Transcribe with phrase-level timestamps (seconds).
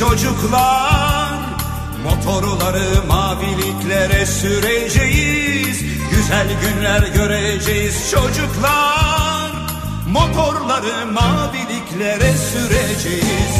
[0.00, 1.38] Çocuklar.
[2.04, 5.82] Motorları maviliklere süreceğiz.
[6.10, 9.50] Güzel günler göreceğiz çocuklar.
[10.08, 13.54] Motorları maviliklere süreceğiz.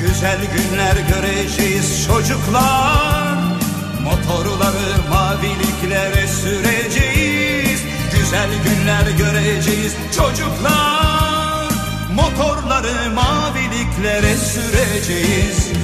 [0.00, 3.38] Güzel günler göreceğiz çocuklar.
[4.02, 7.80] Motorları maviliklere süreceğiz.
[8.18, 11.68] Güzel günler göreceğiz çocuklar.
[12.14, 15.83] Motorları maviliklere süreceğiz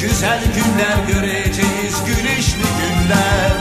[0.00, 3.52] Güzel günler göreceğiz, güneşli günler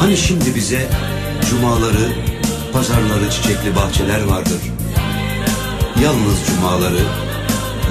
[0.00, 0.88] Hani şimdi bize
[1.50, 2.08] cumaları,
[2.72, 4.60] pazarları, çiçekli bahçeler vardır.
[6.02, 7.02] Yalnız cumaları,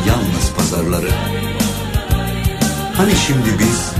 [0.07, 1.09] yalnız pazarları.
[2.97, 3.91] Hani şimdi biz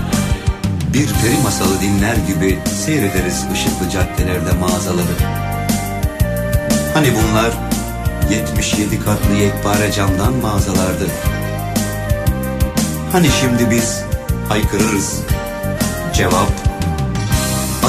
[0.94, 5.16] bir peri masalı dinler gibi seyrederiz ışıklı caddelerde mağazaları.
[6.94, 7.69] Hani bunlar
[8.32, 11.08] 77 katlı yekpare camdan mağazalardı.
[13.12, 14.02] Hani şimdi biz
[14.50, 15.22] haykırırız.
[16.20, 16.52] Cevap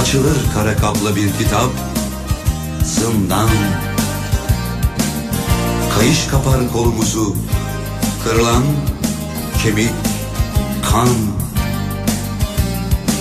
[0.01, 1.71] Açılır kara kaplı bir kitap
[2.85, 3.49] Zindan
[5.99, 7.37] Kayış kapar kolumuzu
[8.25, 8.63] Kırılan
[9.63, 9.91] kemik
[10.91, 11.09] kan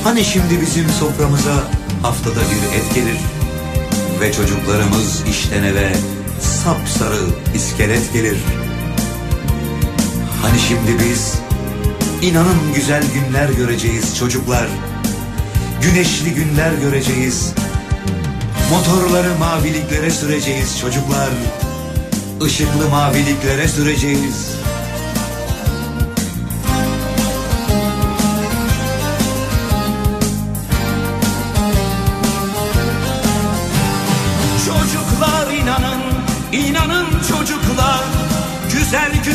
[0.04, 1.56] Hani şimdi bizim soframıza
[2.02, 3.20] haftada bir et gelir
[4.22, 5.94] Ve çocuklarımız işten eve
[6.42, 7.22] sapsarı
[7.56, 8.38] iskelet gelir.
[10.42, 11.34] Hani şimdi biz?
[12.22, 14.68] İnanın güzel günler göreceğiz çocuklar.
[15.82, 17.54] Güneşli günler göreceğiz.
[18.72, 21.30] Motorları maviliklere süreceğiz çocuklar.
[22.48, 24.59] Işıklı maviliklere süreceğiz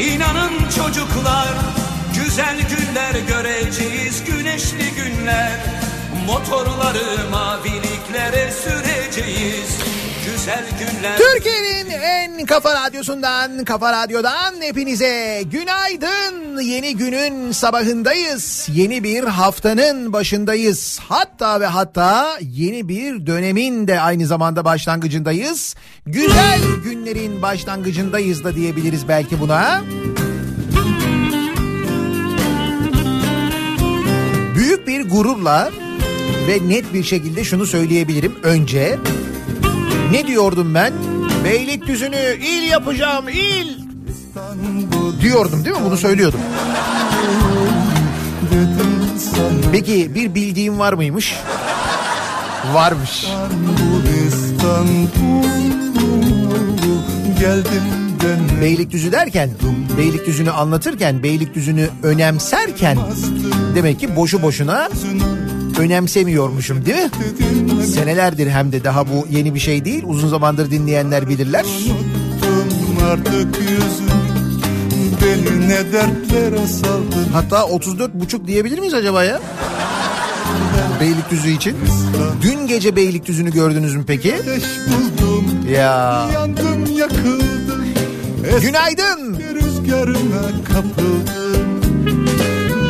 [0.00, 1.54] inanın çocuklar
[2.14, 5.60] Güzel günler göreceğiz, güneşli günler.
[6.26, 9.99] Motorları maviliklere süreceğiz
[11.18, 16.60] Türkiye'nin en kafa radyosundan, kafa radyodan hepinize günaydın.
[16.60, 18.68] Yeni günün sabahındayız.
[18.72, 20.98] Yeni bir haftanın başındayız.
[21.08, 25.74] Hatta ve hatta yeni bir dönemin de aynı zamanda başlangıcındayız.
[26.06, 29.82] Güzel günlerin başlangıcındayız da diyebiliriz belki buna.
[34.54, 35.70] Büyük bir gururla
[36.48, 38.98] ve net bir şekilde şunu söyleyebilirim önce.
[40.10, 40.92] Ne diyordum ben?
[41.44, 43.78] Beylikdüzü'nü il yapacağım il.
[45.20, 45.82] Diyordum değil mi?
[45.84, 46.40] Bunu söylüyordum.
[49.72, 51.36] Peki bir bildiğim var mıymış?
[52.72, 53.26] Varmış.
[58.60, 59.50] Beylikdüzü derken,
[59.98, 62.98] Beylikdüzü'nü anlatırken, Beylikdüzü'nü önemserken
[63.74, 64.88] demek ki boşu boşuna
[65.78, 67.10] önemsemiyormuşum değil mi?
[67.84, 70.02] Senelerdir hem de daha bu yeni bir şey değil.
[70.06, 71.64] Uzun zamandır dinleyenler bilirler.
[77.32, 79.40] Hatta 34 buçuk diyebilir miyiz acaba ya?
[81.00, 81.76] Beylikdüzü için.
[82.42, 84.34] Dün gece Beylikdüzü'nü gördünüz mü peki?
[85.72, 86.28] Ya.
[86.34, 87.84] yandım yakıldım
[88.62, 89.40] Günaydın.
[89.54, 92.26] rüzgarına kapıldım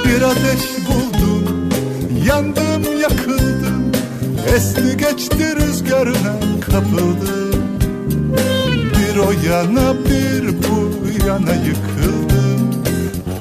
[0.04, 1.19] Bir ateş buldum
[2.30, 3.92] yandım yakıldım.
[4.56, 7.62] Esti geçti rüzgarına kapıldım
[8.70, 10.90] Bir o yana bir bu
[11.26, 12.82] yana yıkıldım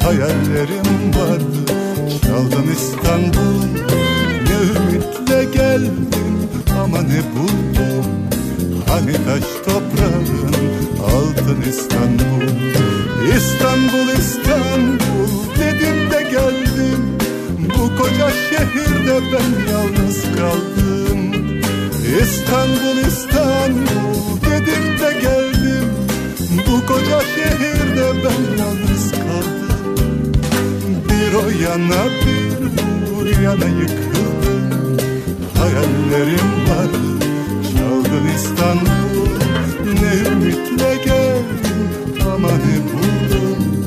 [0.03, 1.73] Hayallerim vardı
[2.21, 3.63] çaldım İstanbul.
[4.47, 6.09] Ne ümitle geldim
[6.81, 8.05] ama ne buldum.
[8.87, 10.53] Hani taş toprağın
[11.03, 12.49] altın İstanbul.
[13.37, 17.18] İstanbul İstanbul dedim de geldim
[17.99, 21.19] koca şehirde ben yalnız kaldım.
[22.21, 25.89] İstanbul İstanbul dedim de geldim.
[26.67, 30.03] Bu koca şehirde ben yalnız kaldım.
[31.09, 32.69] Bir o yana bir
[33.05, 34.97] bu yana yıkıldım.
[35.57, 36.91] Hayallerim var
[37.63, 39.29] çaldın İstanbul.
[40.01, 43.85] Ne ümitle geldim ama ne buldum?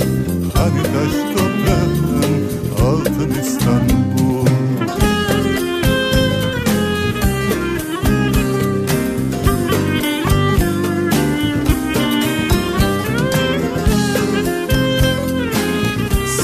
[0.55, 1.31] Hani taş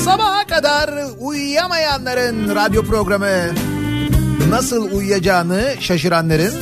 [0.09, 0.91] Sabaha kadar
[1.21, 3.55] uyuyamayanların radyo programı.
[4.51, 6.53] Nasıl uyuyacağını şaşıranların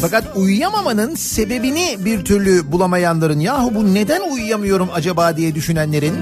[0.00, 5.36] fakat uyuyamamanın sebebini bir türlü bulamayanların yahu bu neden uyuyamıyorum acaba?
[5.36, 6.14] diye düşünenlerin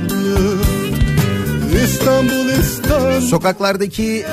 [1.84, 3.20] İstanbul İstanbul.
[3.20, 4.26] sokaklardaki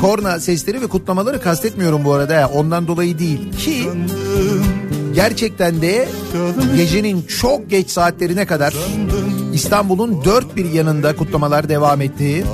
[0.00, 2.50] korna sesleri ve kutlamaları kastetmiyorum bu arada.
[2.54, 3.88] Ondan dolayı değil ki
[5.14, 6.08] gerçekten de
[6.76, 8.74] gecenin çok geç saatlerine kadar
[9.54, 12.44] İstanbul'un dört bir yanında kutlamalar devam etti.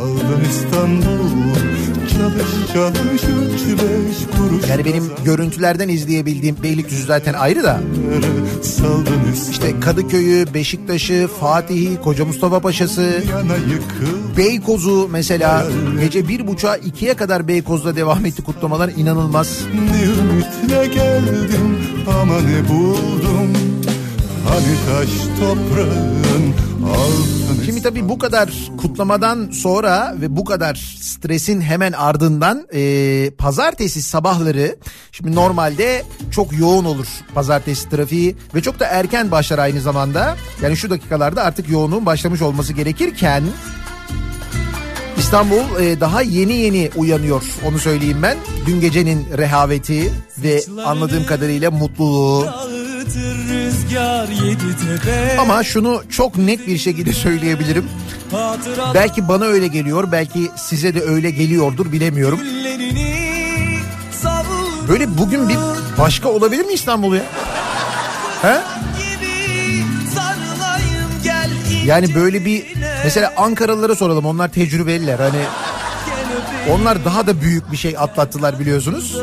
[4.68, 7.80] Yani benim görüntülerden izleyebildiğim Beylikdüzü zaten ayrı da.
[9.50, 13.22] İşte Kadıköy'ü, Beşiktaş'ı, Fatih'i, Koca Mustafa Paşa'sı,
[14.36, 15.66] Beykoz'u mesela
[16.00, 19.58] gece bir buçuğa ikiye kadar Beykoz'da devam etti kutlamalar inanılmaz.
[19.74, 21.78] Ne ümitle geldim
[22.22, 23.52] ama ne buldum?
[24.48, 25.10] Hani taş
[25.40, 26.69] toprağın
[27.64, 34.76] Şimdi tabii bu kadar kutlamadan sonra ve bu kadar stresin hemen ardından e, pazartesi sabahları
[35.12, 40.36] şimdi normalde çok yoğun olur pazartesi trafiği ve çok da erken başlar aynı zamanda.
[40.62, 43.42] Yani şu dakikalarda artık yoğunluğun başlamış olması gerekirken
[45.18, 48.36] İstanbul e, daha yeni yeni uyanıyor onu söyleyeyim ben.
[48.66, 52.46] Dün gecenin rehaveti ve anladığım kadarıyla mutluluğu.
[55.40, 57.84] Ama şunu çok net bir şekilde söyleyebilirim.
[58.94, 62.40] Belki bana öyle geliyor, belki size de öyle geliyordur bilemiyorum.
[64.88, 65.56] Böyle bugün bir
[65.98, 67.22] başka olabilir mi İstanbul ya?
[68.42, 68.60] He?
[71.86, 72.64] Yani böyle bir
[73.04, 75.40] mesela Ankaralılara soralım onlar tecrübeliler hani
[76.70, 79.16] onlar daha da büyük bir şey atlattılar biliyorsunuz.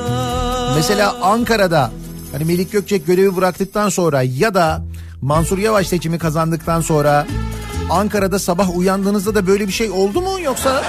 [0.75, 1.91] Mesela Ankara'da
[2.37, 4.81] hani Melik Gökçek görevi bıraktıktan sonra ya da
[5.21, 7.27] Mansur Yavaş seçimi kazandıktan sonra
[7.89, 10.83] Ankara'da sabah uyandığınızda da böyle bir şey oldu mu yoksa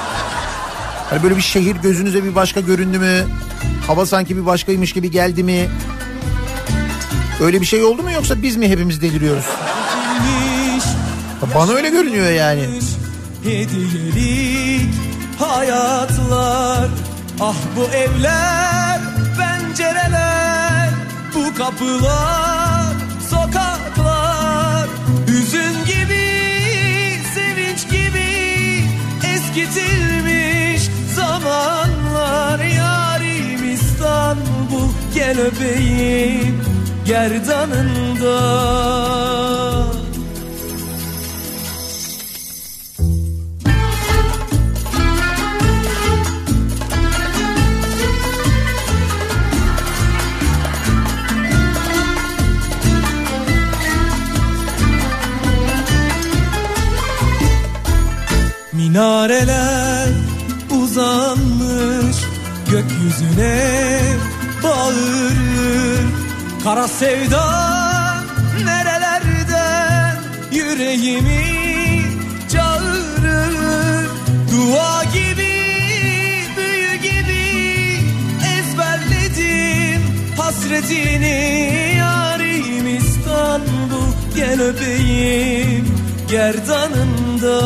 [1.10, 3.24] hani böyle bir şehir gözünüze bir başka göründü mü?
[3.86, 5.68] Hava sanki bir başkaymış gibi geldi mi?
[7.40, 9.46] Öyle bir şey oldu mu yoksa biz mi hepimiz deliriyoruz?
[11.54, 12.68] Bana öyle görünüyor yani.
[13.44, 14.94] Hediyelik
[15.38, 16.88] hayatlar
[17.40, 19.00] Ah bu evler
[19.38, 20.37] pencereler
[21.58, 22.94] kapılar
[23.30, 24.88] sokaklar.
[25.26, 26.28] Hüzün gibi
[27.34, 28.28] sevinç gibi
[29.34, 32.58] Eskitilmiş zamanlar.
[32.58, 36.64] Yarim İstanbul gel öpeyim
[37.06, 38.38] gerdanında
[58.88, 60.08] Minareler
[60.70, 62.16] uzanmış
[62.70, 64.00] gökyüzüne
[64.62, 66.06] bağırır.
[66.64, 67.44] Kara sevda
[68.64, 70.16] nerelerden
[70.52, 71.44] yüreğimi
[72.52, 74.06] çağırır?
[74.52, 75.54] Dua gibi
[76.56, 77.44] büyü gibi
[78.58, 80.02] ezberledim
[80.36, 81.94] hasretini.
[81.98, 85.98] Yarim İstanbul gel öpeyim
[86.30, 87.58] gerdanında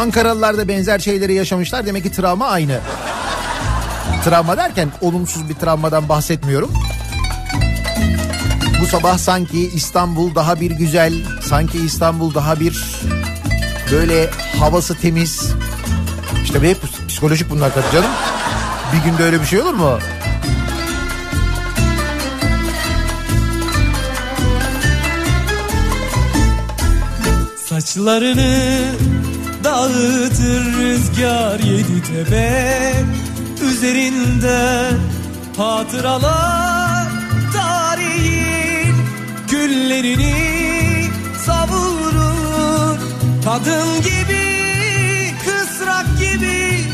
[0.00, 1.86] Ankaralılar da benzer şeyleri yaşamışlar.
[1.86, 2.80] Demek ki travma aynı.
[4.24, 6.72] travma derken olumsuz bir travmadan bahsetmiyorum.
[8.80, 12.84] Bu sabah sanki İstanbul daha bir güzel, sanki İstanbul daha bir
[13.92, 15.52] böyle havası temiz.
[16.44, 16.78] İşte hep
[17.08, 18.10] psikolojik bunlar tabii canım.
[18.92, 19.98] Bir günde öyle bir şey olur mu?
[27.68, 29.19] Saçlarını
[29.80, 32.94] dağıtır rüzgar yedi tepe
[33.70, 34.90] Üzerinde
[35.56, 37.08] hatıralar
[37.52, 38.94] tarihin
[39.50, 40.34] Güllerini
[41.46, 42.98] savurur
[43.44, 44.50] Kadın gibi
[45.44, 46.84] kısrak gibi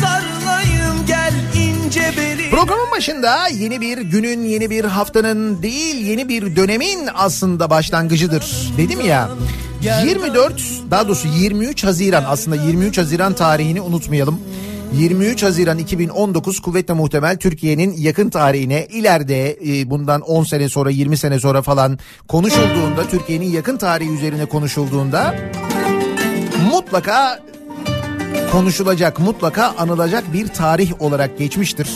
[0.00, 6.56] sarılayım gel ince beli Programın başında yeni bir günün, yeni bir haftanın değil, yeni bir
[6.56, 8.72] dönemin aslında başlangıcıdır.
[8.76, 9.28] Dedim ya.
[9.82, 14.40] 24 daha doğrusu 23 Haziran aslında 23 Haziran tarihini unutmayalım.
[14.92, 21.16] 23 Haziran 2019 kuvvetle muhtemel Türkiye'nin yakın tarihine ileride e, bundan 10 sene sonra 20
[21.16, 21.98] sene sonra falan
[22.28, 25.34] konuşulduğunda Türkiye'nin yakın tarihi üzerine konuşulduğunda
[26.72, 27.40] mutlaka
[28.52, 31.88] konuşulacak mutlaka anılacak bir tarih olarak geçmiştir.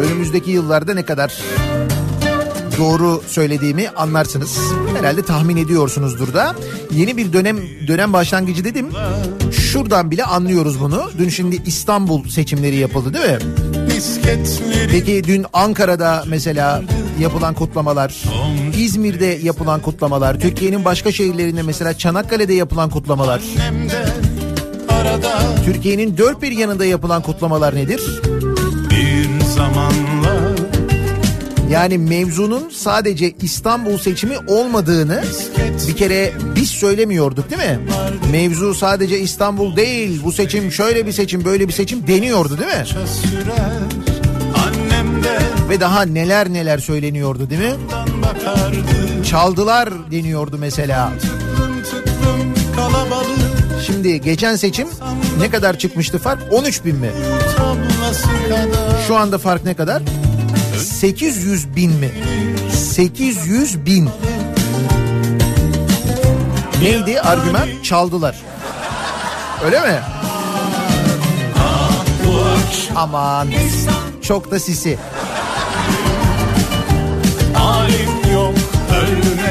[0.00, 1.38] Önümüzdeki yıllarda ne kadar
[2.78, 4.58] doğru söylediğimi anlarsınız.
[4.98, 6.54] Herhalde tahmin ediyorsunuzdur da.
[6.90, 8.86] Yeni bir dönem dönem başlangıcı dedim.
[9.52, 11.10] Şuradan bile anlıyoruz bunu.
[11.18, 13.38] Dün şimdi İstanbul seçimleri yapıldı değil mi?
[14.90, 16.82] Peki dün Ankara'da mesela
[17.20, 18.22] yapılan kutlamalar,
[18.76, 23.42] İzmir'de yapılan kutlamalar, Türkiye'nin başka şehirlerinde mesela Çanakkale'de yapılan kutlamalar,
[25.64, 28.00] Türkiye'nin dört bir yanında yapılan kutlamalar nedir?
[28.90, 30.11] bir zamanlar
[31.72, 35.22] Yani mevzunun sadece İstanbul seçimi olmadığını
[35.88, 37.78] bir kere biz söylemiyorduk değil mi?
[38.32, 42.84] Mevzu sadece İstanbul değil bu seçim şöyle bir seçim böyle bir seçim deniyordu değil mi?
[45.68, 47.74] Ve daha neler neler söyleniyordu değil mi?
[49.30, 51.12] Çaldılar deniyordu mesela.
[53.86, 54.88] Şimdi geçen seçim
[55.40, 56.42] ne kadar çıkmıştı fark?
[56.52, 57.10] 13 bin mi?
[59.08, 60.02] Şu anda fark ne kadar?
[60.82, 62.10] 800 bin mi?
[62.72, 64.10] 800 bin.
[66.82, 67.68] Neydi argüman?
[67.82, 68.36] Çaldılar.
[69.64, 70.00] Öyle mi?
[72.96, 73.48] Aman
[74.22, 74.98] çok da sisi.
[77.54, 78.54] Halim yok
[78.90, 79.41] ölmeye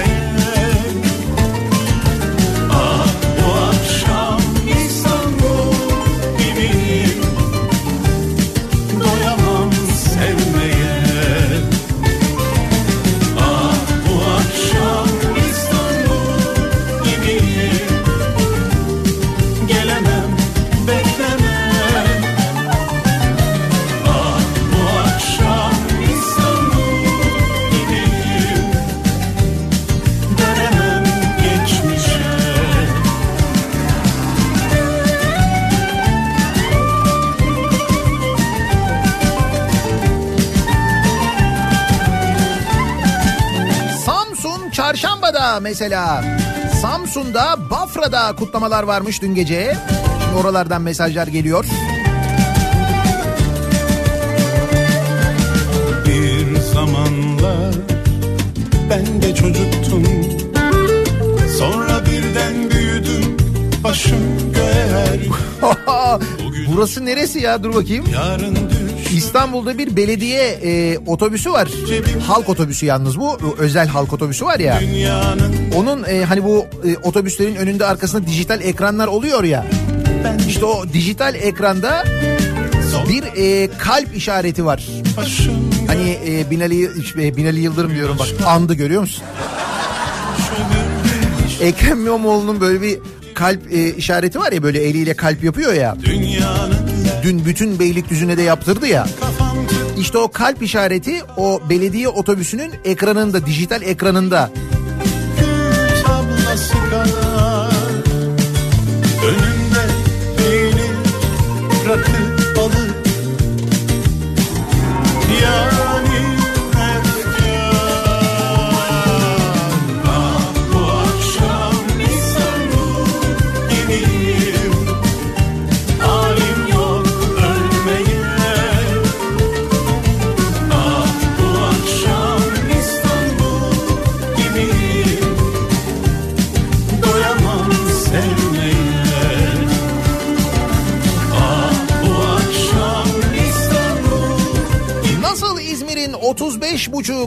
[45.71, 46.23] mesela.
[46.81, 49.77] Samsun'da Bafra'da kutlamalar varmış dün gece.
[50.23, 51.65] Şimdi oralardan mesajlar geliyor.
[56.05, 57.75] Bir zamanlar
[58.89, 60.03] ben de çocuktum
[61.59, 63.37] Sonra birden büyüdüm
[63.83, 65.19] başım göğe
[66.73, 68.05] Burası neresi ya dur bakayım.
[68.13, 71.67] Yarın düş İstanbul'da bir belediye e, otobüsü var.
[72.27, 73.37] Halk otobüsü yalnız bu.
[73.57, 74.81] Özel halk otobüsü var ya.
[75.75, 79.65] Onun e, hani bu e, otobüslerin önünde arkasında dijital ekranlar oluyor ya.
[80.47, 82.03] İşte o dijital ekranda
[83.09, 84.87] bir e, kalp işareti var.
[85.87, 89.23] Hani e, Binali, e, Binali Yıldırım diyorum bak andı görüyor musun?
[91.61, 92.99] Ekrem İmamoğlu'nun böyle bir
[93.33, 95.95] kalp e, işareti var ya böyle eliyle kalp yapıyor ya.
[96.05, 96.40] Dünyanın
[97.23, 99.07] Dün bütün Beylikdüzü'ne de yaptırdı ya.
[99.97, 104.51] İşte o kalp işareti o belediye otobüsünün ekranında, dijital ekranında.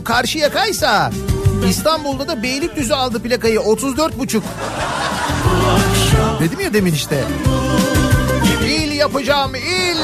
[0.05, 1.11] 35 buçuğu karşı yakaysa
[1.69, 4.45] İstanbul'da da Beylikdüzü aldı plakayı 34 buçuk.
[6.41, 7.25] Dedim ya demin işte.
[8.67, 9.99] İl yapacağım il.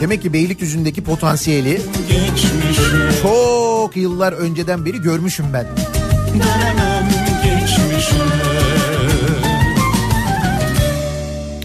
[0.00, 5.66] Demek ki Beylikdüzü'ndeki potansiyeli geçmişe çok yıllar önceden beri görmüşüm ben.
[6.34, 7.08] Dönemem
[7.44, 8.49] geçmişe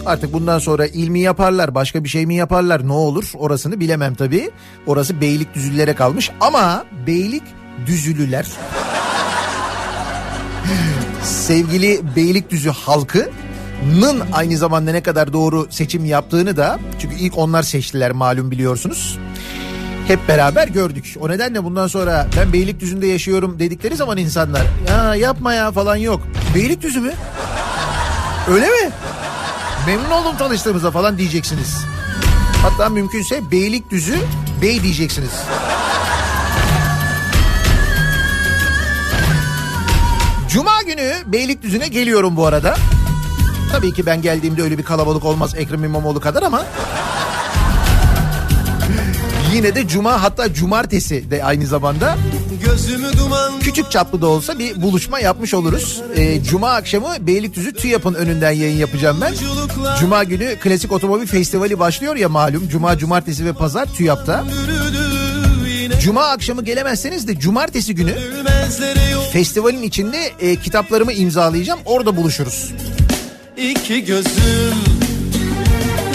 [0.06, 4.50] Artık bundan sonra ilmi yaparlar, başka bir şey mi yaparlar, ne olur orasını bilemem tabii.
[4.86, 8.46] Orası Beylikdüzülülere kalmış ama Beylikdüzülüler
[11.22, 18.12] sevgili Beylikdüzü halkının aynı zamanda ne kadar doğru seçim yaptığını da çünkü ilk onlar seçtiler
[18.12, 19.18] malum biliyorsunuz.
[20.08, 21.16] Hep beraber gördük.
[21.20, 26.20] O nedenle bundan sonra ben Beylikdüzü'nde yaşıyorum dedikleri zaman insanlar ya yapma ya falan yok.
[26.54, 27.12] Beylikdüzü mü?
[28.48, 28.90] Öyle mi?
[29.86, 31.76] Memnun oldum tanıştığımıza falan diyeceksiniz.
[32.62, 34.18] Hatta mümkünse Beylikdüzü
[34.62, 35.30] Bey diyeceksiniz.
[40.48, 42.76] Cuma günü Beylikdüzü'ne geliyorum bu arada.
[43.72, 46.64] Tabii ki ben geldiğimde öyle bir kalabalık olmaz Ekrem İmamoğlu kadar ama...
[49.54, 52.16] Yine de cuma hatta cumartesi de aynı zamanda
[53.60, 56.02] küçük çaplı da olsa bir buluşma yapmış oluruz.
[56.16, 59.34] Ee, cuma akşamı Beylikdüzü TÜYAP'ın önünden yayın yapacağım ben.
[60.00, 62.68] Cuma günü Klasik Otomobil Festivali başlıyor ya malum.
[62.68, 64.44] Cuma, cumartesi ve pazar TÜYAP'ta.
[66.02, 68.14] Cuma akşamı gelemezseniz de cumartesi günü
[69.32, 71.80] festivalin içinde e, kitaplarımı imzalayacağım.
[71.84, 72.72] Orada buluşuruz.
[73.56, 74.74] iki gözüm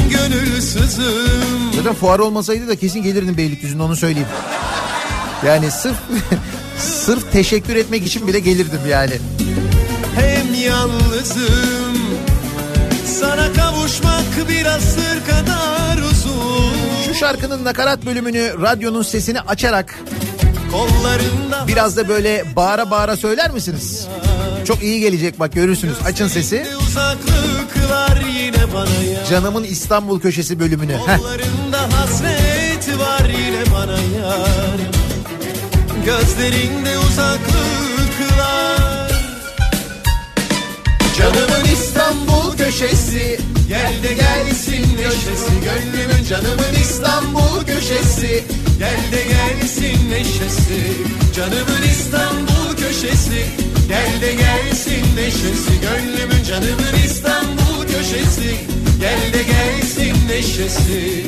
[0.10, 4.28] Gönülsüzüm Zaten fuar olmasaydı da kesin gelirdim Beylikdüzü'nde onu söyleyeyim.
[5.46, 5.98] Yani sırf
[6.78, 9.14] sırf teşekkür etmek için bile gelirdim yani.
[10.16, 11.98] Hem yalnızım
[13.20, 16.74] Sana kavuşmak bir asır kadar uzun
[17.06, 20.00] Şu şarkının nakarat bölümünü radyonun sesini açarak
[20.72, 24.08] Kollarında biraz da böyle bağıra bağıra söyler misiniz?
[24.66, 25.96] Çok iyi gelecek bak görürsünüz.
[26.06, 26.66] Açın sesi.
[26.88, 30.98] uzaklıklar yine bana ya Canımın İstanbul köşesi bölümünü.
[30.98, 34.81] Kollarında hasret var yine bana yar
[36.06, 37.92] Gözlerinde uzaklıklar.
[41.18, 43.40] Canımın İstanbul köşesi.
[43.70, 45.52] Gel de gelsin neşesi.
[45.64, 48.44] Gönlümün canımın İstanbul köşesi.
[48.80, 50.98] Gel de gelsin neşesi.
[51.36, 53.46] Canımın İstanbul köşesi.
[53.88, 55.82] Gel de gelsin neşesi.
[55.82, 58.56] Gönlümün canımın İstanbul köşesi.
[59.00, 61.26] Gel de gelsin neşesi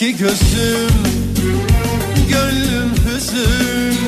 [0.00, 0.90] İki gözüm
[2.30, 3.98] gönlüm hüzün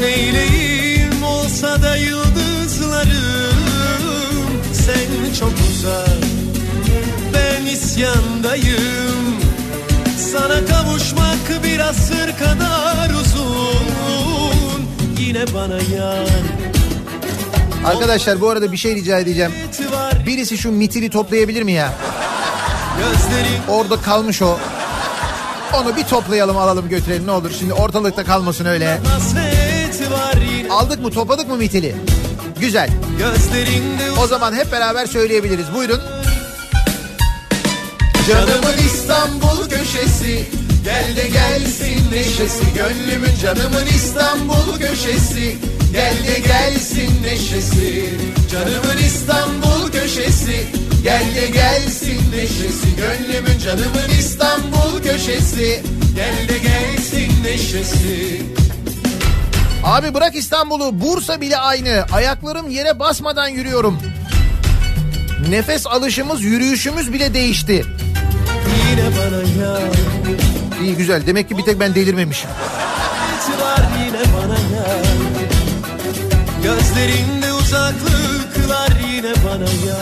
[0.00, 3.56] Neyleyim olsa da yıldızlarım
[4.72, 6.08] Sen çok uzak
[7.34, 9.36] ben isyandayım
[10.32, 14.86] Sana kavuşmak bir asır kadar uzun
[15.18, 16.26] Yine bana yan
[17.84, 19.52] Arkadaşlar bu arada bir şey rica edeceğim.
[20.26, 21.94] Birisi şu mitili toplayabilir mi ya?
[22.98, 24.58] Gözlerim Orada kalmış o.
[25.74, 27.50] Onu bir toplayalım alalım götürelim ne olur.
[27.58, 29.00] Şimdi ortalıkta kalmasın öyle.
[30.70, 31.96] Aldık mı topladık mı mitili?
[32.60, 32.90] Güzel.
[34.22, 35.66] O zaman hep beraber söyleyebiliriz.
[35.74, 36.00] Buyurun.
[38.28, 40.44] Canımın İstanbul köşesi
[40.84, 45.56] Gel de gelsin neşesi Gönlümün canımın İstanbul köşesi
[45.92, 48.10] Gel de gelsin neşesi
[48.52, 50.66] Canımın İstanbul köşesi
[51.06, 55.82] Gel de gelsin neşesi Gönlümün canımın İstanbul köşesi
[56.14, 58.42] Gel de gelsin neşesi
[59.84, 62.04] Abi bırak İstanbul'u Bursa bile aynı.
[62.12, 63.98] Ayaklarım yere basmadan yürüyorum.
[65.50, 67.84] Nefes alışımız yürüyüşümüz bile değişti.
[68.90, 69.82] Yine bana yar
[70.82, 72.50] İyi güzel demek ki bir tek ben delirmemişim.
[76.62, 78.15] Gözlerinde yar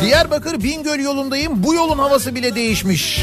[0.03, 3.20] Diyarbakır Bingöl yolundayım bu yolun havası bile değişmiş.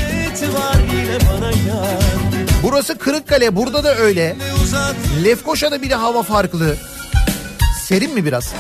[2.64, 4.36] Burası Kırıkkale burada da öyle.
[5.24, 6.76] Lefkoşa'da bile hava farklı.
[7.84, 8.54] Serin mi biraz?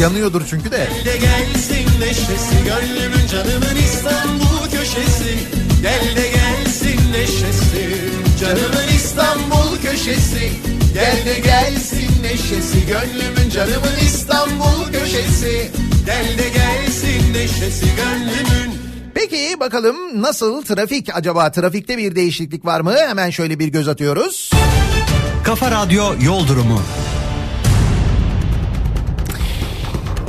[0.00, 0.88] Yanıyordur çünkü de.
[1.04, 5.38] Gel de gelsin neşesi Gönlümün canımın İstanbul köşesi
[5.82, 8.09] Gel de gelsin neşesi
[8.40, 10.52] Canımın İstanbul köşesi
[10.94, 15.70] Gel de gelsin neşesi Gönlümün canımın İstanbul köşesi
[16.06, 18.74] Gel de gelsin neşesi Gönlümün
[19.14, 21.52] Peki bakalım nasıl trafik acaba?
[21.52, 22.94] Trafikte bir değişiklik var mı?
[23.08, 24.50] Hemen şöyle bir göz atıyoruz.
[25.44, 26.82] Kafa Radyo Yol Durumu.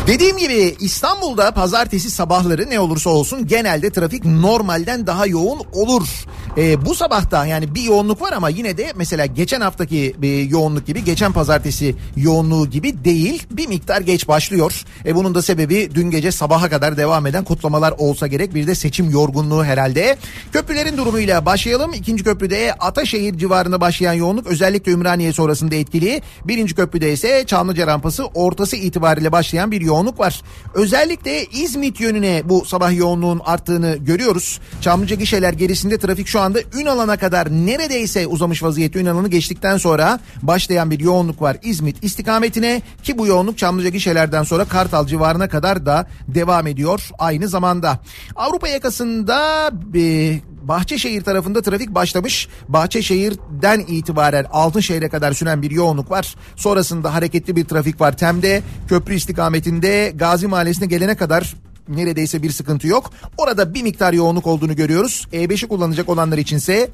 [0.07, 6.07] Dediğim gibi İstanbul'da pazartesi sabahları ne olursa olsun genelde trafik normalden daha yoğun olur.
[6.57, 10.87] Ee, bu sabahta yani bir yoğunluk var ama yine de mesela geçen haftaki bir yoğunluk
[10.87, 14.83] gibi geçen pazartesi yoğunluğu gibi değil bir miktar geç başlıyor.
[15.05, 18.75] E, bunun da sebebi dün gece sabaha kadar devam eden kutlamalar olsa gerek bir de
[18.75, 20.17] seçim yorgunluğu herhalde.
[20.51, 21.93] Köprülerin durumuyla başlayalım.
[21.93, 26.21] İkinci köprüde Ataşehir civarında başlayan yoğunluk özellikle Ümraniye sonrasında etkili.
[26.45, 30.41] Birinci köprüde ise Çamlıca rampası ortası itibariyle başlayan bir yoğunluk var.
[30.73, 34.59] Özellikle İzmit yönüne bu sabah yoğunluğun arttığını görüyoruz.
[34.81, 40.91] Çamlıca gişeler gerisinde trafik şu anda Ünalan'a kadar neredeyse uzamış vaziyette Ünalan'ı geçtikten sonra başlayan
[40.91, 46.07] bir yoğunluk var İzmit istikametine ki bu yoğunluk Çamlıca gişelerden sonra Kartal civarına kadar da
[46.27, 47.99] devam ediyor aynı zamanda.
[48.35, 52.47] Avrupa yakasında e, Bahçeşehir tarafında trafik başlamış.
[52.67, 56.35] Bahçeşehir'den itibaren Altınşehir'e kadar süren bir yoğunluk var.
[56.55, 58.17] Sonrasında hareketli bir trafik var.
[58.17, 61.55] Tem'de köprü istikametinde Gazi Mahallesi'ne gelene kadar
[61.95, 63.11] neredeyse bir sıkıntı yok.
[63.37, 65.27] Orada bir miktar yoğunluk olduğunu görüyoruz.
[65.33, 66.89] E5'i kullanacak olanlar içinse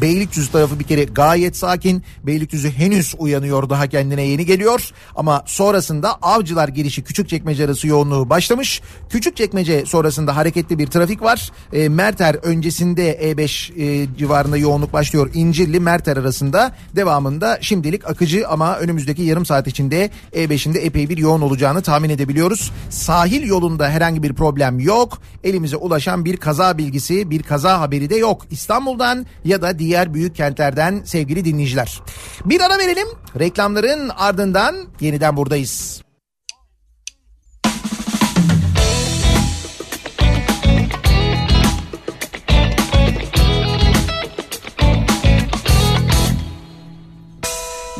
[0.00, 2.02] Beylikdüzü tarafı bir kere gayet sakin.
[2.22, 4.90] Beylikdüzü henüz uyanıyor daha kendine yeni geliyor.
[5.16, 8.82] Ama sonrasında avcılar girişi Küçükçekmece arası yoğunluğu başlamış.
[9.10, 11.50] Küçükçekmece sonrasında hareketli bir trafik var.
[11.72, 15.30] E, Merter öncesinde E5 e, civarında yoğunluk başlıyor.
[15.34, 21.40] İncirli Merter arasında devamında şimdilik akıcı ama önümüzdeki yarım saat içinde E5'inde epey bir yoğun
[21.40, 22.72] olacağını tahmin edebiliyoruz.
[22.90, 25.18] Sahil yolunda herhangi bir problem yok.
[25.44, 28.42] Elimize ulaşan bir kaza bilgisi, bir kaza haberi de yok.
[28.50, 32.00] İstanbul'dan ya da diğer büyük kentlerden sevgili dinleyiciler.
[32.44, 33.08] Bir ara verelim.
[33.38, 36.02] Reklamların ardından yeniden buradayız.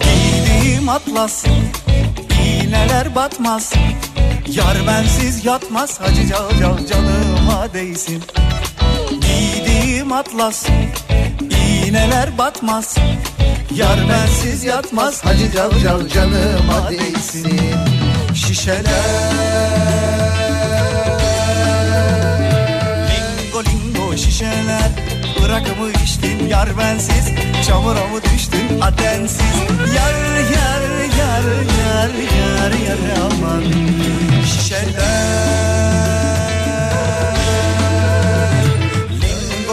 [0.00, 1.44] Giydiğim atlas
[2.44, 3.72] iğneler batmaz
[4.48, 8.22] Yar bensiz yatmaz hacı cal cal canıma değsin
[9.10, 10.66] Giydiğim atlas
[11.86, 12.96] iğneler batmaz
[13.74, 15.24] Yar bensiz yatmaz.
[15.24, 17.60] Hacı cal cal canıma değsin
[18.34, 18.82] Şişeler.
[23.08, 24.90] Lingo lingo şişeler.
[25.42, 27.28] Bırakımı içtin yar bensiz.
[27.66, 29.56] Çamura mı düştün adensiz
[29.94, 30.14] Yar
[30.54, 30.82] yar
[31.18, 31.44] yar
[31.78, 33.62] yar yar yar aman.
[34.44, 35.42] Şişeler.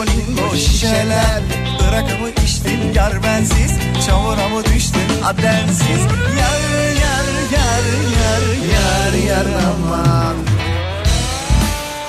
[0.06, 1.59] Lingo şişeler
[1.90, 3.72] Bırakımı içtin yar bensiz
[4.06, 6.00] Çamura mı düştün adensiz
[6.38, 6.60] Yar
[6.94, 7.84] yar yar
[8.20, 10.36] yar yar yar aman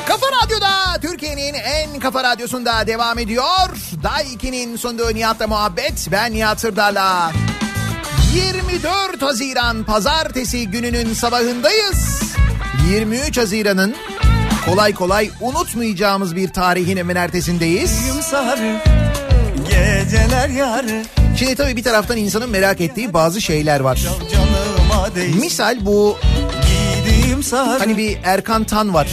[0.08, 3.70] Kafa Radyo'da Türkiye'nin en kafa radyosunda devam ediyor.
[4.04, 6.08] 2'nin sonunda Nihat'la muhabbet.
[6.12, 7.32] Ben Nihat Sırdar'la.
[8.36, 12.22] 24 Haziran Pazartesi gününün sabahındayız.
[12.90, 13.96] 23 Haziran'ın
[14.66, 17.92] kolay kolay unutmayacağımız bir tarihin hemen ertesindeyiz.
[19.82, 21.04] Geceler yarı
[21.40, 24.06] Şimdi tabii bir taraftan insanın merak ettiği bazı şeyler var.
[25.40, 26.18] Misal bu
[27.80, 29.08] hani bir Erkan Tan var.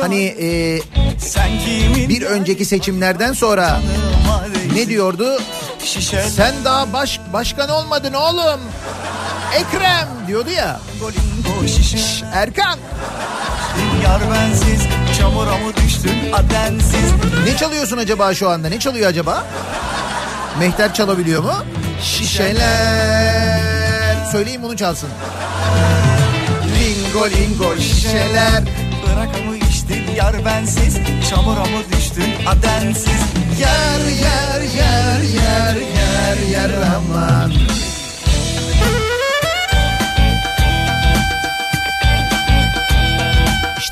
[0.00, 0.80] Hani e,
[2.08, 3.80] bir önceki seçimlerden sonra
[4.74, 5.38] ne diyordu?
[6.36, 8.60] Sen daha baş, başkan olmadın oğlum.
[9.54, 10.80] Ekrem diyordu ya.
[11.66, 12.78] Şişe Erkan
[14.04, 14.82] Yar bensiz
[15.18, 17.12] Çamura mı düştün adensiz
[17.46, 18.68] ne çalıyorsun acaba şu anda?
[18.68, 19.44] Ne çalıyor acaba?
[20.58, 21.52] Mehter çalabiliyor mu?
[22.02, 23.60] Şişeler.
[24.32, 25.08] Söyleyin bunu çalsın.
[26.80, 28.62] Lingo lingo şişeler.
[29.06, 30.96] Bırakamı içtin yar bensiz
[31.30, 33.22] Çamura mı düştün adensiz
[33.60, 37.52] Yer yer yer yer yer yer aman.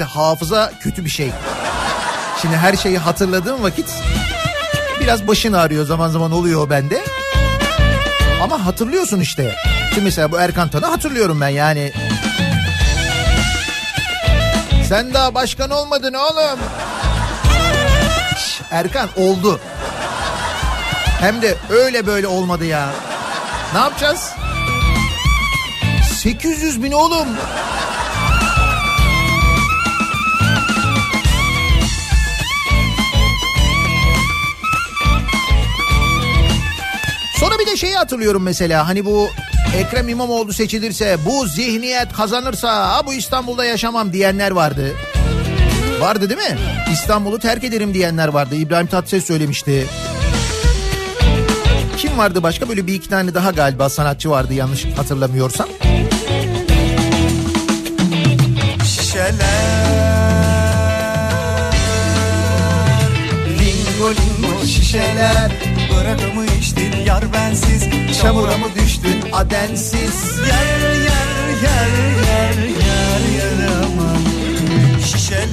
[0.01, 1.31] İşte hafıza kötü bir şey.
[2.43, 3.87] Şimdi her şeyi hatırladığım vakit
[5.01, 7.05] biraz başın ağrıyor zaman zaman oluyor bende.
[8.43, 9.57] Ama hatırlıyorsun işte.
[9.91, 11.93] Şimdi mesela bu Erkan Tan'ı hatırlıyorum ben yani.
[14.89, 16.59] Sen daha başkan olmadın oğlum.
[18.71, 19.61] Erkan oldu.
[21.21, 22.91] Hem de öyle böyle olmadı ya.
[23.75, 24.31] Ne yapacağız?
[26.23, 27.29] 800 bin oğlum.
[37.41, 39.29] Sonra bir de şeyi hatırlıyorum mesela hani bu
[39.77, 44.97] Ekrem İmamoğlu seçilirse bu zihniyet kazanırsa ha bu İstanbul'da yaşamam diyenler vardı.
[46.01, 46.59] Vardı değil mi?
[46.93, 48.55] İstanbul'u terk ederim diyenler vardı.
[48.55, 49.87] İbrahim Tatlıses söylemişti.
[51.97, 52.69] Kim vardı başka?
[52.69, 55.69] Böyle bir iki tane daha galiba sanatçı vardı yanlış hatırlamıyorsam.
[58.85, 59.81] Şişeler
[63.49, 66.93] Lingo lingo şişeler Bırakımı içtin?
[67.07, 67.85] Yar bensiz
[68.23, 69.33] Çamura mı düştün?
[69.33, 70.39] Adensiz.
[70.49, 71.31] Yer yer
[71.63, 71.91] yer
[72.23, 74.21] yer yer aman
[75.05, 75.51] Şişeler.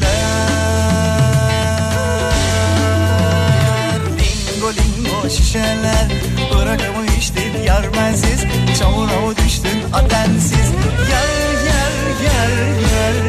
[4.20, 6.08] Lingo lingo şişeler.
[6.54, 7.64] Bırakımı içtin?
[7.66, 8.44] Yar bensiz
[8.80, 9.80] Çamura mı düştün?
[9.94, 10.68] Adensiz.
[11.12, 11.92] Yer yer
[12.24, 12.50] yer
[12.92, 13.24] yer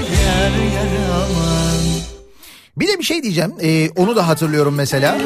[0.73, 1.79] yer aman
[2.77, 3.53] Bir de bir şey diyeceğim.
[3.63, 5.19] Ee, onu da hatırlıyorum mesela.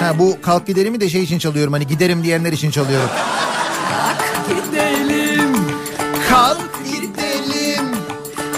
[0.00, 1.72] Ha, bu kalk giderimi de şey için çalıyorum.
[1.72, 3.08] Hani giderim diyenler için çalıyorum.
[4.48, 5.54] Gidelim
[6.28, 7.86] Kalk gidelim.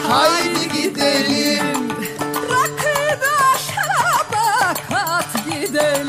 [0.08, 1.88] Haydi gidelim.
[2.50, 6.08] Rakıda şaraba kat gidelim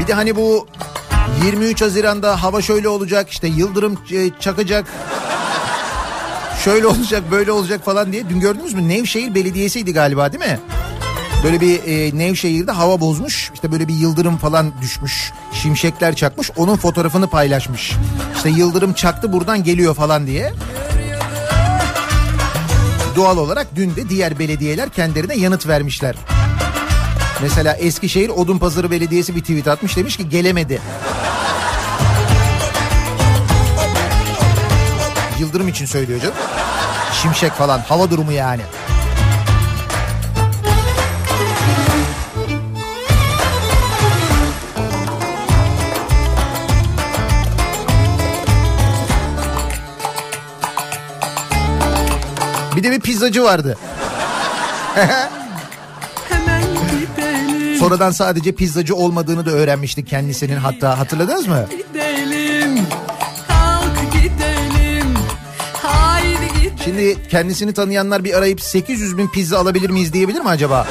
[0.00, 0.66] Bir de hani bu
[1.44, 4.86] 23 Haziran'da hava şöyle olacak işte yıldırım e, çakacak.
[6.64, 8.28] Şöyle olacak böyle olacak falan diye.
[8.28, 10.58] Dün gördünüz mü Nevşehir Belediyesi'ydi galiba değil mi?
[11.44, 13.50] Böyle bir e, Nevşehir'de hava bozmuş.
[13.54, 15.32] İşte böyle bir yıldırım falan düşmüş.
[15.52, 16.50] Şimşekler çakmış.
[16.56, 17.92] Onun fotoğrafını paylaşmış.
[18.36, 20.52] İşte yıldırım çaktı buradan geliyor falan diye.
[23.16, 26.14] Doğal olarak dün de diğer belediyeler kendilerine yanıt vermişler.
[27.42, 30.80] Mesela Eskişehir Odunpazarı Belediyesi bir tweet atmış demiş ki gelemedi.
[35.38, 36.34] Yıldırım için söylüyor canım.
[37.22, 38.62] Şimşek falan hava durumu yani.
[52.76, 53.78] Bir de bir pizzacı vardı.
[57.78, 61.66] Sonradan sadece pizzacı olmadığını da öğrenmiştik kendisinin hatta hatırladınız mı?
[61.70, 62.37] Gidelim
[66.88, 70.86] Şimdi kendisini tanıyanlar bir arayıp 800 bin pizza alabilir miyiz diyebilir mi acaba?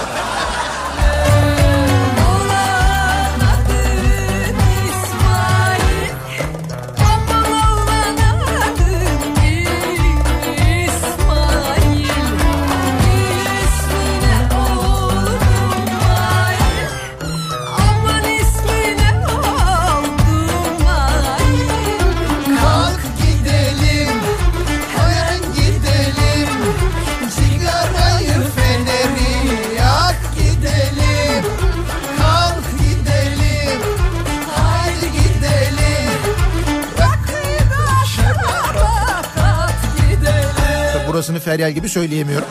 [41.58, 42.48] Feryal gibi söyleyemiyorum.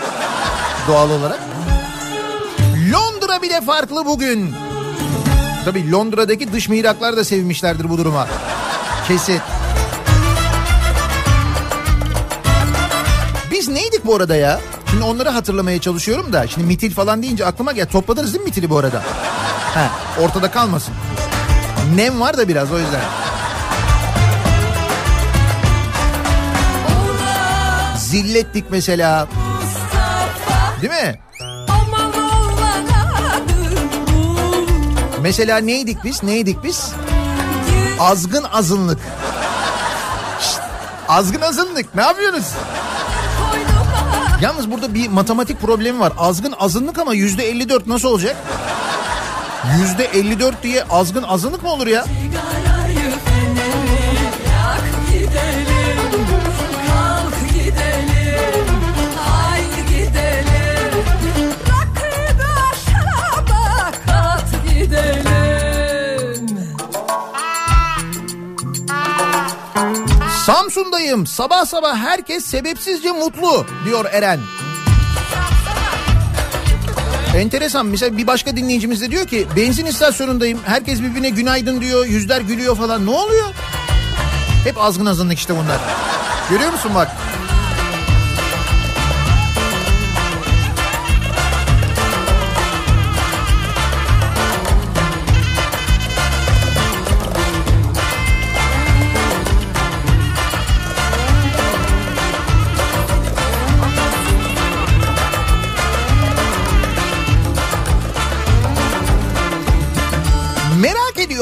[0.88, 1.38] Doğal olarak.
[2.92, 4.54] Londra bile farklı bugün.
[5.64, 8.28] Tabii Londra'daki dış mihraklar da sevmişlerdir bu duruma.
[9.08, 9.40] Kesin.
[13.50, 14.60] Biz neydik bu arada ya?
[14.90, 16.46] Şimdi onları hatırlamaya çalışıyorum da.
[16.46, 17.86] Şimdi mitil falan deyince aklıma gel.
[17.86, 19.02] Topladınız değil mi mitili bu arada?
[19.74, 19.90] Ha,
[20.20, 20.94] ortada kalmasın.
[21.94, 23.25] Nem var da biraz o yüzden.
[28.16, 29.28] Zillettik mesela.
[30.82, 31.20] Değil mi?
[35.22, 36.22] Mesela neydik biz?
[36.22, 36.92] Neydik biz?
[38.00, 38.98] Azgın azınlık.
[40.40, 40.60] Şşt,
[41.08, 42.46] azgın azınlık ne yapıyorsunuz?
[44.42, 46.12] Yalnız burada bir matematik problemi var.
[46.18, 48.36] Azgın azınlık ama yüzde 54 nasıl olacak?
[49.78, 52.04] Yüzde 54 diye azgın azınlık mı olur ya?
[70.76, 71.26] Samsun'dayım.
[71.26, 74.40] Sabah sabah herkes sebepsizce mutlu diyor Eren.
[77.36, 82.40] Enteresan mesela bir başka dinleyicimiz de diyor ki benzin istasyonundayım herkes birbirine günaydın diyor yüzler
[82.40, 83.46] gülüyor falan ne oluyor?
[84.64, 85.80] Hep azgın azınlık işte bunlar.
[86.50, 87.08] Görüyor musun bak?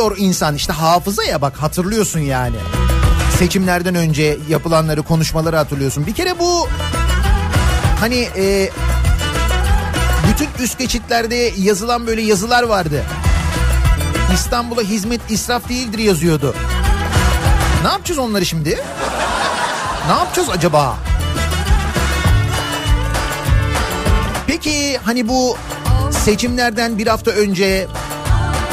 [0.04, 0.54] Hatırlıyor insan.
[0.54, 2.56] İşte hafıza ya bak hatırlıyorsun yani.
[3.38, 6.06] Seçimlerden önce yapılanları, konuşmaları hatırlıyorsun.
[6.06, 6.68] Bir kere bu
[8.00, 8.70] hani e,
[10.28, 13.04] bütün üst geçitlerde yazılan böyle yazılar vardı.
[14.34, 16.54] İstanbul'a hizmet israf değildir yazıyordu.
[17.82, 18.78] Ne yapacağız onları şimdi?
[20.06, 20.96] Ne yapacağız acaba?
[24.46, 25.56] Peki hani bu
[26.10, 27.86] seçimlerden bir hafta önce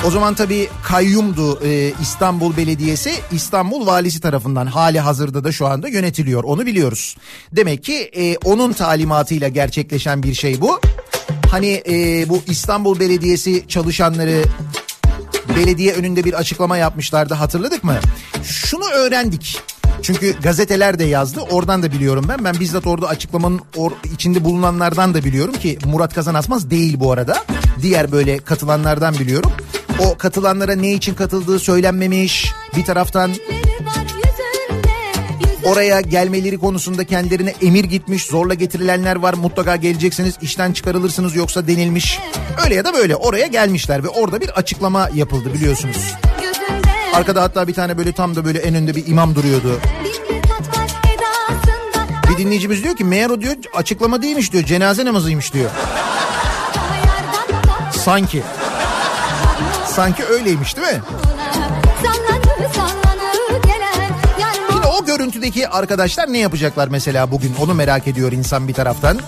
[0.05, 5.87] o zaman tabii kayyumdu e, İstanbul Belediyesi İstanbul Valisi tarafından hali hazırda da şu anda
[5.87, 7.17] yönetiliyor onu biliyoruz.
[7.51, 10.79] Demek ki e, onun talimatıyla gerçekleşen bir şey bu.
[11.51, 14.43] Hani e, bu İstanbul Belediyesi çalışanları
[15.57, 17.95] belediye önünde bir açıklama yapmışlardı hatırladık mı?
[18.43, 19.61] Şunu öğrendik.
[20.01, 21.39] Çünkü gazeteler de yazdı.
[21.51, 22.43] Oradan da biliyorum ben.
[22.43, 27.11] Ben bizzat orada açıklamanın or içinde bulunanlardan da biliyorum ki Murat Kazan Asmaz değil bu
[27.11, 27.37] arada.
[27.81, 29.51] Diğer böyle katılanlardan biliyorum.
[30.05, 32.53] O katılanlara ne için katıldığı söylenmemiş.
[32.77, 33.31] Bir taraftan
[35.63, 38.25] oraya gelmeleri konusunda kendilerine emir gitmiş.
[38.25, 39.33] Zorla getirilenler var.
[39.33, 40.35] Mutlaka geleceksiniz.
[40.41, 42.19] işten çıkarılırsınız yoksa denilmiş.
[42.65, 46.13] Öyle ya da böyle oraya gelmişler ve orada bir açıklama yapıldı biliyorsunuz.
[47.13, 49.79] Arkada hatta bir tane böyle tam da böyle en önde bir imam duruyordu.
[52.29, 55.69] Bir dinleyicimiz diyor ki meğer o diyor açıklama değilmiş diyor cenaze namazıymış diyor.
[57.91, 58.43] Sanki.
[60.01, 61.01] Sanki öyleymiş değil mi?
[64.71, 69.19] Şimdi o görüntüdeki arkadaşlar ne yapacaklar mesela bugün onu merak ediyor insan bir taraftan.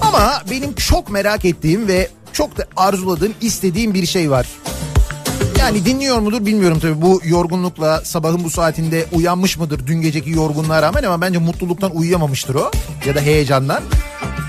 [0.00, 4.46] Ama benim çok merak ettiğim ve çok da arzuladığım, istediğim bir şey var.
[5.58, 10.82] Yani dinliyor mudur bilmiyorum tabii bu yorgunlukla sabahın bu saatinde uyanmış mıdır dün geceki yorgunluğa
[10.82, 12.70] rağmen ama bence mutluluktan uyuyamamıştır o
[13.06, 13.82] ya da heyecandan.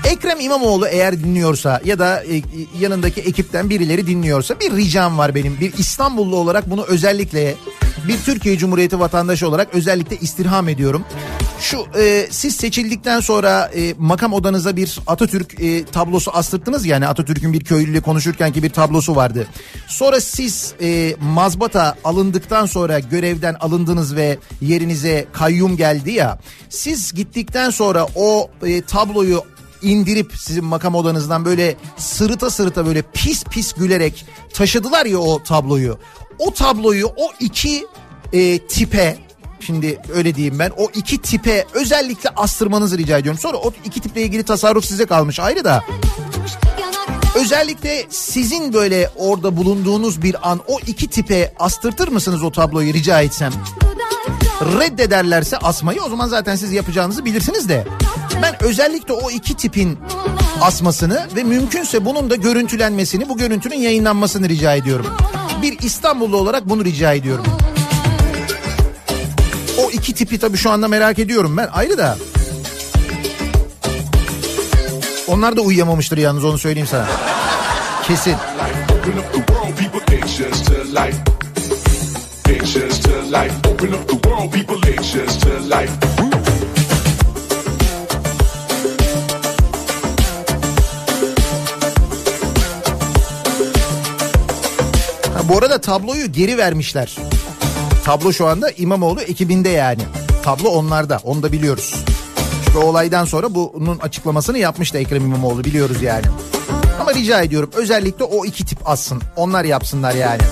[0.04, 2.42] Ekrem İmamoğlu eğer dinliyorsa ya da e,
[2.80, 5.60] yanındaki ekipten birileri dinliyorsa bir ricam var benim.
[5.60, 7.54] Bir İstanbullu olarak bunu özellikle
[8.08, 11.04] bir Türkiye Cumhuriyeti vatandaşı olarak özellikle istirham ediyorum.
[11.60, 17.52] Şu e, siz seçildikten sonra e, makam odanıza bir Atatürk e, tablosu astırttınız yani Atatürk'ün
[17.52, 19.46] bir köylüyle konuşurken ki bir tablosu vardı.
[19.86, 26.38] Sonra siz e, mazbata alındıktan sonra görevden alındınız ve yerinize kayyum geldi ya.
[26.68, 29.44] Siz gittikten sonra o e, tabloyu
[29.82, 35.98] indirip sizin makam odanızdan böyle sırıta sırıta böyle pis pis gülerek taşıdılar ya o tabloyu.
[36.38, 37.86] O tabloyu o iki
[38.32, 39.18] e, tipe
[39.60, 43.40] şimdi öyle diyeyim ben o iki tipe özellikle astırmanızı rica ediyorum.
[43.40, 45.84] Sonra o iki tiple ilgili tasarruf size kalmış ayrı da.
[47.34, 53.20] Özellikle sizin böyle orada bulunduğunuz bir an o iki tipe astırtır mısınız o tabloyu rica
[53.20, 53.52] etsem?
[54.62, 57.84] Reddederlerse asmayı o zaman zaten siz yapacağınızı bilirsiniz de.
[58.42, 59.98] Ben özellikle o iki tipin
[60.60, 65.06] asmasını ve mümkünse bunun da görüntülenmesini, bu görüntünün yayınlanmasını rica ediyorum.
[65.62, 67.44] Bir İstanbullu olarak bunu rica ediyorum.
[69.78, 72.16] O iki tipi tabii şu anda merak ediyorum ben ayrı da.
[75.28, 77.06] Onlar da uyuyamamıştır yalnız onu söyleyeyim sana.
[78.06, 78.36] Kesin.
[83.28, 83.54] Life.
[83.68, 85.92] Open up the world, people, pictures to life.
[95.34, 97.16] Ha, bu arada tabloyu geri vermişler.
[98.04, 100.02] Tablo şu anda İmamoğlu ekibinde yani.
[100.42, 101.94] Tablo onlarda onu da biliyoruz.
[102.64, 106.24] Çünkü olaydan sonra bunun açıklamasını yapmıştı Ekrem İmamoğlu biliyoruz yani.
[107.00, 109.22] Ama rica ediyorum özellikle o iki tip assın.
[109.36, 110.42] Onlar yapsınlar yani.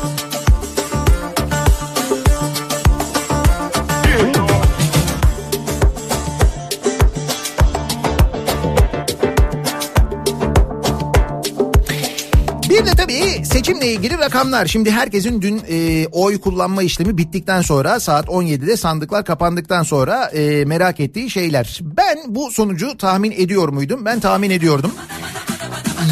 [13.87, 14.67] Seçimle ilgili rakamlar.
[14.67, 20.65] Şimdi herkesin dün e, oy kullanma işlemi bittikten sonra saat 17'de sandıklar kapandıktan sonra e,
[20.65, 21.81] merak ettiği şeyler.
[21.83, 24.05] Ben bu sonucu tahmin ediyor muydum?
[24.05, 24.93] Ben tahmin ediyordum.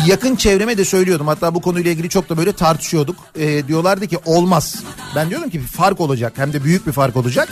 [0.06, 1.26] Yakın çevreme de söylüyordum.
[1.26, 3.16] Hatta bu konuyla ilgili çok da böyle tartışıyorduk.
[3.38, 4.82] E, diyorlardı ki olmaz.
[5.16, 6.32] Ben diyordum ki bir fark olacak.
[6.36, 7.48] Hem de büyük bir fark olacak.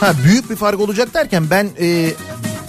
[0.00, 2.10] Ha büyük bir fark olacak derken ben e,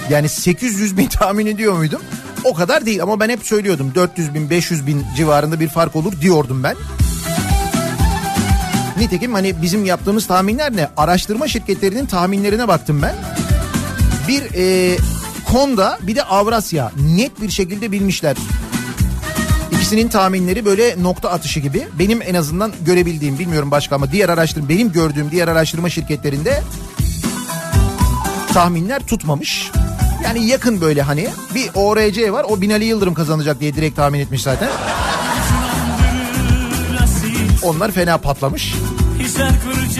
[0.09, 2.01] yani 800 bin tahmin ediyor muydum?
[2.45, 6.21] O kadar değil ama ben hep söylüyordum 400 bin 500 bin civarında bir fark olur
[6.21, 6.75] diyordum ben.
[8.97, 10.89] Nitekim hani bizim yaptığımız tahminler ne?
[10.97, 13.15] Araştırma şirketlerinin tahminlerine baktım ben.
[14.27, 14.97] Bir e,
[15.51, 18.35] Konda bir de Avrasya net bir şekilde bilmişler.
[19.71, 21.87] İkisinin tahminleri böyle nokta atışı gibi.
[21.99, 26.63] Benim en azından görebildiğim bilmiyorum başka ama diğer araştırma benim gördüğüm diğer araştırma şirketlerinde
[28.53, 29.71] tahminler tutmamış.
[30.25, 34.41] Yani yakın böyle hani bir ORC var o Binali Yıldırım kazanacak diye direkt tahmin etmiş
[34.41, 34.69] zaten.
[37.63, 38.75] Onlar fena patlamış.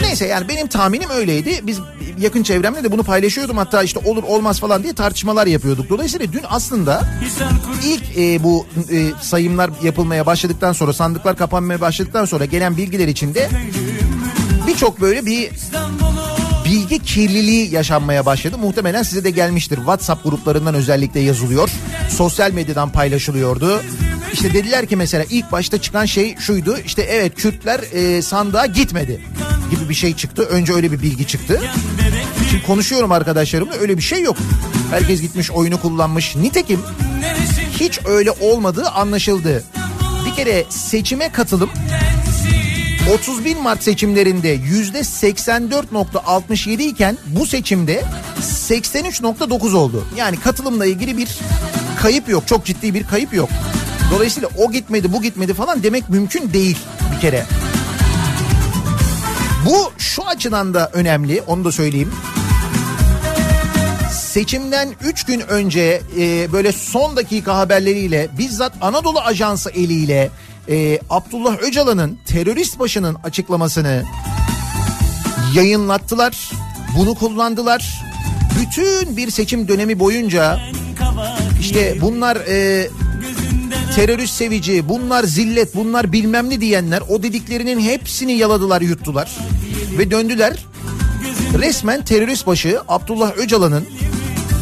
[0.00, 1.60] Neyse yani benim tahminim öyleydi.
[1.62, 1.80] Biz
[2.18, 3.56] yakın çevremle de bunu paylaşıyordum.
[3.56, 5.88] Hatta işte olur olmaz falan diye tartışmalar yapıyorduk.
[5.88, 7.08] Dolayısıyla dün aslında
[7.84, 13.48] ilk e, bu e, sayımlar yapılmaya başladıktan sonra sandıklar kapanmaya başladıktan sonra gelen bilgiler içinde
[14.66, 15.50] birçok böyle bir
[16.66, 18.58] bilgi kirliliği yaşanmaya başladı.
[18.58, 19.76] Muhtemelen size de gelmiştir.
[19.76, 21.70] WhatsApp gruplarından özellikle yazılıyor.
[22.10, 23.82] Sosyal medyadan paylaşılıyordu.
[24.32, 26.78] İşte dediler ki mesela ilk başta çıkan şey şuydu.
[26.84, 29.20] İşte evet Kürtler e, sandığa gitmedi
[29.70, 30.42] gibi bir şey çıktı.
[30.42, 31.60] Önce öyle bir bilgi çıktı.
[32.50, 34.36] Şimdi konuşuyorum arkadaşlarımla öyle bir şey yok.
[34.90, 36.36] Herkes gitmiş oyunu kullanmış.
[36.36, 36.80] Nitekim
[37.80, 39.64] hiç öyle olmadığı anlaşıldı.
[40.26, 41.70] Bir kere seçime katılım
[43.14, 48.02] 31 Mart seçimlerinde yüzde 84.67 iken bu seçimde
[48.40, 50.06] 83.9 oldu.
[50.16, 51.38] Yani katılımla ilgili bir
[51.96, 52.46] kayıp yok.
[52.46, 53.48] Çok ciddi bir kayıp yok.
[54.10, 56.78] Dolayısıyla o gitmedi bu gitmedi falan demek mümkün değil
[57.14, 57.44] bir kere.
[59.66, 62.12] Bu şu açıdan da önemli onu da söyleyeyim.
[64.12, 70.30] Seçimden 3 gün önce e, böyle son dakika haberleriyle bizzat Anadolu Ajansı eliyle
[70.68, 74.02] e, Abdullah Öcalan'ın terörist başının açıklamasını
[75.54, 76.50] yayınlattılar.
[76.98, 78.02] Bunu kullandılar.
[78.60, 80.60] Bütün bir seçim dönemi boyunca
[81.60, 82.88] işte bunlar e,
[83.94, 89.36] terörist sevici, bunlar zillet, bunlar bilmem ne diyenler o dediklerinin hepsini yaladılar, yuttular.
[89.98, 90.66] Ve döndüler
[91.58, 93.84] resmen terörist başı Abdullah Öcalan'ın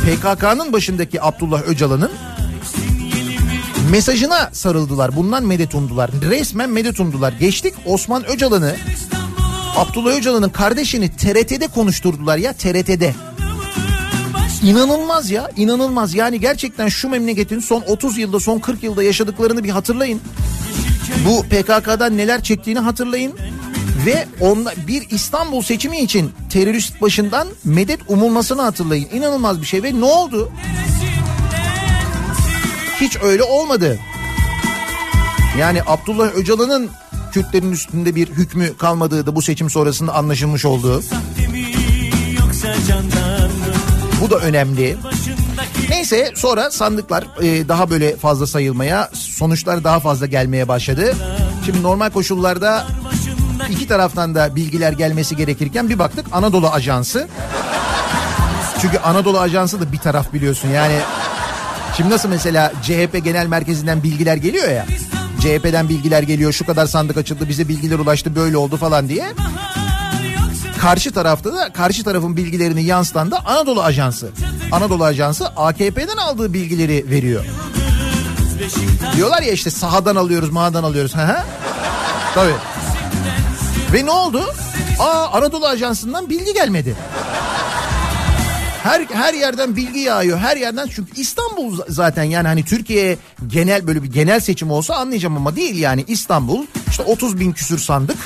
[0.05, 2.11] PKK'nın başındaki Abdullah Öcalan'ın
[3.95, 5.17] mesajına sarıldılar.
[5.17, 6.11] Bundan medet umdular.
[6.31, 7.33] Resmen medet umdular.
[7.33, 8.77] Geçtik Osman Öcalan'ı
[9.77, 13.15] Abdullah Öcalan'ın kardeşini TRT'de konuşturdular ya TRT'de.
[14.63, 19.71] İnanılmaz ya inanılmaz yani gerçekten şu memleketin son 30 yılda son 40 yılda yaşadıklarını bir
[19.71, 20.21] hatırlayın.
[21.27, 23.33] Bu PKK'dan neler çektiğini hatırlayın.
[24.07, 29.09] Ve onla, bir İstanbul seçimi için terörist başından medet umulmasını hatırlayın.
[29.13, 30.53] İnanılmaz bir şey ve ne oldu?
[33.01, 33.99] Hiç öyle olmadı.
[35.59, 36.91] Yani Abdullah Öcalan'ın
[37.33, 41.03] Kürtlerin üstünde bir hükmü kalmadığı da bu seçim sonrasında anlaşılmış oldu.
[44.21, 44.97] Bu da önemli.
[45.89, 51.17] Neyse sonra sandıklar e, daha böyle fazla sayılmaya, sonuçlar daha fazla gelmeye başladı.
[51.65, 52.87] Şimdi normal koşullarda
[53.71, 57.29] iki taraftan da bilgiler gelmesi gerekirken bir baktık Anadolu Ajansı.
[58.81, 60.99] Çünkü Anadolu Ajansı da bir taraf biliyorsun yani.
[61.97, 64.87] Şimdi nasıl mesela CHP Genel Merkezi'nden bilgiler geliyor ya.
[65.41, 69.33] CHP'den bilgiler geliyor şu kadar sandık açıldı bize bilgiler ulaştı böyle oldu falan diye.
[70.81, 74.31] Karşı tarafta da karşı tarafın bilgilerini yansıtan da Anadolu Ajansı.
[74.73, 77.45] Anadolu Ajansı AKP'den aldığı bilgileri veriyor.
[79.17, 81.13] Diyorlar ya işte sahadan alıyoruz mahadan alıyoruz.
[82.35, 82.55] Tabii.
[83.93, 84.55] Ve ne oldu?
[84.99, 86.97] Aa Anadolu Ajansı'ndan bilgi gelmedi.
[88.85, 90.39] Her her yerden bilgi yağıyor.
[90.39, 93.17] Her yerden çünkü İstanbul zaten yani hani Türkiye
[93.47, 97.79] genel böyle bir genel seçim olsa anlayacağım ama değil yani İstanbul işte 30 bin küsür
[97.79, 98.17] sandık.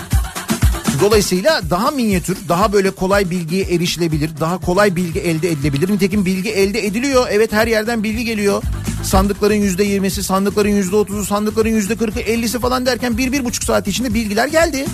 [1.00, 5.90] Dolayısıyla daha minyatür, daha böyle kolay bilgiye erişilebilir, daha kolay bilgi elde edilebilir.
[5.90, 7.26] Nitekim bilgi elde ediliyor.
[7.30, 8.62] Evet her yerden bilgi geliyor.
[9.04, 13.64] Sandıkların yüzde yirmisi, sandıkların yüzde otuzu, sandıkların yüzde kırkı, ellisi falan derken bir, bir buçuk
[13.64, 14.86] saat içinde bilgiler geldi.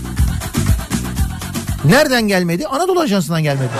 [1.85, 2.67] Nereden gelmedi?
[2.67, 3.73] Anadolu Ajansı'ndan gelmedi.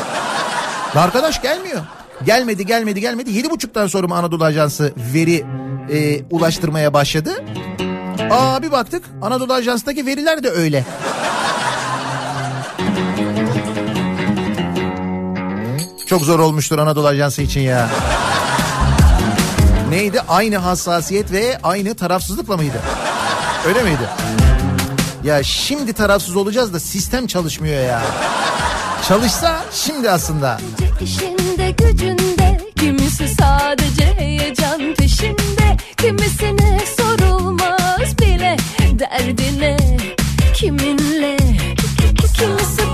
[0.97, 1.81] Arkadaş gelmiyor.
[2.25, 3.31] Gelmedi gelmedi gelmedi.
[3.31, 5.45] Yedi buçuktan sonra mı Anadolu Ajansı veri
[5.93, 7.45] e, ulaştırmaya başladı?
[8.31, 10.85] Aa bir baktık Anadolu Ajansı'ndaki veriler de öyle.
[16.07, 17.89] Çok zor olmuştur Anadolu Ajansı için ya.
[19.91, 20.21] Neydi?
[20.29, 22.81] Aynı hassasiyet ve aynı tarafsızlıkla mıydı?
[23.69, 24.09] Öyle miydi?
[25.25, 28.03] Ya şimdi tarafsız olacağız da sistem çalışmıyor ya.
[29.09, 30.59] Çalışsa şimdi aslında.
[31.01, 32.61] İşinde gücünde.
[32.77, 35.77] Kimisi sadece heyecan peşinde.
[35.97, 38.57] Kimisine sorulmaz bile
[38.99, 39.77] derdine.
[40.55, 41.37] Kiminle?
[42.37, 42.94] Kimisi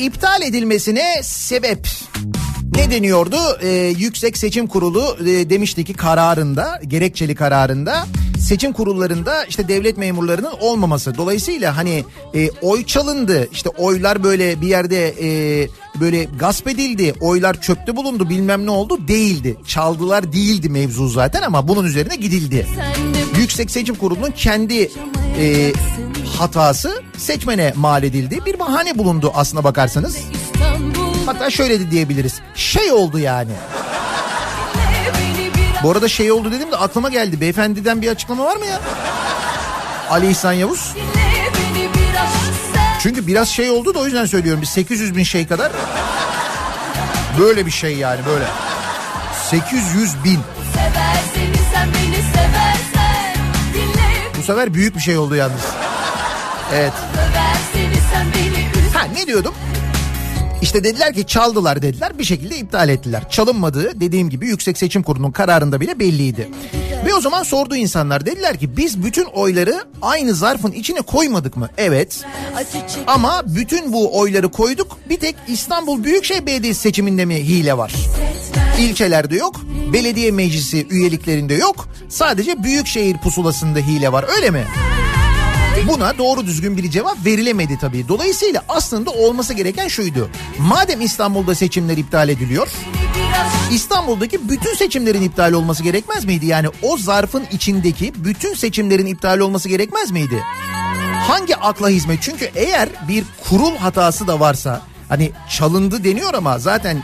[0.00, 1.88] iptal edilmesine sebep
[2.74, 3.36] ne deniyordu?
[3.62, 8.06] Ee, Yüksek Seçim Kurulu e, demişti ki kararında, gerekçeli kararında
[8.40, 11.16] seçim kurullarında işte devlet memurlarının olmaması.
[11.16, 15.68] Dolayısıyla hani e, oy çalındı, işte oylar böyle bir yerde e,
[16.00, 19.56] böyle gasp edildi, oylar çöpte bulundu bilmem ne oldu değildi.
[19.66, 22.66] Çaldılar değildi mevzu zaten ama bunun üzerine gidildi.
[23.38, 24.90] Yüksek Seçim Kurulu'nun kendi
[25.38, 25.72] e,
[26.38, 28.40] hatası seçmene mal edildi.
[28.46, 30.16] Bir bahane bulundu aslına bakarsanız.
[31.26, 32.40] Hatta şöyle de diyebiliriz.
[32.54, 33.52] Şey oldu yani.
[35.82, 37.40] Bu arada şey oldu dedim de aklıma geldi.
[37.40, 38.80] Beyefendiden bir açıklama var mı ya?
[40.10, 40.94] Ali İhsan Yavuz.
[43.02, 44.62] Çünkü biraz şey oldu da o yüzden söylüyorum.
[44.62, 45.72] Bir 800 bin şey kadar.
[47.38, 48.44] Böyle bir şey yani böyle.
[49.50, 50.40] 800 bin.
[54.38, 55.79] Bu sefer büyük bir şey oldu yalnız.
[56.74, 56.92] Evet.
[58.94, 59.54] Ha ne diyordum?
[60.62, 63.30] İşte dediler ki çaldılar dediler bir şekilde iptal ettiler.
[63.30, 66.48] Çalınmadığı dediğim gibi Yüksek Seçim Kurulu'nun kararında bile belliydi.
[67.06, 71.68] Ve o zaman sordu insanlar dediler ki biz bütün oyları aynı zarfın içine koymadık mı?
[71.78, 72.24] Evet
[73.06, 77.94] ama bütün bu oyları koyduk bir tek İstanbul Büyükşehir Belediyesi seçiminde mi hile var?
[78.80, 79.60] İlçelerde yok,
[79.92, 84.64] belediye meclisi üyeliklerinde yok, sadece büyükşehir pusulasında hile var öyle mi?
[85.88, 88.08] Buna doğru düzgün bir cevap verilemedi tabii.
[88.08, 90.30] Dolayısıyla aslında olması gereken şuydu.
[90.58, 92.68] Madem İstanbul'da seçimler iptal ediliyor,
[93.70, 96.46] İstanbul'daki bütün seçimlerin iptal olması gerekmez miydi?
[96.46, 100.42] Yani o zarfın içindeki bütün seçimlerin iptal olması gerekmez miydi?
[101.28, 102.22] Hangi akla hizmet?
[102.22, 107.02] Çünkü eğer bir kurul hatası da varsa hani çalındı deniyor ama zaten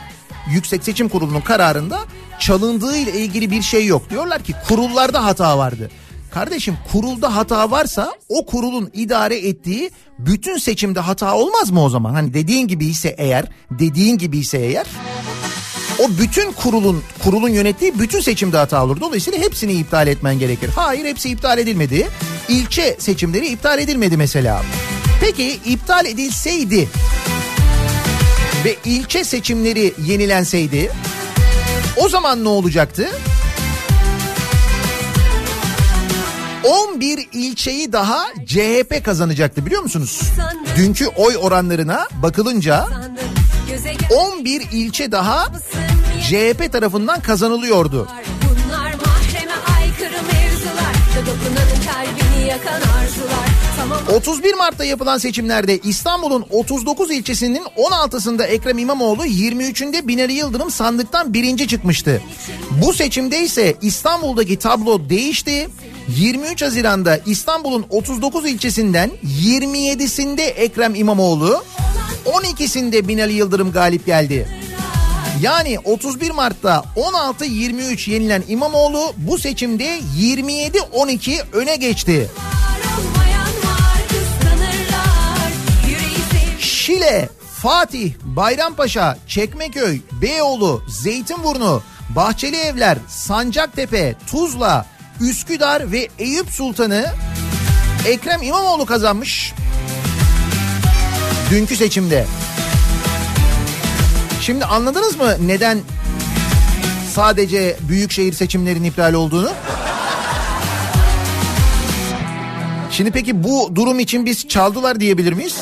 [0.51, 1.99] Yüksek Seçim Kurulu'nun kararında
[2.39, 4.11] çalındığı ile ilgili bir şey yok.
[4.11, 5.91] Diyorlar ki kurullarda hata vardı.
[6.37, 12.15] Kardeşim kurulda hata varsa o kurulun idare ettiği bütün seçimde hata olmaz mı o zaman?
[12.15, 14.87] Hani dediğin gibi ise eğer, dediğin gibi ise eğer
[15.99, 19.01] o bütün kurulun kurulun yönettiği bütün seçimde hata olur.
[19.01, 20.71] Dolayısıyla hepsini iptal etmen gerekir.
[20.77, 22.09] Hayır hepsi iptal edilmedi.
[22.49, 24.63] İlçe seçimleri iptal edilmedi mesela.
[25.21, 26.89] Peki iptal edilseydi
[28.65, 30.93] ve ilçe seçimleri yenilenseydi
[31.97, 33.09] o zaman ne olacaktı?
[36.65, 40.23] 11 ilçeyi daha CHP kazanacaktı biliyor musunuz?
[40.77, 42.87] Dünkü oy oranlarına bakılınca
[44.39, 45.47] 11 ilçe daha
[46.23, 48.09] CHP tarafından kazanılıyordu.
[48.43, 50.95] Bunlar mahreme aykırı mevzular
[51.27, 53.47] dokunanın kalbini yakan arzular
[53.77, 61.35] Tamam 31 Mart'ta yapılan seçimlerde İstanbul'un 39 ilçesinin 16'sında Ekrem İmamoğlu 23'ünde Binali Yıldırım sandıktan
[61.35, 62.23] birinci çıkmıştı.
[62.71, 65.69] Bu seçimde ise İstanbul'daki tablo değişti.
[66.09, 69.11] 23 Haziran'da İstanbul'un 39 ilçesinden
[69.43, 71.65] 27'sinde Ekrem İmamoğlu,
[72.27, 74.49] 12'sinde Binali Yıldırım galip geldi.
[75.41, 82.31] Yani 31 Mart'ta 16-23 yenilen İmamoğlu bu seçimde 27-12 öne geçti.
[86.61, 87.29] Şile,
[87.63, 94.87] Fatih, Bayrampaşa, Çekmeköy, Beyoğlu, Zeytinburnu, Bahçeli Evler, Sancaktepe, Tuzla,
[95.21, 97.07] Üsküdar ve Eyüp Sultan'ı
[98.07, 99.55] Ekrem İmamoğlu kazanmış.
[101.51, 102.27] Dünkü seçimde.
[104.41, 105.79] Şimdi anladınız mı neden
[107.15, 109.51] sadece büyükşehir seçimlerin iptal olduğunu?
[112.91, 115.57] Şimdi peki bu durum için biz çaldılar diyebilir miyiz?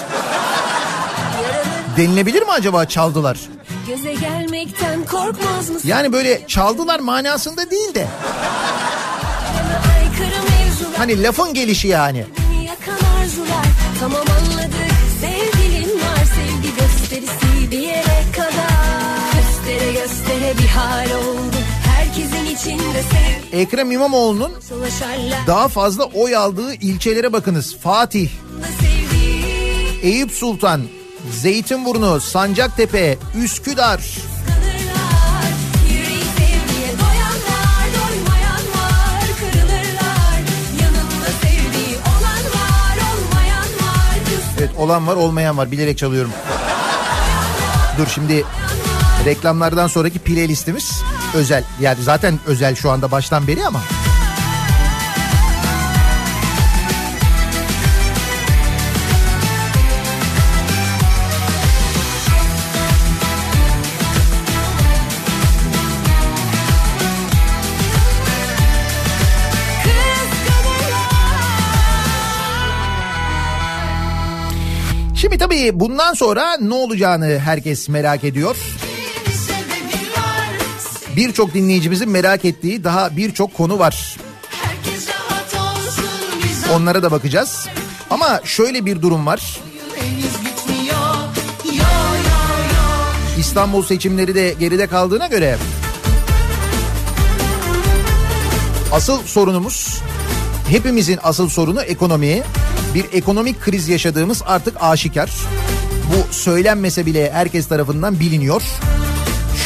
[1.97, 3.39] Denilebilir mi acaba çaldılar?
[3.89, 5.89] Göze gelmekten korkmaz mısın?
[5.89, 8.07] Yani böyle çaldılar manasında değil de
[10.97, 12.25] hani lafın gelişi yani.
[13.25, 13.67] Arzular
[14.01, 22.45] Tamam anladık Sevgilin var sevgi gösterisi bir yere kadar Göstere göstere bir hal oldu Herkesin
[22.45, 24.53] içinde sevgi Ekrem İmamoğlu'nun
[25.47, 27.77] daha fazla oy aldığı ilçelere bakınız.
[27.77, 28.31] Fatih,
[30.03, 30.83] Eyüp Sultan,
[31.31, 34.01] Zeytinburnu, Sancaktepe, Üsküdar.
[44.85, 46.30] Olan var olmayan var bilerek çalıyorum.
[47.99, 48.45] Dur şimdi
[49.24, 51.03] reklamlardan sonraki playlistimiz
[51.35, 51.64] özel.
[51.80, 53.80] Yani zaten özel şu anda baştan beri ama.
[75.73, 78.57] Bundan sonra ne olacağını herkes merak ediyor.
[81.17, 84.17] Birçok dinleyicimizin merak ettiği daha birçok konu var.
[86.75, 87.69] Onlara da bakacağız.
[88.11, 89.61] Ama şöyle bir durum var.
[93.39, 95.57] İstanbul seçimleri de geride kaldığına göre
[98.93, 100.03] asıl sorunumuz
[100.69, 102.43] hepimizin asıl sorunu ekonomi.
[102.95, 105.31] Bir ekonomik kriz yaşadığımız artık aşikar.
[106.09, 108.62] Bu söylenmese bile herkes tarafından biliniyor.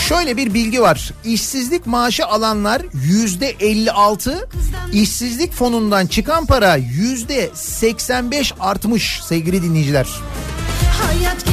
[0.08, 1.12] Şöyle bir bilgi var.
[1.24, 4.48] İşsizlik maaşı alanlar yüzde 56,
[4.92, 10.08] işsizlik fonundan çıkan para yüzde 85 artmış sevgili dinleyiciler.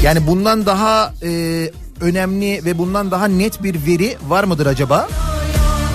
[0.03, 1.71] Yani bundan daha e,
[2.01, 5.07] önemli ve bundan daha net bir veri var mıdır acaba?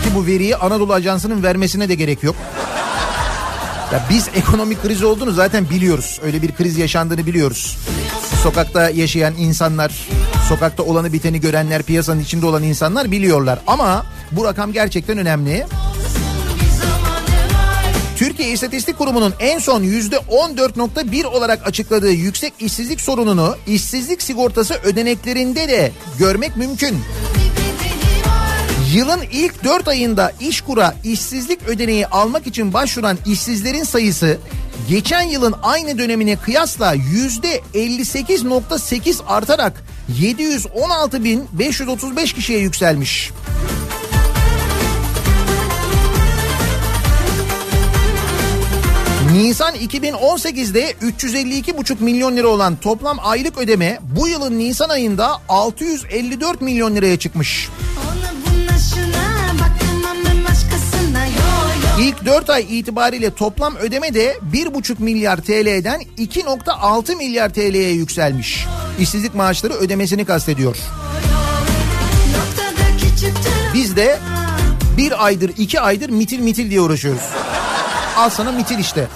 [0.05, 2.37] Ki bu veriyi Anadolu Ajansı'nın vermesine de gerek yok.
[3.93, 6.21] Ya biz ekonomik kriz olduğunu zaten biliyoruz.
[6.23, 7.79] Öyle bir kriz yaşandığını biliyoruz.
[8.43, 10.09] Sokakta yaşayan insanlar,
[10.49, 13.59] sokakta olanı biteni görenler, piyasanın içinde olan insanlar biliyorlar.
[13.67, 15.67] Ama bu rakam gerçekten önemli.
[18.17, 25.93] Türkiye İstatistik Kurumu'nun en son %14.1 olarak açıkladığı yüksek işsizlik sorununu işsizlik sigortası ödeneklerinde de
[26.19, 26.99] görmek mümkün.
[28.95, 34.39] Yılın ilk 4 ayında İşkur'a işsizlik ödeneği almak için başvuran işsizlerin sayısı
[34.89, 39.85] geçen yılın aynı dönemine kıyasla %58.8 artarak
[40.21, 43.31] 716.535 kişiye yükselmiş.
[49.33, 56.97] Nisan 2018'de 352,5 milyon lira olan toplam aylık ödeme bu yılın Nisan ayında 654 milyon
[56.97, 57.69] liraya çıkmış.
[62.01, 68.67] İlk 4 ay itibariyle toplam ödeme de 1,5 milyar TL'den 2,6 milyar TL'ye yükselmiş.
[69.01, 70.77] İşsizlik maaşları ödemesini kastediyor.
[73.75, 74.19] Biz de
[74.97, 77.23] bir aydır iki aydır mitil mitil diye uğraşıyoruz.
[78.17, 79.09] Al sana mitil işte.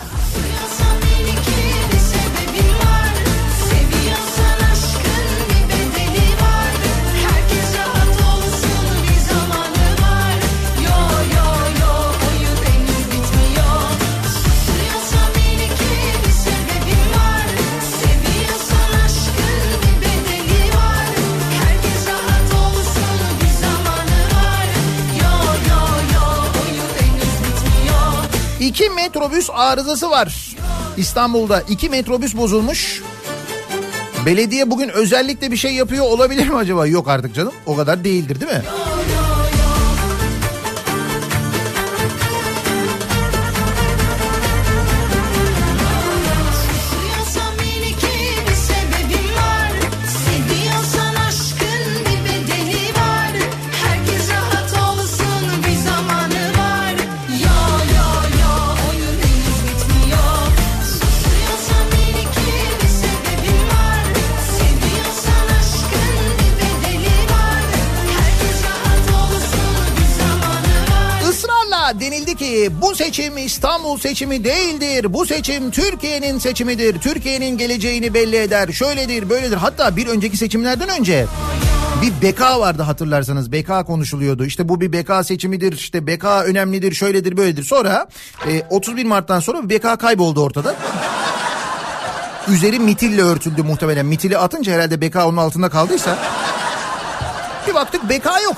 [28.65, 30.57] İki metrobüs arızası var.
[30.97, 33.03] İstanbul'da iki metrobüs bozulmuş.
[34.27, 36.87] Belediye bugün özellikle bir şey yapıyor olabilir mi acaba?
[36.87, 37.53] Yok artık canım.
[37.67, 38.63] O kadar değildir değil mi?
[73.15, 75.13] Seçim İstanbul seçimi değildir.
[75.13, 77.01] Bu seçim Türkiye'nin seçimidir.
[77.01, 78.69] Türkiye'nin geleceğini belli eder.
[78.69, 79.57] Şöyledir, böyledir.
[79.57, 81.27] Hatta bir önceki seçimlerden önce
[82.03, 83.53] bir beka vardı hatırlarsanız.
[83.53, 84.45] Beka konuşuluyordu.
[84.45, 85.73] İşte bu bir beka seçimidir.
[85.73, 87.65] İşte beka önemlidir, şöyledir, böyledir.
[87.65, 88.09] Sonra
[88.49, 90.75] e, 31 Mart'tan sonra beka kayboldu ortada.
[92.49, 94.07] Üzeri mitille örtüldü muhtemelen.
[94.07, 96.19] Mitili atınca herhalde beka onun altında kaldıysa.
[97.69, 98.57] Bir baktık beka yok.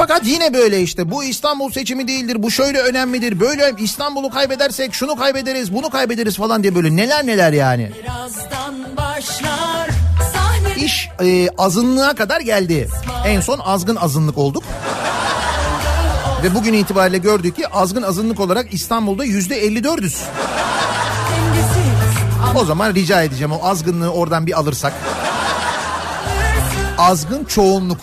[0.00, 5.16] Fakat yine böyle işte bu İstanbul seçimi değildir bu şöyle önemlidir böyle İstanbul'u kaybedersek şunu
[5.16, 7.90] kaybederiz bunu kaybederiz falan diye böyle neler neler yani.
[8.96, 9.90] Başlar
[10.32, 12.88] sahne İş e, azınlığa kadar geldi.
[13.26, 14.64] En son azgın azınlık olduk.
[16.42, 20.16] Ve bugün itibariyle gördük ki azgın azınlık olarak İstanbul'da yüzde 54'üz.
[22.56, 24.92] O zaman rica edeceğim o azgınlığı oradan bir alırsak.
[26.98, 27.98] Azgın çoğunluk.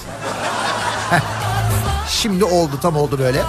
[1.09, 1.36] Heh.
[2.21, 3.41] Şimdi oldu tam oldu böyle.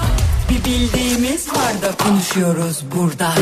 [0.51, 3.33] Bir bildiğimiz var da konuşuyoruz burada.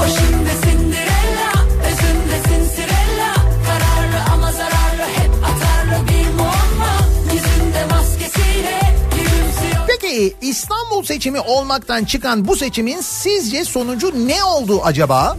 [0.00, 1.52] O şimdi Cinderella,
[1.86, 3.34] özünde Cinderella.
[3.66, 6.98] Kararlı ama zararlı, hep atarlı bir muamma.
[7.24, 8.80] Yüzünde maskesiyle
[9.10, 9.86] gülümsüyor.
[9.86, 15.36] Peki İstanbul seçimi olmaktan çıkan bu seçimin sizce sonucu ne oldu acaba?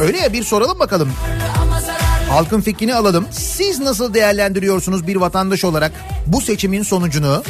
[0.00, 1.12] Öyle ya bir soralım bakalım.
[2.32, 3.26] Halkın fikrini alalım.
[3.30, 5.92] Siz nasıl değerlendiriyorsunuz bir vatandaş olarak
[6.26, 7.42] bu seçimin sonucunu?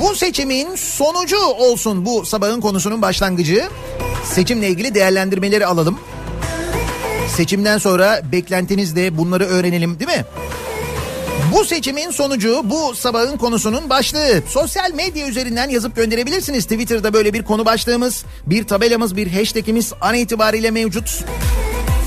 [0.00, 3.68] Bu seçimin sonucu olsun bu sabahın konusunun başlangıcı.
[4.24, 5.98] Seçimle ilgili değerlendirmeleri alalım.
[7.36, 10.24] Seçimden sonra beklentiniz de bunları öğrenelim değil mi?
[11.52, 14.42] Bu seçimin sonucu bu sabahın konusunun başlığı.
[14.48, 16.64] Sosyal medya üzerinden yazıp gönderebilirsiniz.
[16.64, 21.24] Twitter'da böyle bir konu başlığımız, bir tabelamız, bir hashtagimiz an itibariyle mevcut.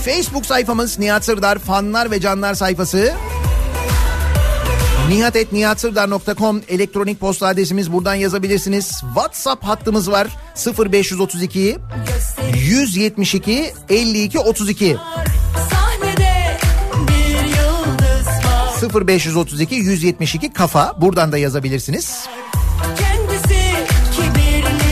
[0.06, 3.14] Facebook sayfamız Nihat Sırdar fanlar ve canlar sayfası.
[5.10, 9.02] nihatetnihatsırdar.com elektronik posta adresimiz buradan yazabilirsiniz.
[9.16, 10.28] WhatsApp hattımız var
[10.78, 11.78] 0532
[12.56, 14.98] 172 52 32
[19.04, 20.96] 0532 172 kafa.
[21.02, 22.28] Buradan da yazabilirsiniz.
[22.98, 23.64] Kendisi
[24.12, 24.86] kibirli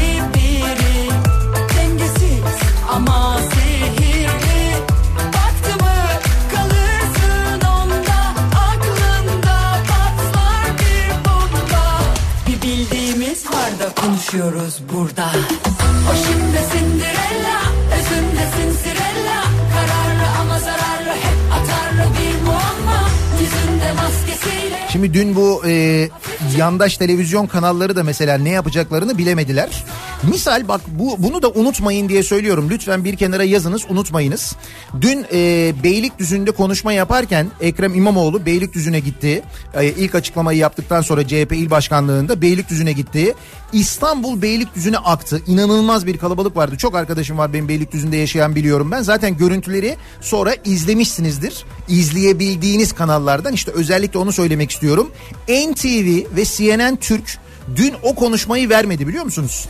[25.04, 26.10] Dün bu e,
[26.58, 29.84] yandaş televizyon kanalları da mesela ne yapacaklarını bilemediler.
[30.24, 32.68] Misal bak bu bunu da unutmayın diye söylüyorum.
[32.70, 34.56] Lütfen bir kenara yazınız unutmayınız.
[35.02, 39.44] Dün e, Beylikdüzü'nde konuşma yaparken Ekrem İmamoğlu Beylikdüzü'ne gitti.
[39.74, 43.34] E, ilk açıklamayı yaptıktan sonra CHP il başkanlığında Beylikdüzü'ne gitti.
[43.74, 45.42] İstanbul Beylikdüzü'ne aktı.
[45.48, 46.78] İnanılmaz bir kalabalık vardı.
[46.78, 49.02] Çok arkadaşım var benim Beylikdüzü'nde yaşayan biliyorum ben.
[49.02, 51.66] Zaten görüntüleri sonra izlemişsinizdir.
[51.88, 55.12] İzleyebildiğiniz kanallardan işte özellikle onu söylemek istiyorum.
[55.50, 57.38] NTV ve CNN Türk
[57.76, 59.68] dün o konuşmayı vermedi biliyor musunuz?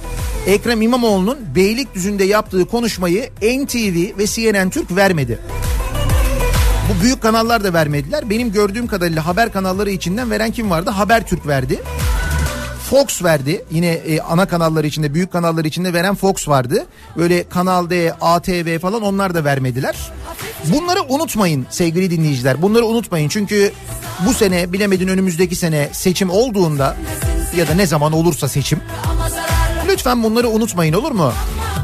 [0.48, 5.40] Ekrem İmamoğlu'nun Beylikdüzü'nde yaptığı konuşmayı NTV ve CNN Türk vermedi.
[6.90, 8.30] Bu büyük kanallar da vermediler.
[8.30, 10.90] Benim gördüğüm kadarıyla haber kanalları içinden veren kim vardı?
[10.90, 11.80] Habertürk verdi.
[12.94, 13.66] Fox verdi.
[13.72, 16.86] Yine e, ana kanallar içinde, büyük kanallar içinde veren Fox vardı.
[17.18, 19.96] Böyle Kanal D, ATV falan onlar da vermediler.
[20.66, 22.62] Bunları unutmayın sevgili dinleyiciler.
[22.62, 23.72] Bunları unutmayın çünkü
[24.26, 26.96] bu sene bilemedin önümüzdeki sene seçim olduğunda
[27.58, 28.82] ya da ne zaman olursa seçim
[29.88, 31.34] lütfen bunları unutmayın olur mu?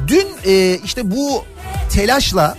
[0.08, 1.44] Dün e, işte bu
[1.90, 2.58] telaşla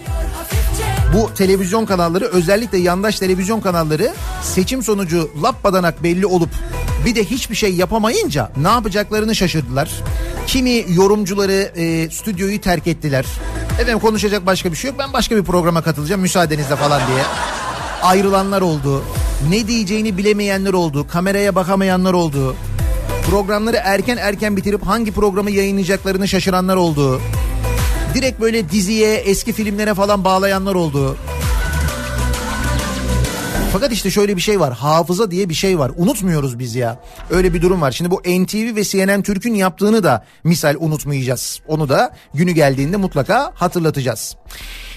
[1.14, 6.50] bu televizyon kanalları özellikle yandaş televizyon kanalları seçim sonucu lapbadanak belli olup
[7.06, 9.90] bir de hiçbir şey yapamayınca ne yapacaklarını şaşırdılar.
[10.46, 13.26] Kimi yorumcuları e, stüdyoyu terk ettiler.
[13.80, 17.22] Efendim konuşacak başka bir şey yok ben başka bir programa katılacağım müsaadenizle falan diye.
[18.02, 19.02] Ayrılanlar oldu.
[19.50, 21.06] Ne diyeceğini bilemeyenler oldu.
[21.08, 22.56] Kameraya bakamayanlar oldu.
[23.30, 27.20] Programları erken erken bitirip hangi programı yayınlayacaklarını şaşıranlar oldu.
[28.14, 31.16] Direkt böyle diziye, eski filmlere falan bağlayanlar oldu.
[33.72, 34.74] Fakat işte şöyle bir şey var.
[34.74, 35.92] Hafıza diye bir şey var.
[35.96, 37.00] Unutmuyoruz biz ya.
[37.30, 37.92] Öyle bir durum var.
[37.92, 41.60] Şimdi bu NTV ve CNN Türk'ün yaptığını da misal unutmayacağız.
[41.68, 44.36] Onu da günü geldiğinde mutlaka hatırlatacağız.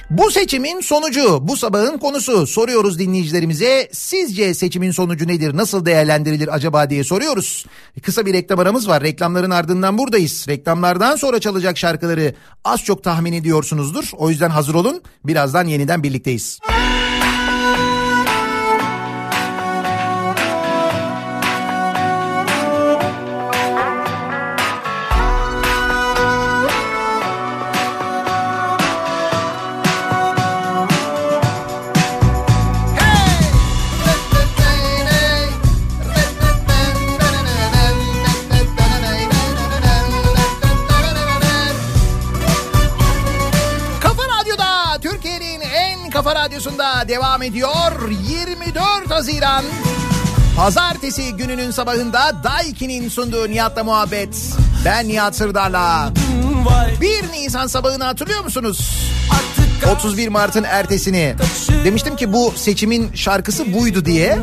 [0.10, 3.90] Bu seçimin sonucu, bu sabahın konusu soruyoruz dinleyicilerimize.
[3.92, 7.66] Sizce seçimin sonucu nedir, nasıl değerlendirilir acaba diye soruyoruz.
[8.02, 9.04] Kısa bir reklam aramız var.
[9.04, 10.46] Reklamların ardından buradayız.
[10.48, 14.10] Reklamlardan sonra çalacak şarkıları az çok tahmin ediyorsunuzdur.
[14.18, 15.02] O yüzden hazır olun.
[15.24, 16.60] Birazdan yeniden birlikteyiz.
[16.60, 17.03] Kafa
[46.84, 48.10] kafa radyosunda devam ediyor.
[48.30, 49.66] 24 Haziran
[50.58, 54.36] Pazartesi gününün sabahında Daiki'nin sunduğu Nihat'la muhabbet.
[54.86, 56.12] Ben Nihat Sırdar'la.
[57.02, 59.08] 1 Nisan sabahını hatırlıyor musunuz?
[59.96, 61.36] 31 Mart'ın ertesini.
[61.86, 64.40] Demiştim ki bu seçimin şarkısı buydu diye.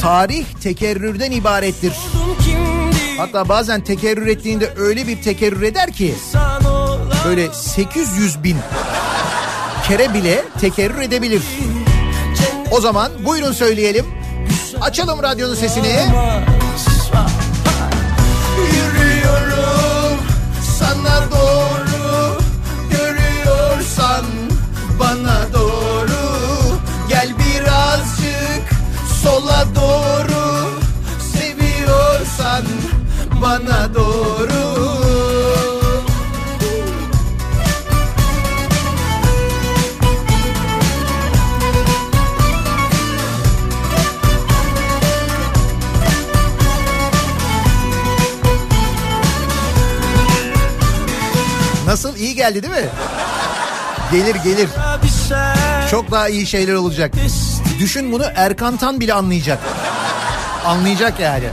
[0.00, 1.92] Tarih tekerrürden ibarettir.
[3.18, 6.14] Hatta bazen tekerrür ettiğinde öyle bir tekerrür eder ki
[7.26, 8.56] böyle 800 bin
[9.88, 11.42] kere bile tekerrür edebilir.
[12.70, 14.06] O zaman buyurun söyleyelim.
[14.80, 15.98] Açalım radyonun sesini.
[18.72, 20.18] Yürüyorum
[20.78, 22.38] sana doğru
[22.90, 24.24] Görüyorsan
[25.00, 26.16] bana doğru
[27.08, 28.70] Gel birazcık
[29.22, 30.70] sola doğru
[31.32, 32.64] Seviyorsan
[33.42, 34.05] bana doğru
[52.48, 52.88] geldi değil mi?
[54.12, 54.68] Gelir gelir.
[55.90, 57.12] Çok daha iyi şeyler olacak.
[57.78, 59.58] Düşün bunu Erkan Tan bile anlayacak.
[60.66, 61.44] Anlayacak yani.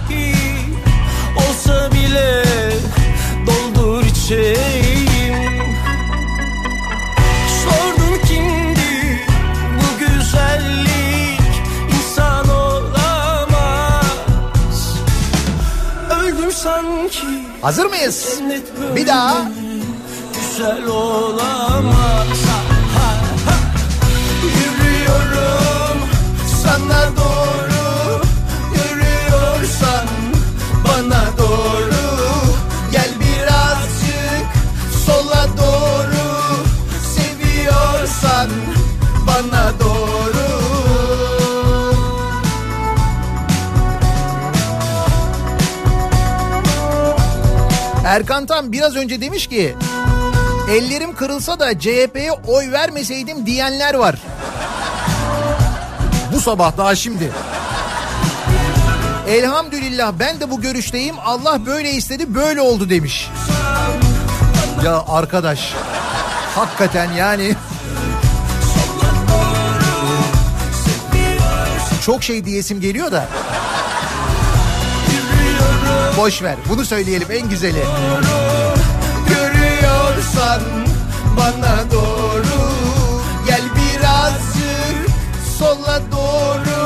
[1.38, 2.44] olsa bile
[3.48, 5.76] doldur içeyim
[7.64, 9.20] Sordun kimdi
[9.80, 11.42] bu güzellik
[12.00, 14.06] insan olamaz
[16.22, 17.28] Öldüm sanki
[17.62, 18.40] Hazır mıyız?
[18.96, 19.38] Bir daha.
[20.64, 22.38] Güzel olamaz.
[22.48, 22.60] Ha,
[22.96, 23.56] ha.
[24.44, 25.98] Yürüyorum
[26.64, 28.22] sana doğru.
[28.76, 30.08] Yürüyorsan
[30.88, 32.04] bana doğru.
[32.92, 34.48] Gel birazcık
[35.06, 36.26] sola doğru.
[37.16, 38.48] Seviyorsan
[39.28, 40.04] bana doğru.
[48.06, 49.76] Erkan Tan biraz önce demiş ki
[50.70, 54.16] ellerim kırılsa da CHP'ye oy vermeseydim diyenler var.
[56.34, 57.32] Bu sabah daha şimdi.
[59.28, 61.16] Elhamdülillah ben de bu görüşteyim.
[61.26, 63.30] Allah böyle istedi böyle oldu demiş.
[64.86, 65.74] Ya arkadaş
[66.56, 67.56] hakikaten yani
[72.06, 73.28] çok şey diyesim geliyor da.
[76.18, 76.56] Boş ver.
[76.70, 77.84] Bunu söyleyelim en güzeli.
[80.44, 80.62] Görüyorsan
[81.38, 82.72] bana doğru
[83.48, 85.10] Gel birazcık
[85.58, 86.84] sola doğru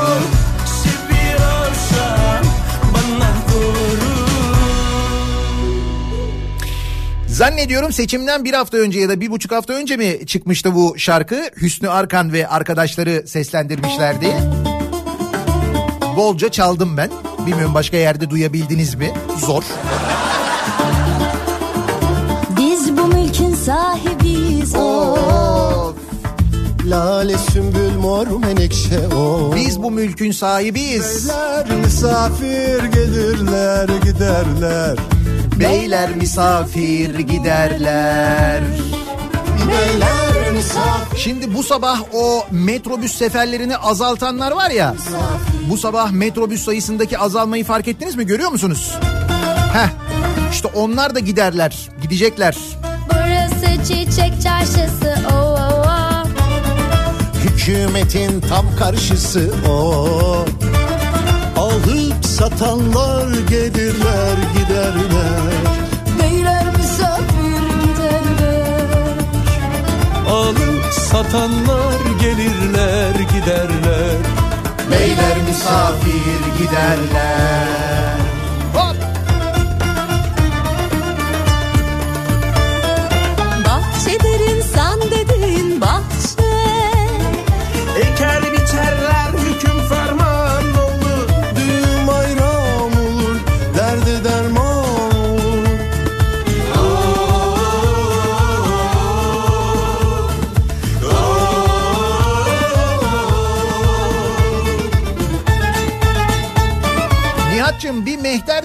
[7.26, 11.50] Zannediyorum seçimden bir hafta önce ya da bir buçuk hafta önce mi çıkmıştı bu şarkı?
[11.60, 14.36] Hüsnü Arkan ve arkadaşları seslendirmişlerdi.
[16.16, 17.10] Bolca çaldım ben.
[17.46, 19.12] Bilmiyorum başka yerde duyabildiniz mi?
[19.36, 19.64] Zor.
[26.88, 29.52] Lale sümbül mor menekşe o.
[29.56, 31.28] Biz bu mülkün sahibiyiz.
[31.28, 34.96] Beyler misafir gelirler giderler.
[35.60, 38.62] Beyler misafir giderler.
[39.68, 41.18] Beyler misafir.
[41.18, 44.94] Şimdi bu sabah o metrobüs seferlerini azaltanlar var ya.
[45.70, 48.26] Bu sabah metrobüs sayısındaki azalmayı fark ettiniz mi?
[48.26, 48.98] Görüyor musunuz?
[49.72, 49.88] Heh.
[50.52, 51.88] İşte onlar da giderler.
[52.02, 52.56] Gidecekler.
[53.10, 55.14] Burası çiçek çarşısı.
[55.32, 55.57] Oh.
[57.68, 60.44] Hükümetin tam karşısı o.
[61.56, 65.52] Alıp satanlar gelirler giderler.
[66.22, 69.18] Beyler misafir giderler.
[70.30, 74.16] Alıp satanlar gelirler giderler
[74.90, 77.87] Beyler misafir giderler.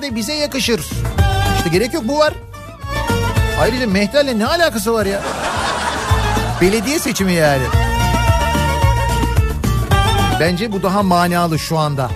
[0.04, 0.80] De bize yakışır.
[1.58, 2.34] İşte gerek yok bu var.
[3.62, 5.22] Ayrıca mehterle ne alakası var ya?
[6.62, 7.64] Belediye seçimi yani.
[10.40, 12.10] Bence bu daha manalı şu anda.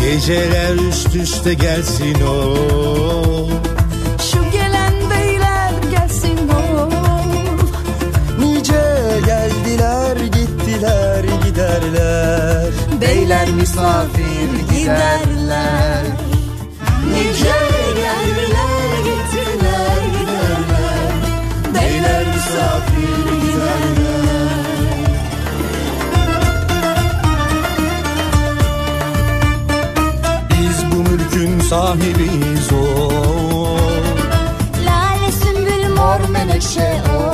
[0.00, 2.56] Geceler üst üste gelsin o.
[4.32, 6.88] Şu gelen beyler gelsin o.
[8.40, 8.82] Nice
[9.26, 12.72] geldiler gittiler giderler.
[13.00, 15.41] Beyler misafir giderler.
[31.72, 33.10] Sahibiyiz o.
[34.86, 37.32] Lale sümbül mor menekşe o.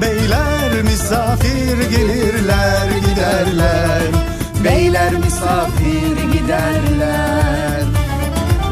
[0.00, 4.29] Beyler misafir gelirler giderler.
[4.64, 7.84] Beyler misafir giderler.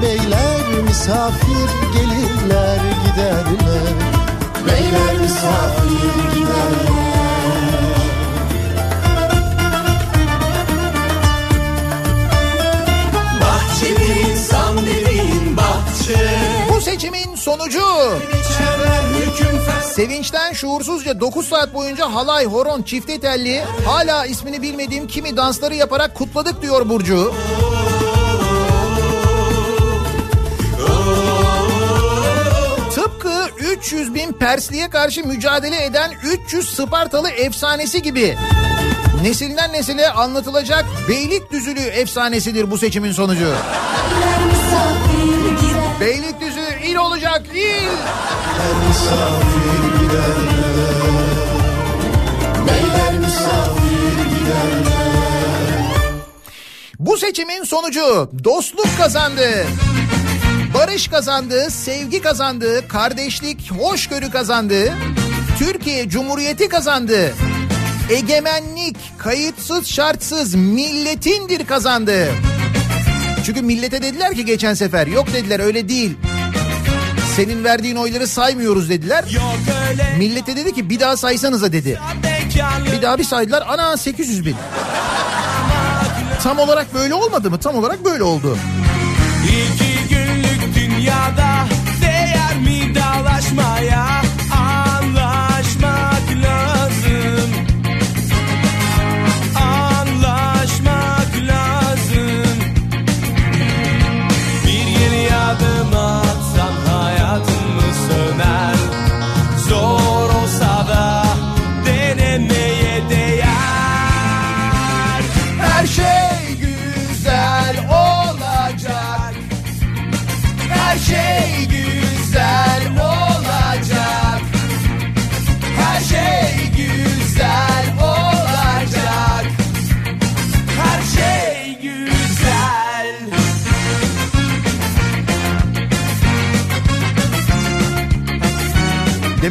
[0.02, 3.94] Beyler misafir gelirler giderler.
[4.66, 6.98] Beyler misafir giderler.
[13.40, 17.82] Bahçedir insan dediğin bahçe Bu seçimin sonucu
[19.82, 26.14] Sevinçten şuursuzca 9 saat boyunca halay, horon, çifte telli hala ismini bilmediğim kimi dansları yaparak
[26.14, 27.34] kutladık diyor Burcu.
[32.94, 38.36] Tıpkı 300 bin Persli'ye karşı mücadele eden 300 Spartalı efsanesi gibi.
[39.22, 43.54] Nesilden nesile anlatılacak Beylikdüzülü efsanesidir bu seçimin sonucu.
[46.00, 46.47] Beylikdüzü
[46.98, 47.88] olacak il.
[48.88, 50.98] Misafir giderler
[52.66, 55.08] Beyler misafir giderler
[56.98, 59.66] Bu seçimin sonucu dostluk kazandı.
[60.74, 64.92] Barış kazandı, sevgi kazandı, kardeşlik, hoşgörü kazandı.
[65.58, 67.34] Türkiye Cumhuriyeti kazandı.
[68.10, 72.28] Egemenlik kayıtsız şartsız milletindir kazandı.
[73.46, 76.16] Çünkü millete dediler ki geçen sefer yok dediler öyle değil.
[77.38, 79.24] Senin verdiğin oyları saymıyoruz dediler.
[80.18, 82.00] Millete dedi ki bir daha saysanıza dedi.
[82.92, 84.56] Bir daha bir saydılar ana 800 bin.
[86.42, 87.60] Tam olarak böyle olmadı mı?
[87.60, 88.58] Tam olarak böyle oldu.
[89.44, 91.66] İki günlük dünyada
[92.02, 94.17] değer mi dalaşmaya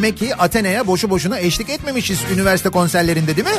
[0.08, 3.54] Demek ki Athena'ya boşu boşuna eşlik etmemişiz üniversite konserlerinde değil mi?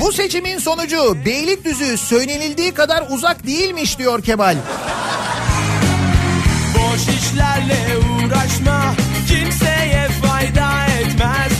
[0.00, 4.56] Bu seçimin sonucu Beylikdüzü söylenildiği kadar uzak değilmiş diyor Kemal.
[6.74, 8.94] Boş işlerle uğraşma
[9.28, 11.52] kimseye fayda etmez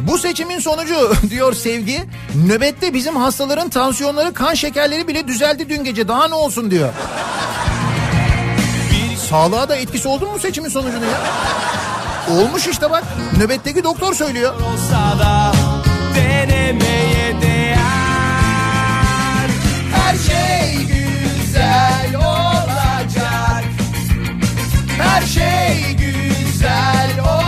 [0.00, 2.00] Bu seçimin sonucu diyor Sevgi
[2.46, 6.88] nöbette bizim hastaların tansiyonları kan şekerleri bile düzeldi dün gece daha ne olsun diyor.
[9.34, 11.20] Sağlığa da etkisi oldu mu seçimin sonucunu ya?
[12.30, 13.04] Olmuş işte bak
[13.38, 14.54] nöbetteki doktor söylüyor.
[14.54, 15.52] olsa da
[16.14, 17.78] denemeye değer
[19.92, 23.64] Her şey güzel olacak
[24.98, 27.43] Her şey güzel olacak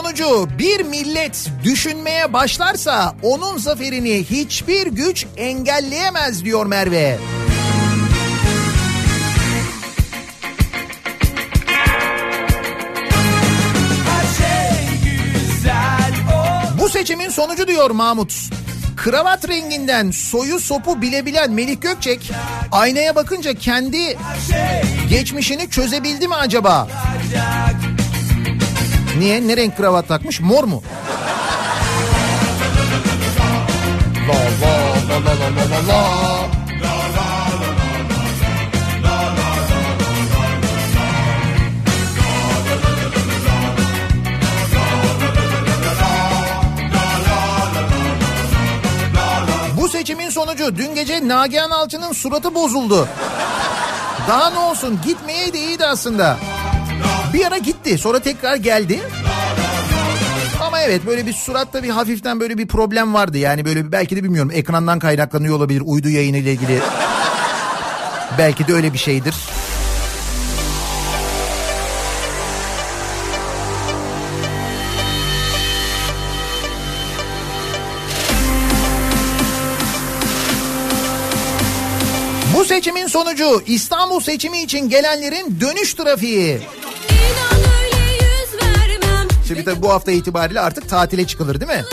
[0.00, 7.18] sonucu bir millet düşünmeye başlarsa onun zaferini hiçbir güç engelleyemez diyor Merve.
[16.80, 18.34] Bu seçimin sonucu diyor Mahmut.
[18.96, 22.32] Kravat renginden soyu sopu bilebilen Melih Gökçek
[22.72, 24.18] aynaya bakınca kendi
[25.08, 26.88] geçmişini çözebildi mi acaba?
[29.20, 29.48] Niye?
[29.48, 30.40] Ne renk kravat takmış?
[30.40, 30.82] Mor mu?
[34.28, 34.34] La
[35.08, 36.00] la la la la la la.
[49.76, 53.08] Bu seçimin sonucu dün gece Nagihan Alçı'nın suratı bozuldu.
[54.28, 56.36] Daha ne olsun gitmeye de iyiydi aslında.
[57.34, 59.00] Bir ara gitti sonra tekrar geldi.
[60.60, 63.38] Ama evet böyle bir suratta bir hafiften böyle bir problem vardı.
[63.38, 66.80] Yani böyle belki de bilmiyorum ekrandan kaynaklanıyor olabilir uydu yayını ile ilgili.
[68.38, 69.34] belki de öyle bir şeydir.
[82.56, 86.60] Bu seçimin sonucu İstanbul seçimi için gelenlerin dönüş trafiği.
[89.50, 91.84] Şimdi tabii bu hafta itibariyle artık tatile çıkılır değil mi?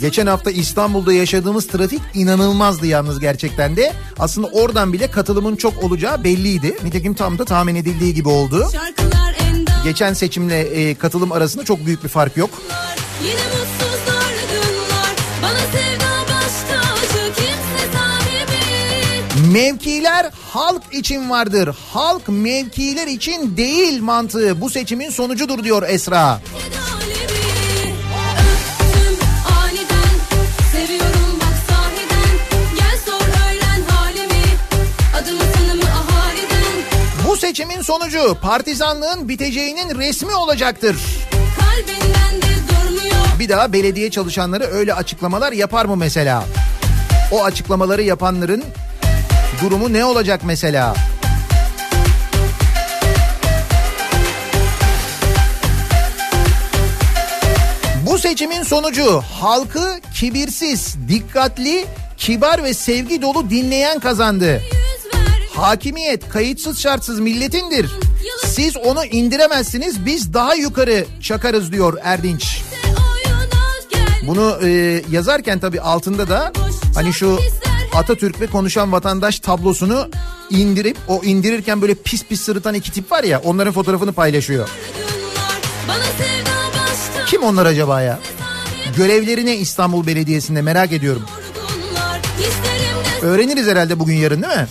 [0.00, 3.92] Geçen hafta İstanbul'da yaşadığımız trafik inanılmazdı yalnız gerçekten de.
[4.18, 6.76] Aslında oradan bile katılımın çok olacağı belliydi.
[6.84, 8.70] Nitekim tam da tahmin edildiği gibi oldu.
[9.84, 12.50] Geçen seçimle e, katılım arasında çok büyük bir fark yok.
[13.22, 13.65] Yine
[19.52, 21.76] Mevkiler halk için vardır.
[21.92, 26.40] Halk mevkiler için değil mantığı bu seçimin sonucudur diyor Esra.
[37.28, 40.96] Bu seçimin sonucu partizanlığın biteceğinin resmi olacaktır.
[43.38, 46.44] Bir daha belediye çalışanları öyle açıklamalar yapar mı mesela?
[47.32, 48.64] O açıklamaları yapanların
[49.62, 50.94] durumu ne olacak mesela?
[58.06, 61.86] Bu seçimin sonucu halkı kibirsiz, dikkatli,
[62.16, 64.62] kibar ve sevgi dolu dinleyen kazandı.
[65.54, 67.90] Hakimiyet kayıtsız şartsız milletindir.
[68.44, 72.62] Siz onu indiremezsiniz biz daha yukarı çakarız diyor Erdinç.
[74.26, 76.52] Bunu e, yazarken tabii altında da
[76.94, 77.38] hani şu
[77.94, 80.08] Atatürk ve konuşan vatandaş tablosunu
[80.50, 84.68] indirip o indirirken böyle pis pis sırıtan iki tip var ya onların fotoğrafını paylaşıyor.
[87.26, 88.18] Kim onlar acaba ya?
[88.96, 91.22] Görevleri ne İstanbul Belediyesi'nde merak ediyorum.
[93.22, 94.66] Öğreniriz herhalde bugün yarın değil mi?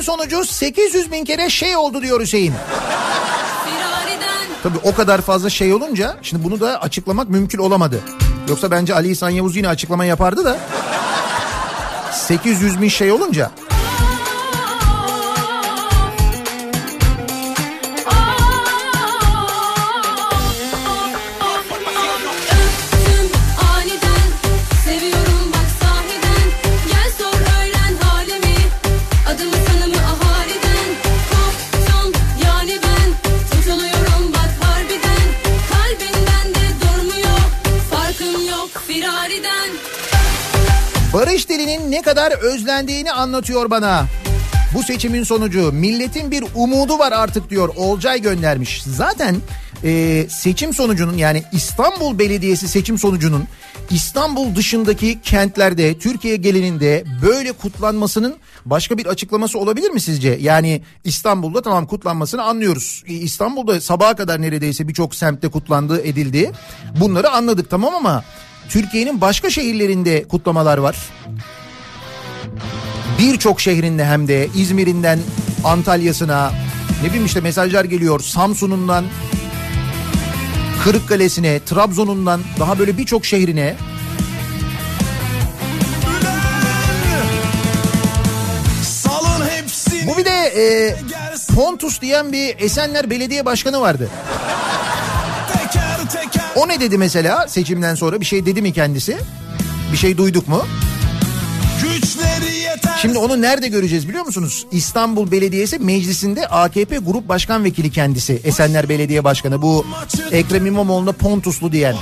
[0.00, 2.54] Seçimin sonucu 800 bin kere şey oldu diyor Hüseyin.
[4.62, 8.00] Tabii o kadar fazla şey olunca şimdi bunu da açıklamak mümkün olamadı.
[8.48, 10.56] Yoksa bence Ali İhsan Yavuz yine açıklama yapardı da
[12.12, 13.50] 800 bin şey olunca
[41.14, 44.06] Barış dilinin ne kadar özlendiğini anlatıyor bana.
[44.74, 48.82] Bu seçimin sonucu milletin bir umudu var artık diyor Olcay göndermiş.
[48.82, 49.36] Zaten
[49.84, 53.44] e, seçim sonucunun yani İstanbul Belediyesi seçim sonucunun
[53.90, 60.38] İstanbul dışındaki kentlerde Türkiye genelinde böyle kutlanmasının başka bir açıklaması olabilir mi sizce?
[60.40, 63.02] Yani İstanbul'da tamam kutlanmasını anlıyoruz.
[63.06, 66.52] E, İstanbul'da sabaha kadar neredeyse birçok semtte kutlandığı edildi.
[67.00, 68.24] Bunları anladık tamam ama
[68.70, 70.96] Türkiye'nin başka şehirlerinde kutlamalar var.
[73.18, 75.18] Birçok şehrinde hem de İzmir'inden
[75.64, 76.52] Antalya'sına
[77.02, 79.04] ne bileyim işte mesajlar geliyor Samsun'undan
[80.84, 83.76] Kırıkkale'sine, Trabzon'undan daha böyle birçok şehrine
[90.06, 90.96] bu bir de e,
[91.54, 94.08] Pontus diyen bir Esenler Belediye Başkanı vardı.
[95.52, 99.18] teker teker O ne dedi mesela seçimden sonra bir şey dedi mi kendisi?
[99.92, 100.66] Bir şey duyduk mu?
[103.02, 104.66] Şimdi onu nerede göreceğiz biliyor musunuz?
[104.72, 108.40] İstanbul Belediyesi Meclisi'nde AKP Grup Başkan Vekili kendisi.
[108.44, 109.86] Esenler Belediye Başkanı bu
[110.32, 111.96] Ekrem İmamoğlu'na Pontuslu diyen.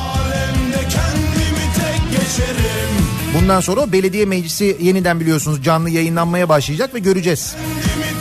[3.35, 7.55] Bundan sonra belediye meclisi yeniden biliyorsunuz canlı yayınlanmaya başlayacak ve göreceğiz.
[7.55, 8.18] Kendimi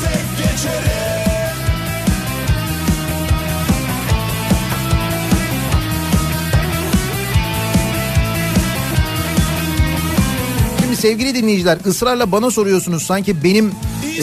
[10.98, 13.04] sevgili dinleyiciler ısrarla bana soruyorsunuz.
[13.04, 13.72] Sanki benim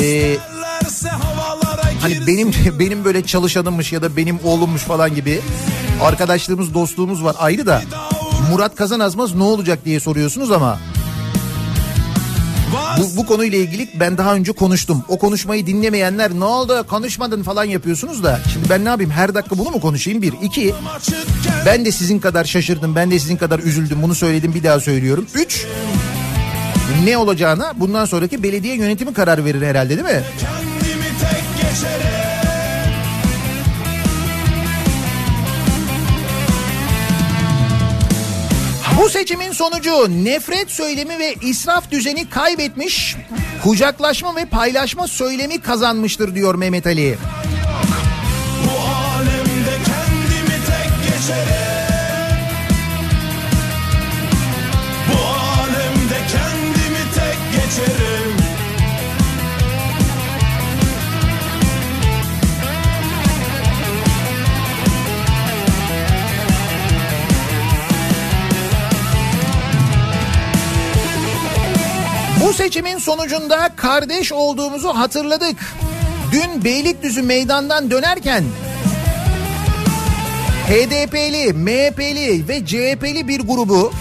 [0.01, 0.37] e,
[2.01, 5.41] hani benim benim böyle çalışanımmış ya da benim oğlummuş falan gibi
[6.03, 7.37] arkadaşlığımız dostluğumuz var.
[7.39, 7.83] Ayrı da
[8.51, 10.79] Murat Kazanazmaz ne olacak diye soruyorsunuz ama
[12.99, 15.05] bu, bu konuyla ilgili ben daha önce konuştum.
[15.09, 16.87] O konuşmayı dinlemeyenler ne oldu?
[16.89, 18.41] Konuşmadın falan yapıyorsunuz da.
[18.53, 19.11] Şimdi ben ne yapayım?
[19.11, 20.23] Her dakika bunu mu konuşayım?
[20.23, 20.35] Bir.
[20.43, 20.75] İki
[21.67, 24.03] ben de sizin kadar şaşırdım ben de sizin kadar üzüldüm.
[24.03, 25.27] Bunu söyledim bir daha söylüyorum.
[25.35, 25.67] Üç
[27.05, 30.23] ne olacağına bundan sonraki belediye yönetimi karar verir herhalde değil mi?
[30.41, 32.25] kendimi tek geçerim
[39.01, 43.17] Bu seçimin sonucu nefret söylemi ve israf düzeni kaybetmiş,
[43.63, 47.19] kucaklaşma ve paylaşma söylemi kazanmıştır diyor Mehmet Ali.
[48.65, 51.64] Bu alemde kendimi tek geçerim
[72.45, 75.57] Bu seçimin sonucunda kardeş olduğumuzu hatırladık.
[76.33, 78.45] Dün Beylikdüzü meydandan dönerken
[80.69, 83.93] HDP'li, MHP'li ve CHP'li bir grubu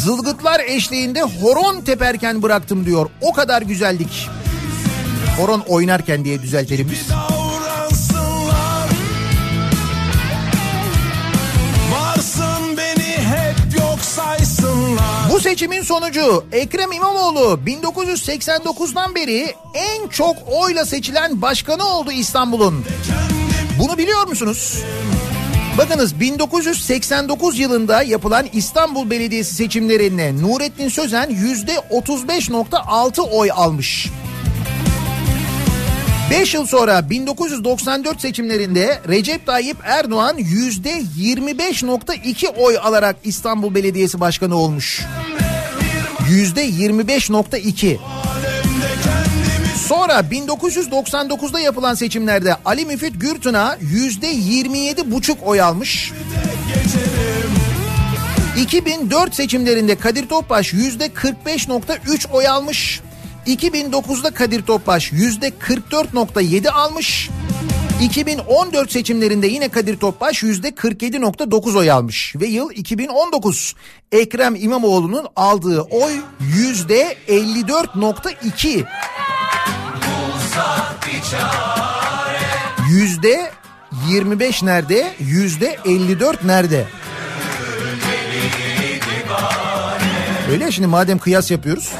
[0.00, 3.10] zılgıtlar eşliğinde horon teperken bıraktım diyor.
[3.20, 4.28] O kadar güzeldik.
[5.38, 7.06] Horon oynarken diye düzeltelim biz.
[15.42, 22.84] Seçimin sonucu Ekrem İmamoğlu 1989'dan beri en çok oyla seçilen başkanı oldu İstanbul'un.
[23.78, 24.78] Bunu biliyor musunuz?
[25.78, 34.08] Bakınız 1989 yılında yapılan İstanbul Belediyesi seçimlerinde Nurettin Sözen %35.6 oy almış.
[36.30, 45.00] 5 yıl sonra 1994 seçimlerinde Recep Tayyip Erdoğan %25.2 oy alarak İstanbul Belediyesi Başkanı olmuş.
[46.30, 47.98] %25.2.
[49.76, 56.12] Sonra 1999'da yapılan seçimlerde Ali Müfit Gürtün'a %27,5 oy almış.
[58.58, 63.00] 2004 seçimlerinde Kadir Topbaş %45.3 oy almış.
[63.46, 67.30] 2009'da Kadir Topbaş %44.7 almış.
[68.00, 72.36] 2014 seçimlerinde yine Kadir Topbaş %47.9 oy almış.
[72.36, 73.74] Ve yıl 2019
[74.12, 78.84] Ekrem İmamoğlu'nun aldığı oy %54.2.
[82.90, 83.50] Yüzde
[84.08, 85.14] 25 nerede?
[85.18, 86.86] Yüzde 54 nerede?
[90.50, 91.92] Öyle ya şimdi madem kıyas yapıyoruz.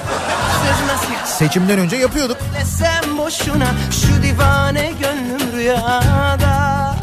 [1.25, 2.37] Seçimden önce yapıyorduk.
[2.79, 6.97] Sen boşuna şu divane gönlüm rüyada.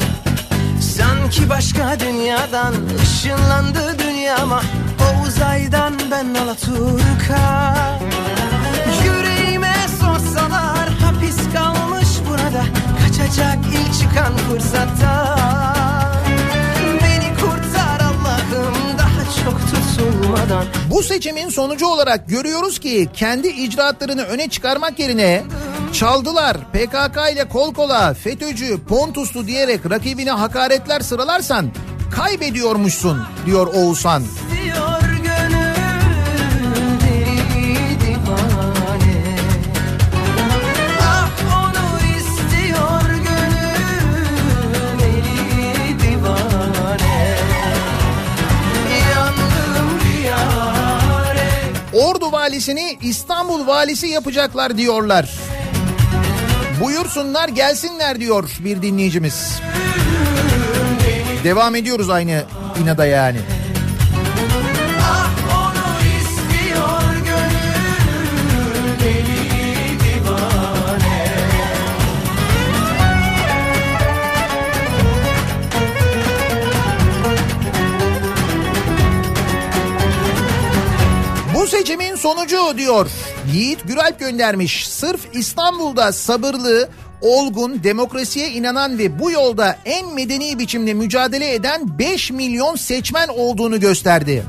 [0.80, 4.62] Sanki başka dünyadan ışınlandı dünyama
[5.00, 7.74] O uzaydan ben Alaturka.
[9.04, 12.64] Yüreğime sorsalar hapis kalmış burada.
[13.02, 15.87] Kaçacak ilk çıkan fırsatta
[19.48, 25.42] çok tutulmadan Bu seçimin sonucu olarak görüyoruz ki kendi icraatlarını öne çıkarmak yerine
[25.92, 31.70] çaldılar PKK ile kol kola FETÖ'cü Pontuslu diyerek rakibine hakaretler sıralarsan
[32.10, 34.22] kaybediyormuşsun diyor Oğuzhan.
[34.64, 35.07] Diyor
[52.38, 55.30] valisini İstanbul valisi yapacaklar diyorlar.
[56.80, 59.60] Buyursunlar gelsinler diyor bir dinleyicimiz.
[61.44, 62.42] Devam ediyoruz aynı
[62.82, 63.38] inada yani.
[82.18, 83.10] Sonucu diyor
[83.52, 84.88] Yiğit Güralp göndermiş.
[84.88, 86.88] Sırf İstanbul'da sabırlı,
[87.20, 93.80] olgun, demokrasiye inanan ve bu yolda en medeni biçimde mücadele eden 5 milyon seçmen olduğunu
[93.80, 94.44] gösterdi.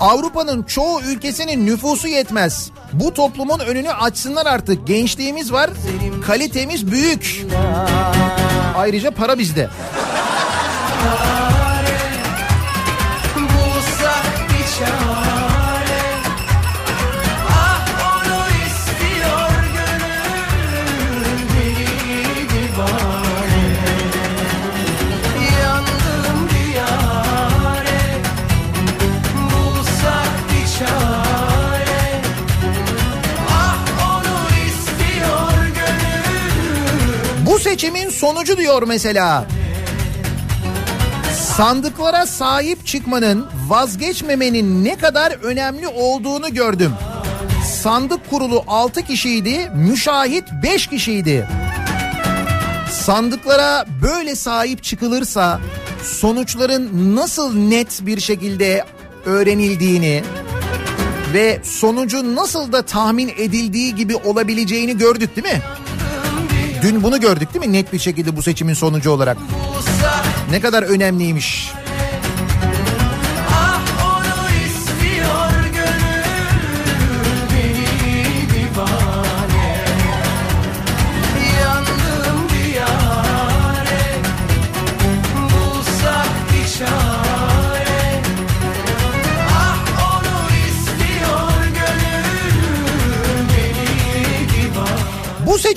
[0.00, 2.70] Avrupa'nın çoğu ülkesinin nüfusu yetmez.
[2.92, 4.86] Bu toplumun önünü açsınlar artık.
[4.86, 5.70] Gençliğimiz var,
[6.26, 7.46] kalitemiz büyük.
[8.76, 9.68] Ayrıca para bizde.
[38.28, 39.46] Sonucu diyor mesela.
[41.56, 46.92] Sandıklara sahip çıkmanın, vazgeçmemenin ne kadar önemli olduğunu gördüm.
[47.82, 51.48] Sandık kurulu 6 kişiydi, müşahit 5 kişiydi.
[52.90, 55.60] Sandıklara böyle sahip çıkılırsa
[56.02, 58.84] sonuçların nasıl net bir şekilde
[59.24, 60.22] öğrenildiğini
[61.34, 65.62] ve sonucun nasıl da tahmin edildiği gibi olabileceğini gördük değil mi?
[66.82, 69.38] Dün bunu gördük değil mi net bir şekilde bu seçimin sonucu olarak?
[70.50, 71.72] Ne kadar önemliymiş.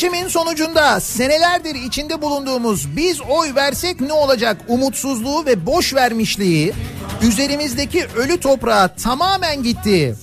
[0.01, 6.73] Seçimin sonucunda senelerdir içinde bulunduğumuz biz oy versek ne olacak umutsuzluğu ve boş vermişliği
[7.21, 10.15] üzerimizdeki ölü toprağa tamamen gitti.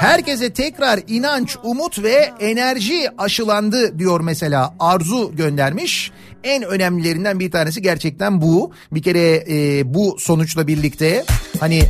[0.00, 6.12] Herkese tekrar inanç, umut ve enerji aşılandı diyor mesela Arzu göndermiş.
[6.44, 8.72] En önemlilerinden bir tanesi gerçekten bu.
[8.92, 11.24] Bir kere e, bu sonuçla birlikte
[11.60, 11.82] hani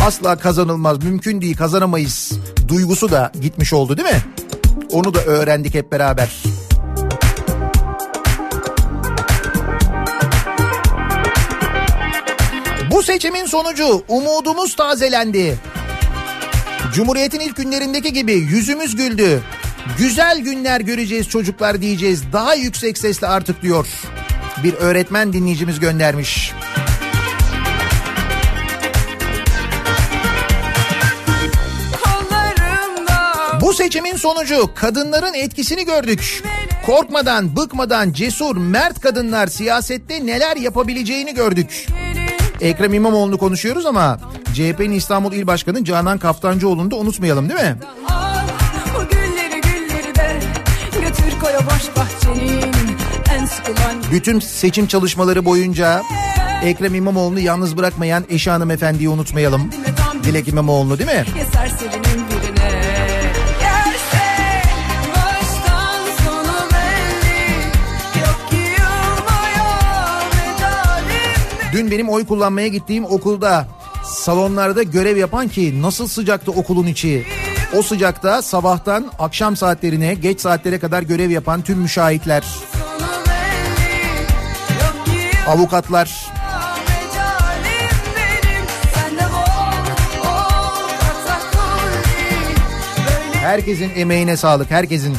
[0.00, 2.32] asla kazanılmaz, mümkün değil kazanamayız
[2.68, 4.22] duygusu da gitmiş oldu değil mi?
[4.90, 6.28] Onu da öğrendik hep beraber.
[12.90, 15.58] Bu seçimin sonucu umudumuz tazelendi.
[16.94, 19.42] Cumhuriyetin ilk günlerindeki gibi yüzümüz güldü.
[19.98, 22.22] Güzel günler göreceğiz çocuklar diyeceğiz.
[22.32, 23.86] Daha yüksek sesle artık diyor.
[24.64, 26.52] Bir öğretmen dinleyicimiz göndermiş.
[33.72, 36.42] Bu seçimin sonucu kadınların etkisini gördük.
[36.86, 41.86] Korkmadan, bıkmadan cesur, mert kadınlar siyasette neler yapabileceğini gördük.
[42.60, 44.18] Ekrem İmamoğlu'nu konuşuyoruz ama
[44.54, 47.76] CHP'nin İstanbul İl Başkanı Canan Kaftancıoğlu'nu da unutmayalım değil mi?
[48.08, 48.46] Al
[49.10, 50.40] gülleri gülleri de
[51.96, 56.02] bahçenin sıkılan Bütün seçim çalışmaları boyunca
[56.64, 59.70] Ekrem İmamoğlu'nu yalnız bırakmayan eşi hanımefendiyi unutmayalım.
[60.24, 61.24] Dilek İmamoğlu'nu değil mi?
[71.72, 73.66] Dün benim oy kullanmaya gittiğim okulda
[74.04, 77.24] salonlarda görev yapan ki nasıl sıcaktı okulun içi.
[77.78, 82.44] O sıcakta sabahtan akşam saatlerine geç saatlere kadar görev yapan tüm müşahitler,
[85.48, 86.32] avukatlar,
[93.42, 95.16] herkesin emeğine sağlık herkesin.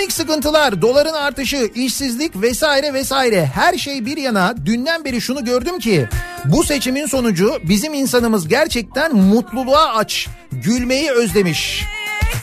[0.00, 5.78] Ekonomik sıkıntılar, doların artışı, işsizlik vesaire vesaire her şey bir yana dünden beri şunu gördüm
[5.78, 6.06] ki
[6.44, 11.84] bu seçimin sonucu bizim insanımız gerçekten mutluluğa aç, gülmeyi özlemiş.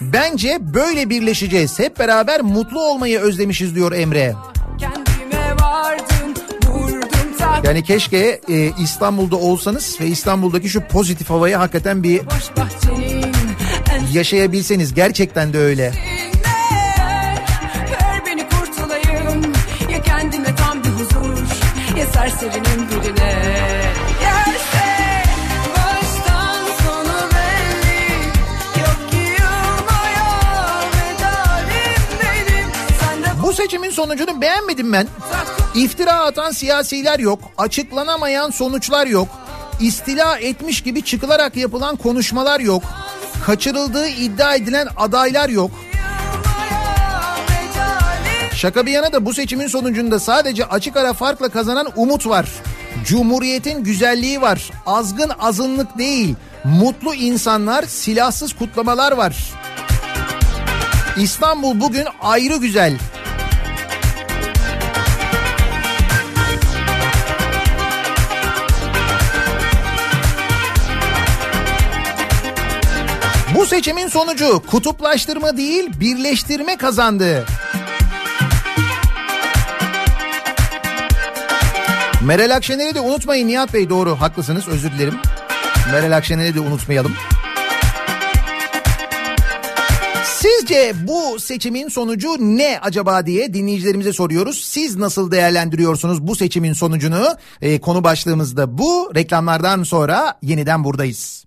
[0.02, 1.80] Bence böyle birleşeceğiz.
[1.80, 4.36] Hep beraber mutlu olmayı özlemişiz diyor Emre.
[7.64, 12.52] Yani keşke e, İstanbul'da olsanız ve İstanbul'daki şu pozitif havayı hakikaten bir boş
[14.14, 14.94] yaşayabilseniz.
[14.94, 15.84] Gerçekten de öyle.
[15.84, 16.37] Ver
[33.68, 35.08] seçimin sonucunu beğenmedim ben.
[35.76, 39.28] İftira atan siyasiler yok, açıklanamayan sonuçlar yok,
[39.80, 42.84] istila etmiş gibi çıkılarak yapılan konuşmalar yok,
[43.46, 45.72] kaçırıldığı iddia edilen adaylar yok.
[48.56, 52.46] Şaka bir yana da bu seçimin sonucunda sadece açık ara farkla kazanan umut var.
[53.06, 54.72] Cumhuriyetin güzelliği var.
[54.86, 56.36] Azgın azınlık değil.
[56.64, 59.36] Mutlu insanlar, silahsız kutlamalar var.
[61.18, 62.98] İstanbul bugün ayrı güzel.
[73.68, 77.46] Seçimin sonucu kutuplaştırma değil birleştirme kazandı.
[82.26, 85.16] Meral Akşener'i de unutmayın Nihat Bey doğru haklısınız özür dilerim.
[85.92, 87.14] Meral Akşener'i de unutmayalım.
[90.24, 94.66] Sizce bu seçimin sonucu ne acaba diye dinleyicilerimize soruyoruz.
[94.66, 97.36] Siz nasıl değerlendiriyorsunuz bu seçimin sonucunu?
[97.62, 99.12] Ee, konu başlığımızda bu.
[99.16, 101.47] Reklamlardan sonra yeniden buradayız.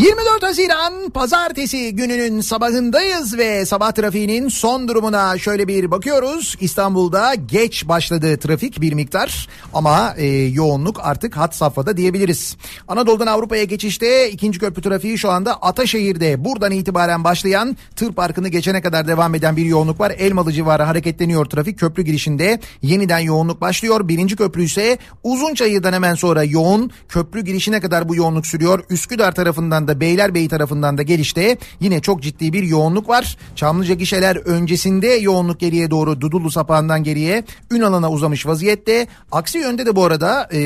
[0.00, 6.56] 24 Haziran pazartesi gününün sabahındayız ve sabah trafiğinin son durumuna şöyle bir bakıyoruz.
[6.60, 12.56] İstanbul'da geç başladı trafik bir miktar ama e, yoğunluk artık hat safhada diyebiliriz.
[12.88, 16.44] Anadolu'dan Avrupa'ya geçişte ikinci köprü trafiği şu anda Ataşehir'de.
[16.44, 20.12] Buradan itibaren başlayan tır parkını geçene kadar devam eden bir yoğunluk var.
[20.18, 21.78] Elmalı civarı hareketleniyor trafik.
[21.78, 24.08] Köprü girişinde yeniden yoğunluk başlıyor.
[24.08, 26.90] Birinci köprü ise Uzunçayır'dan hemen sonra yoğun.
[27.08, 28.84] Köprü girişine kadar bu yoğunluk sürüyor.
[28.90, 33.36] Üsküdar tarafından da da Beylerbeyi tarafından da gelişte yine çok ciddi bir yoğunluk var.
[33.56, 39.06] Çamlıca gişeler öncesinde yoğunluk geriye doğru Dudullu sapağından geriye Ünalan'a uzamış vaziyette.
[39.32, 40.60] Aksi yönde de bu arada e,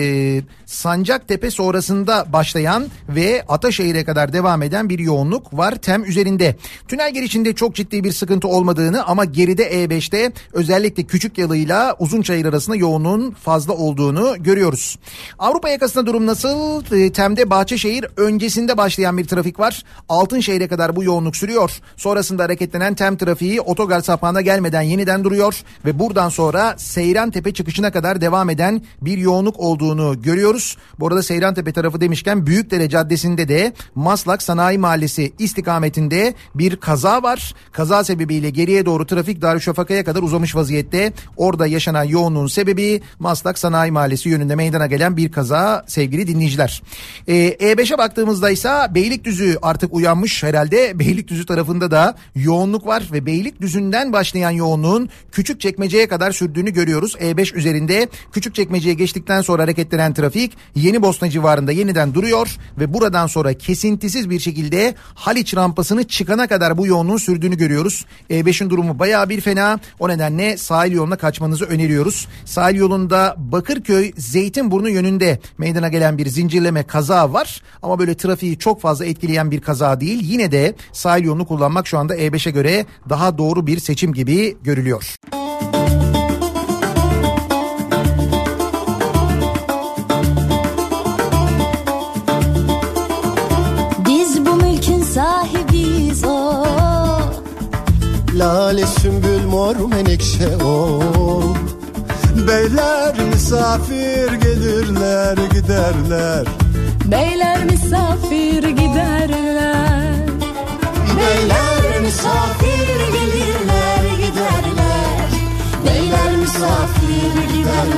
[0.67, 6.57] Sancaktepe sonrasında başlayan ve Ataşehir'e kadar devam eden bir yoğunluk var tem üzerinde.
[6.89, 12.77] Tünel girişinde çok ciddi bir sıkıntı olmadığını ama geride E5'te özellikle küçük yalıyla Uzunçayır arasında
[12.77, 14.99] yoğunluğun fazla olduğunu görüyoruz.
[15.39, 16.85] Avrupa yakasında durum nasıl?
[16.93, 19.83] E, Tem'de Bahçeşehir öncesinde başlayan bir trafik var.
[20.09, 21.71] Altınşehir'e kadar bu yoğunluk sürüyor.
[21.97, 27.93] Sonrasında hareketlenen Tem trafiği otogar sapağına gelmeden yeniden duruyor ve buradan sonra Seyran Tepe çıkışına
[27.93, 30.77] kadar devam eden bir yoğunluk olduğunu görüyoruz.
[31.01, 37.23] Bu arada Seyran Tepe tarafı demişken Büyükdere Caddesi'nde de Maslak Sanayi Mahallesi istikametinde bir kaza
[37.23, 37.55] var.
[37.73, 41.13] Kaza sebebiyle geriye doğru trafik Darüşşafaka'ya kadar uzamış vaziyette.
[41.37, 46.83] Orada yaşanan yoğunluğun sebebi Maslak Sanayi Mahallesi yönünde meydana gelen bir kaza sevgili dinleyiciler.
[47.29, 50.99] Ee, E5'e baktığımızda ise Beylikdüzü artık uyanmış herhalde.
[50.99, 57.15] Beylikdüzü tarafında da yoğunluk var ve Beylikdüzü'nden başlayan yoğunluğun Küçükçekmece'ye kadar sürdüğünü görüyoruz.
[57.15, 63.53] E5 üzerinde Küçükçekmece'ye geçtikten sonra hareketlenen trafik Yeni Bosna civarında yeniden duruyor ve buradan sonra
[63.53, 68.07] kesintisiz bir şekilde Haliç rampasını çıkana kadar bu yoğunluğun sürdüğünü görüyoruz.
[68.31, 69.81] E5'in durumu bayağı bir fena.
[69.99, 72.29] O nedenle sahil yoluna kaçmanızı öneriyoruz.
[72.45, 77.63] Sahil yolunda Bakırköy Zeytinburnu yönünde meydana gelen bir zincirleme kaza var.
[77.83, 80.21] Ama böyle trafiği çok fazla etkileyen bir kaza değil.
[80.23, 85.17] Yine de sahil yolunu kullanmak şu anda E5'e göre daha doğru bir seçim gibi görülüyor.
[94.07, 96.65] Biz bu mülkün sahibiyiz o
[98.35, 101.01] Lale sümbül mor menekşe o
[102.49, 106.64] Beyler misafir gelirler giderler
[107.15, 110.15] Beyler misafir giderler
[111.17, 115.29] Beyler misafir gelirler giderler
[115.87, 117.95] Beyler misafir giderler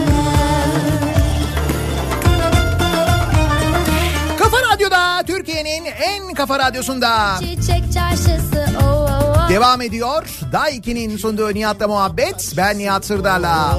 [4.38, 10.40] Kafa Radyo'da Türkiye'nin en kafa radyosunda Çiçek çarşısı o o o devam ediyor.
[10.52, 12.55] Daiki'nin sunduğu Nihat'la muhabbet.
[12.56, 13.76] Ben Nihat Sırdar'la.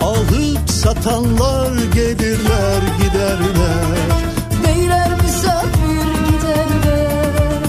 [0.00, 3.86] Alıp satanlar gelirler giderler.
[4.66, 7.62] Beyler misafir giderler.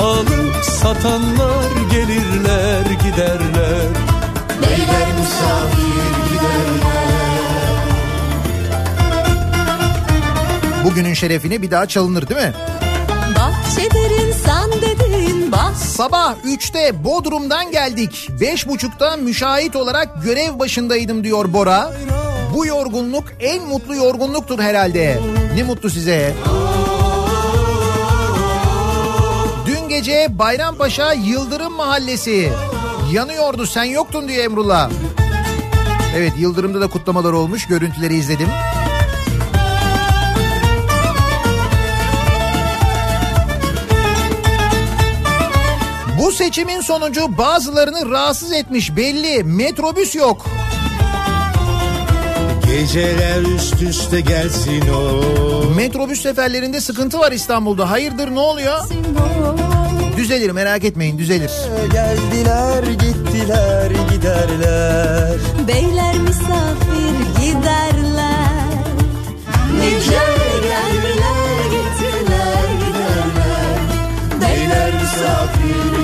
[0.00, 3.86] Alıp satanlar gelirler giderler.
[4.62, 6.86] Beyler misafir giderler.
[10.84, 12.52] Bugünün şerefine bir daha çalınır değil mi?
[13.36, 14.95] Bahçedir insan dedin
[15.52, 18.28] bas Sabah 3'te Bodrum'dan geldik.
[18.40, 21.92] 5.30'da müşahit olarak görev başındaydım diyor Bora.
[22.54, 25.20] Bu yorgunluk en mutlu yorgunluktur herhalde.
[25.54, 26.34] Ne mutlu size.
[29.66, 32.52] Dün gece Bayrampaşa Yıldırım Mahallesi
[33.12, 34.90] yanıyordu sen yoktun diyor Emrullah.
[36.16, 38.48] Evet Yıldırım'da da kutlamalar olmuş görüntüleri izledim.
[46.26, 49.44] Bu seçimin sonucu bazılarını rahatsız etmiş belli.
[49.44, 50.46] Metrobüs yok.
[52.66, 55.20] Geceler üst üste gelsin o
[55.76, 57.90] Metrobüs seferlerinde sıkıntı var İstanbul'da.
[57.90, 58.78] Hayırdır ne oluyor?
[60.16, 61.50] Düzelir merak etmeyin düzelir.
[61.92, 65.36] Geldiler gittiler giderler
[65.68, 68.66] Beyler misafir giderler
[69.78, 70.20] Nice
[70.62, 73.80] geldiler gittiler giderler
[74.40, 75.95] Beyler misafir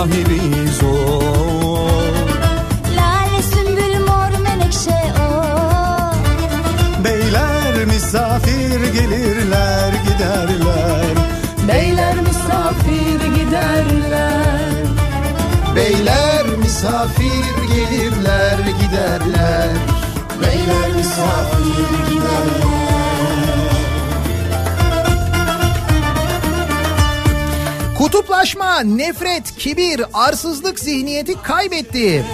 [0.00, 1.20] sahibiyiz o.
[2.96, 5.32] Lale sümbül mor menekşe o.
[7.04, 11.14] Beyler misafir gelirler giderler.
[11.68, 14.70] Beyler misafir giderler.
[15.76, 19.70] Beyler misafir gelirler giderler.
[20.42, 23.19] Beyler misafir giderler
[28.00, 32.24] Kutuplaşma, nefret, kibir, arsızlık zihniyeti kaybetti.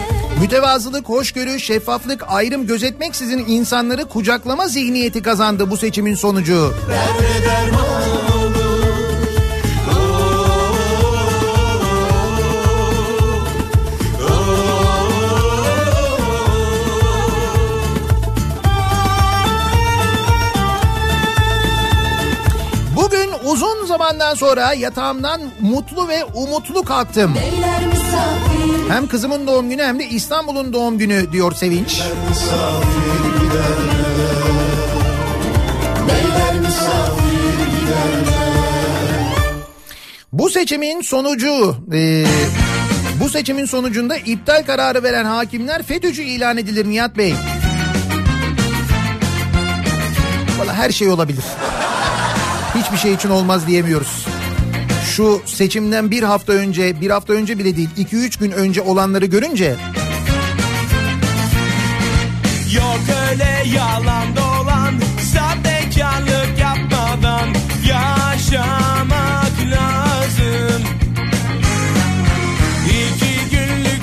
[0.40, 6.74] Mütevazılık, hoşgörü, şeffaflık, ayrım gözetmeksizin insanları kucaklama zihniyeti kazandı bu seçimin sonucu.
[6.84, 8.25] Bugün uzun
[24.36, 27.34] sonra yatağımdan mutlu ve umutlu kalktım.
[28.88, 32.02] Hem kızımın doğum günü hem de İstanbul'un doğum günü diyor Sevinç.
[40.32, 42.24] Bu seçimin sonucu e,
[43.20, 47.34] bu seçimin sonucunda iptal kararı veren hakimler FETÖ'cü ilan edilir Nihat Bey.
[50.58, 51.44] Valla her şey olabilir.
[52.78, 54.26] Hiçbir şey için olmaz diyemiyoruz.
[55.16, 59.26] Şu seçimden bir hafta önce, bir hafta önce bile değil, iki üç gün önce olanları
[59.26, 59.76] görünce
[62.74, 63.00] Yok
[63.30, 64.94] öyle yalan dolan
[65.32, 67.48] Sahtekarlık yapmadan
[67.88, 70.82] Yaşamak lazım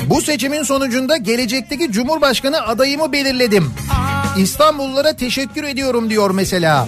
[0.10, 3.74] Bu seçimin sonucunda gelecekteki Cumhurbaşkanı adayımı belirledim.
[4.38, 6.88] İstanbullulara teşekkür ediyorum diyor mesela.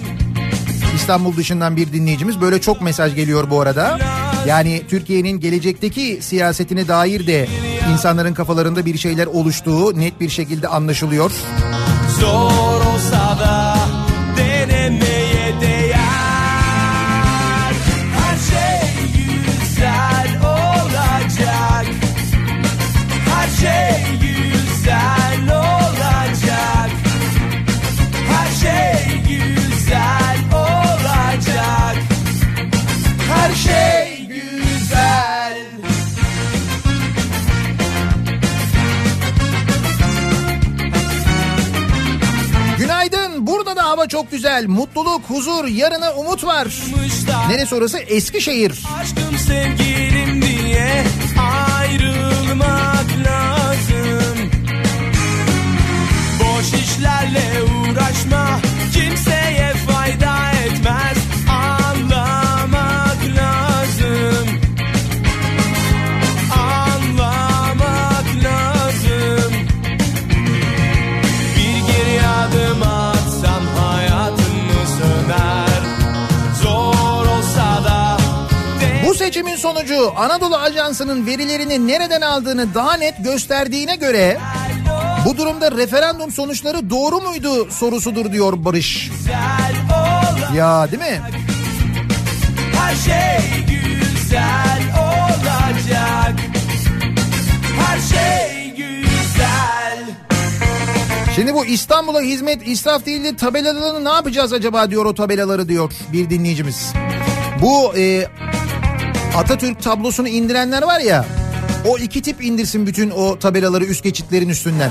[0.96, 3.98] İstanbul dışından bir dinleyicimiz böyle çok mesaj geliyor bu arada.
[4.46, 7.48] Yani Türkiye'nin gelecekteki siyasetine dair de
[7.92, 11.30] insanların kafalarında bir şeyler oluştuğu net bir şekilde anlaşılıyor.
[12.20, 13.75] Zor olsa da
[44.36, 44.66] güzel.
[44.66, 46.68] Mutluluk, huzur, yarına umut var.
[47.48, 47.98] Neresi orası?
[47.98, 48.82] Eskişehir.
[49.00, 51.04] Aşkım sevgilim diye
[51.38, 54.36] ayrılmak lazım
[56.40, 58.60] Boş işlerle uğraşma
[79.66, 84.38] sonucu Anadolu Ajansı'nın verilerini nereden aldığını daha net gösterdiğine göre
[85.24, 89.10] bu durumda referandum sonuçları doğru muydu sorusudur diyor Barış.
[90.54, 91.20] Ya değil mi?
[92.76, 96.34] Her şey güzel olacak.
[97.80, 100.04] Her şey güzel.
[101.34, 106.30] Şimdi bu İstanbul'a hizmet israf değildi tabelalarını ne yapacağız acaba diyor o tabelaları diyor bir
[106.30, 106.92] dinleyicimiz.
[107.62, 108.26] Bu e,
[109.34, 111.24] Atatürk tablosunu indirenler var ya
[111.88, 114.90] o iki tip indirsin bütün o tabelaları üst geçitlerin üstünden.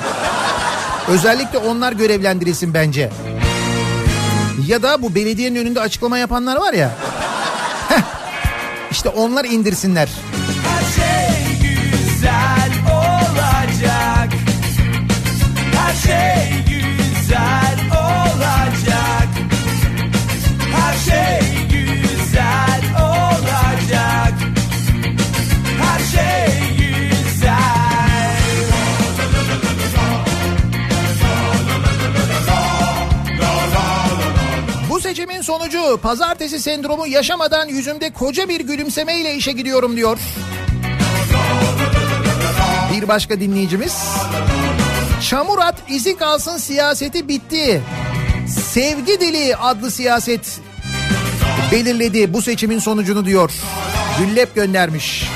[1.08, 3.10] Özellikle onlar görevlendirilsin bence.
[4.68, 6.92] Ya da bu belediyenin önünde açıklama yapanlar var ya.
[7.90, 8.02] Heh,
[8.92, 10.10] işte onlar indirsinler.
[10.64, 14.30] Her şey güzel olacak.
[15.76, 19.28] Her şey güzel olacak.
[20.76, 21.45] Her şey
[35.46, 40.18] sonucu pazartesi sendromu yaşamadan yüzümde koca bir gülümsemeyle işe gidiyorum diyor.
[42.94, 43.98] Bir başka dinleyicimiz.
[45.30, 47.82] Çamur at izi kalsın siyaseti bitti.
[48.72, 50.60] Sevgi dili adlı siyaset
[51.72, 53.52] belirledi bu seçimin sonucunu diyor.
[54.20, 55.35] Güllep göndermiş.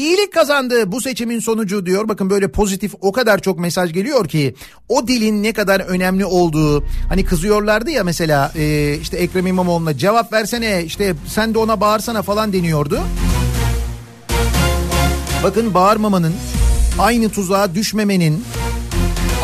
[0.00, 2.08] İyilik kazandı bu seçimin sonucu diyor.
[2.08, 4.54] Bakın böyle pozitif o kadar çok mesaj geliyor ki
[4.88, 6.84] o dilin ne kadar önemli olduğu.
[7.08, 12.22] Hani kızıyorlardı ya mesela e, işte Ekrem İmamoğlu'na cevap versene işte sen de ona bağırsana
[12.22, 13.00] falan deniyordu.
[15.42, 16.34] Bakın bağırmamanın,
[16.98, 18.44] aynı tuzağa düşmemenin,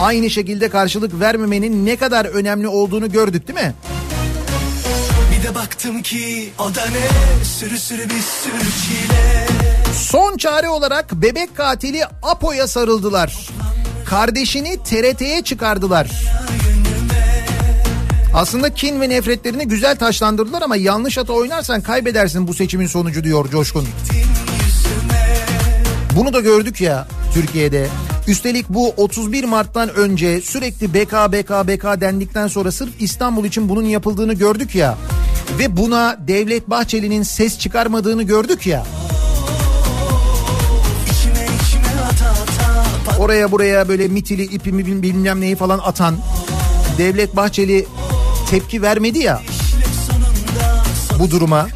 [0.00, 3.74] aynı şekilde karşılık vermemenin ne kadar önemli olduğunu gördük değil mi?
[5.32, 9.65] Bir de baktım ki o da ne sürü sürü bir sürü çile
[9.96, 13.48] Son çare olarak bebek katili Apo'ya sarıldılar.
[14.06, 16.10] Kardeşini TRT'ye çıkardılar.
[18.34, 23.50] Aslında kin ve nefretlerini güzel taşlandırdılar ama yanlış ata oynarsan kaybedersin bu seçimin sonucu diyor
[23.50, 23.88] Coşkun.
[26.16, 27.88] Bunu da gördük ya Türkiye'de.
[28.28, 33.84] Üstelik bu 31 Mart'tan önce sürekli BK BK BK dendikten sonra sırf İstanbul için bunun
[33.84, 34.98] yapıldığını gördük ya.
[35.58, 38.86] Ve buna Devlet Bahçeli'nin ses çıkarmadığını gördük ya.
[43.18, 46.16] Oraya buraya böyle mitili ipimi bilmem neyi falan atan
[46.98, 47.86] Devlet Bahçeli
[48.50, 49.42] tepki vermedi ya.
[51.18, 51.66] bu duruma.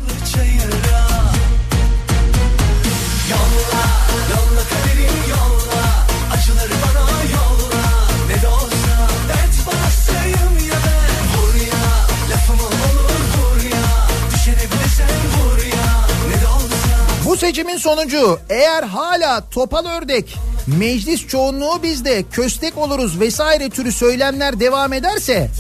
[17.27, 20.37] Bu seçimin sonucu eğer hala topal ördek,
[20.79, 25.51] meclis çoğunluğu bizde, köstek oluruz vesaire türü söylemler devam ederse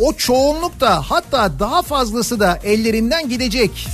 [0.00, 3.88] o çoğunluk da hatta daha fazlası da ellerinden gidecek.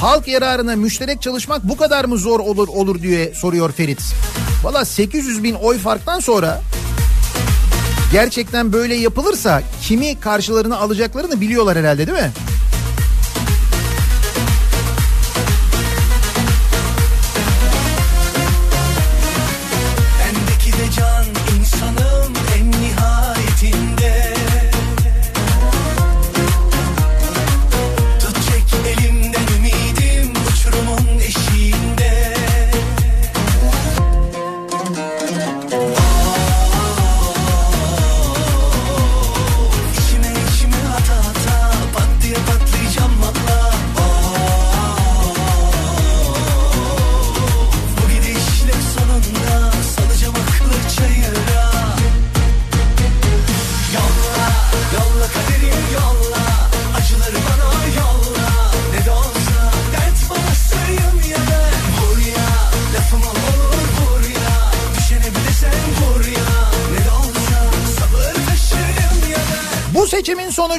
[0.00, 4.02] Halk yararına müşterek çalışmak bu kadar mı zor olur olur diye soruyor Ferit.
[4.64, 6.62] Valla 800 bin oy farktan sonra
[8.12, 12.30] gerçekten böyle yapılırsa kimi karşılarına alacaklarını biliyorlar herhalde değil mi?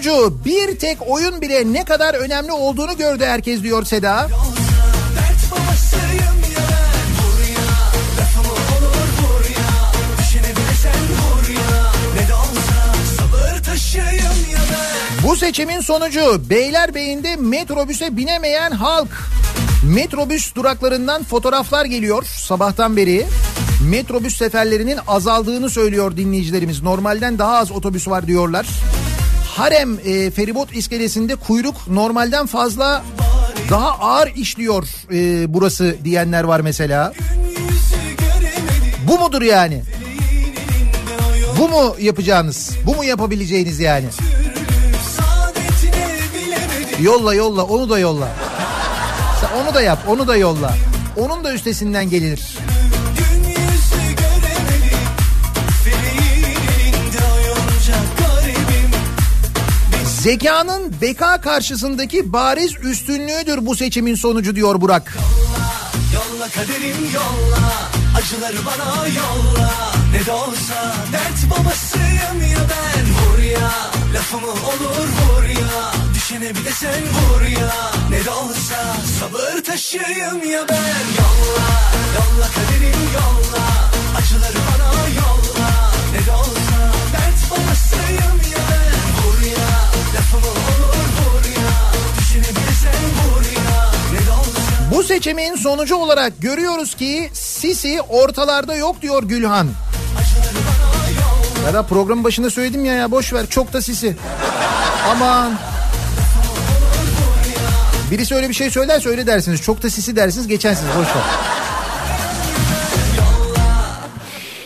[0.05, 4.27] Sonucu bir tek oyun bile ne kadar önemli olduğunu gördü herkes diyor Seda.
[15.23, 19.09] Bu seçimin sonucu Beylerbeyi'nde metrobüse binemeyen halk.
[19.83, 23.25] Metrobüs duraklarından fotoğraflar geliyor sabahtan beri.
[23.89, 26.83] Metrobüs seferlerinin azaldığını söylüyor dinleyicilerimiz.
[26.83, 28.65] Normalden daha az otobüs var diyorlar.
[29.55, 33.03] Harem e, feribot iskelesinde kuyruk normalden fazla
[33.69, 37.13] daha ağır işliyor e, burası diyenler var mesela.
[39.07, 39.83] Bu mudur yani?
[41.57, 42.71] Bu mu yapacağınız?
[42.85, 44.05] Bu mu yapabileceğiniz yani?
[47.01, 48.29] Yolla yolla onu da yolla.
[49.61, 50.75] Onu da yap onu da yolla.
[51.17, 52.57] Onun da üstesinden gelinir.
[60.25, 65.17] Zekanın beka karşısındaki bariz üstünlüğüdür bu seçimin sonucu diyor Burak.
[66.13, 67.89] Yolla kaderim yolla.
[68.17, 69.71] Acıları bana yolla.
[70.11, 73.05] Ne de olsa dert babasıyım ya ben.
[73.13, 73.71] Vur ya
[74.13, 75.91] lafımı olur vur ya.
[76.15, 77.91] Düşene bir de sen vur ya.
[78.09, 81.05] Ne de olsa sabır taşıyım ya ben.
[81.19, 81.67] Yolla
[82.15, 83.65] yolla kaderim yolla.
[84.17, 85.91] Acıları bana yolla.
[86.13, 88.54] Ne de olsa dert babasıyım ya
[94.95, 99.67] Bu seçimin sonucu olarak görüyoruz ki Sisi ortalarda yok diyor Gülhan.
[101.65, 104.15] Ya da programın başında söyledim ya ya boş ver çok da Sisi.
[105.09, 105.59] Aman.
[108.11, 109.61] Birisi öyle bir şey söylerse öyle dersiniz.
[109.61, 111.23] Çok da Sisi dersiniz geçersiniz boş ver.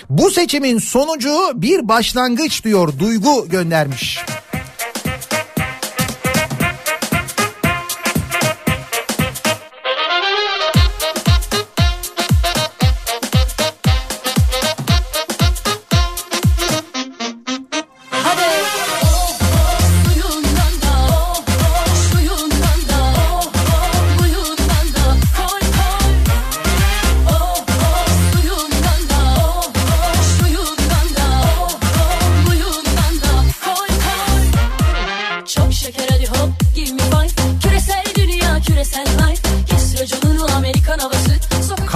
[0.10, 4.20] Bu seçimin sonucu bir başlangıç diyor Duygu göndermiş.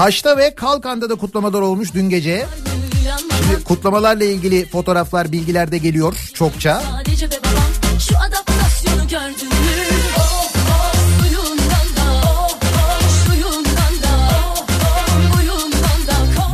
[0.03, 2.45] Kaş'ta ve Kalkan'da da kutlamalar olmuş dün gece.
[3.07, 6.81] yanmadan Kutlamalarla ilgili fotoğraflar, bilgiler de geliyor çokça.
[7.99, 9.55] Şu adaptasyonu gördün mü?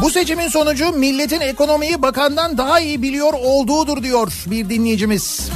[0.02, 5.50] Bu seçimin sonucu milletin ekonomiyi bakandan daha iyi biliyor olduğudur diyor bir dinleyicimiz.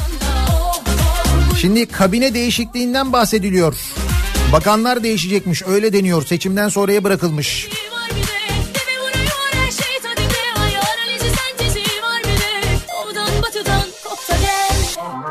[1.61, 3.75] Şimdi kabine değişikliğinden bahsediliyor.
[4.53, 6.25] Bakanlar değişecekmiş öyle deniyor.
[6.25, 7.47] Seçimden sonraya bırakılmış.
[7.47, 7.83] Şey.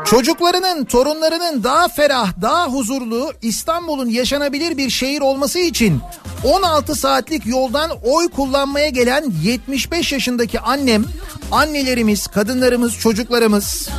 [0.05, 6.01] Çocuklarının, torunlarının daha ferah, daha huzurlu İstanbul'un yaşanabilir bir şehir olması için
[6.43, 11.05] 16 saatlik yoldan oy kullanmaya gelen 75 yaşındaki annem,
[11.51, 13.89] annelerimiz, kadınlarımız, çocuklarımız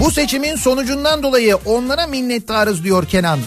[0.00, 3.38] bu seçimin sonucundan dolayı onlara minnettarız diyor Kenan.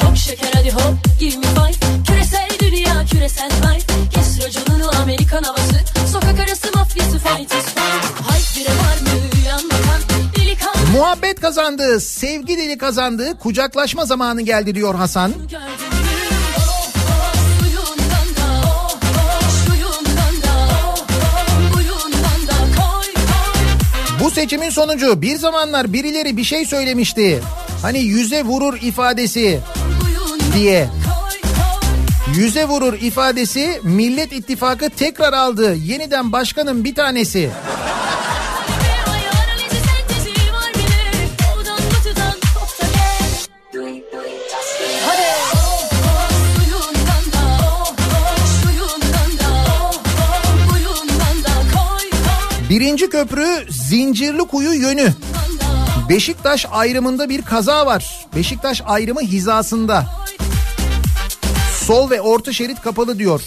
[0.00, 2.04] Çok şeker hadi hop give me five.
[2.06, 4.10] Küresel dünya küresel vibe.
[4.14, 5.80] Kes raconunu Amerikan havası.
[6.12, 9.20] Sokak arası mafyası fight is fine Hype bire var mı?
[9.44, 10.00] Uyanmadan
[10.36, 10.90] Delikanlı.
[10.92, 15.32] Muhabbet kazandı, sevgi dili kazandı, kucaklaşma zamanı geldi diyor Hasan.
[15.32, 16.21] gördün
[24.22, 27.40] Bu seçimin sonucu bir zamanlar birileri bir şey söylemişti.
[27.82, 29.60] Hani yüze vurur ifadesi
[30.54, 30.88] diye.
[32.36, 35.74] Yüze vurur ifadesi Millet İttifakı tekrar aldı.
[35.74, 37.50] Yeniden başkanın bir tanesi.
[52.72, 55.14] Birinci köprü Zincirlikuyu yönü.
[56.08, 58.26] Beşiktaş ayrımında bir kaza var.
[58.36, 60.06] Beşiktaş ayrımı hizasında.
[61.86, 63.42] Sol ve orta şerit kapalı diyor.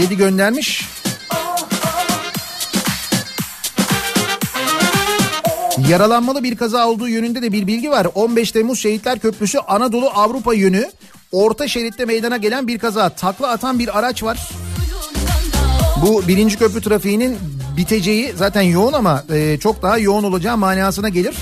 [0.00, 0.88] Jedi göndermiş.
[5.88, 8.06] Yaralanmalı bir kaza olduğu yönünde de bir bilgi var.
[8.14, 10.90] 15 Temmuz Şehitler Köprüsü Anadolu Avrupa yönü.
[11.32, 13.08] Orta şeritte meydana gelen bir kaza.
[13.08, 14.48] Takla atan bir araç var.
[16.06, 17.38] Bu birinci köprü trafiğinin
[17.76, 21.36] biteceği zaten yoğun ama e, çok daha yoğun olacağı manasına gelir.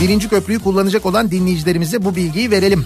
[0.00, 2.84] Birinci köprüyü kullanacak olan dinleyicilerimize bu bilgiyi verelim.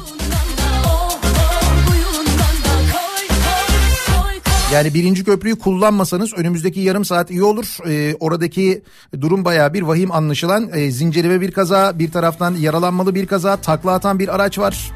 [4.73, 7.77] Yani birinci köprüyü kullanmasanız önümüzdeki yarım saat iyi olur.
[7.89, 8.83] Ee, oradaki
[9.21, 10.71] durum bayağı bir vahim anlaşılan.
[10.75, 14.93] Ee, zincirleme bir kaza, bir taraftan yaralanmalı bir kaza, takla atan bir araç var.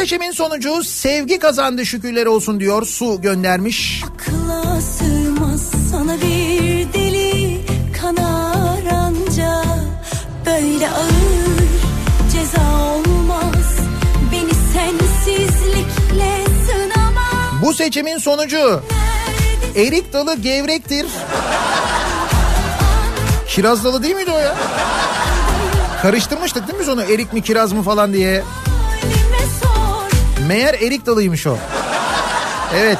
[0.00, 2.86] Seçimin sonucu sevgi kazandı şükürler olsun diyor.
[2.86, 4.02] Su göndermiş.
[4.06, 7.60] Akla sığmaz sana bir deli
[8.00, 9.64] kanar anca
[10.46, 11.68] Böyle ağır
[12.32, 13.78] ceza olmaz
[14.32, 17.30] Beni sensizlikle sınama
[17.62, 18.82] Bu seçimin sonucu
[19.76, 21.06] erik dalı gevrektir.
[23.48, 24.56] Kiraz dalı değil miydi o ya?
[26.02, 28.42] Karıştırmıştık değil mi biz onu erik mi kiraz mı falan diye.
[30.50, 31.56] Meğer erik dalıymış o.
[32.76, 32.98] Evet.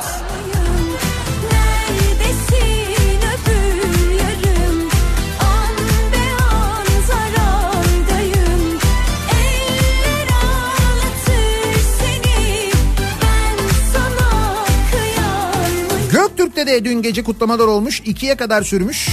[16.12, 18.00] Göktürk'te de dün gece kutlamalar olmuş.
[18.00, 19.08] ikiye kadar sürmüş.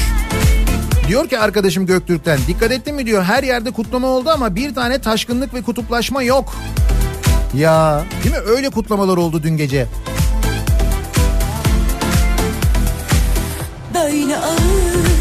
[1.07, 5.01] Diyor ki arkadaşım Göktürk'ten dikkat ettin mi diyor her yerde kutlama oldu ama bir tane
[5.01, 6.53] taşkınlık ve kutuplaşma yok.
[7.57, 8.41] Ya değil mi?
[8.45, 9.87] Öyle kutlamalar oldu dün gece.
[13.93, 15.17] Böyle ağır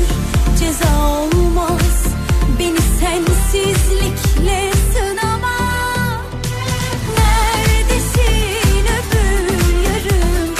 [0.60, 2.04] ceza olmaz.
[2.58, 5.56] Beni sensizlikle sınama.
[7.18, 9.54] Neredesin öbür
[9.84, 10.54] yarım?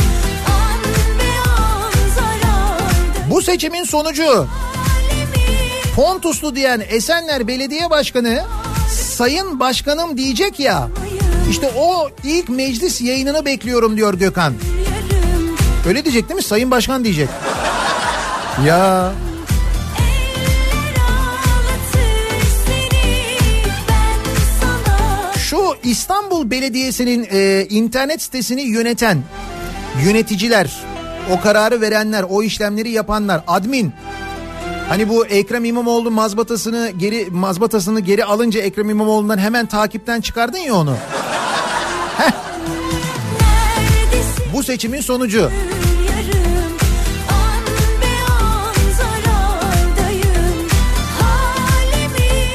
[0.47, 0.83] An
[1.19, 4.47] be an zararda Bu seçimin sonucu.
[5.97, 8.43] Pontuslu diyen Esenler Belediye Başkanı
[8.91, 10.89] Sayın Başkanım diyecek ya.
[11.51, 14.55] İşte o ilk meclis yayınını bekliyorum diyor Gökhan.
[15.89, 16.43] Öyle diyecek değil mi?
[16.43, 17.29] Sayın Başkan diyecek.
[18.67, 19.13] Ya
[25.39, 29.19] şu İstanbul Belediyesi'nin e, internet sitesini yöneten
[30.05, 30.81] yöneticiler,
[31.31, 33.93] o kararı verenler, o işlemleri yapanlar, admin
[34.89, 40.75] Hani bu Ekrem İmamoğlu mazbatasını geri mazbatasını geri alınca Ekrem İmamoğlu'ndan hemen takipten çıkardın ya
[40.75, 40.97] onu.
[44.53, 45.51] Bu seçimin sonucu.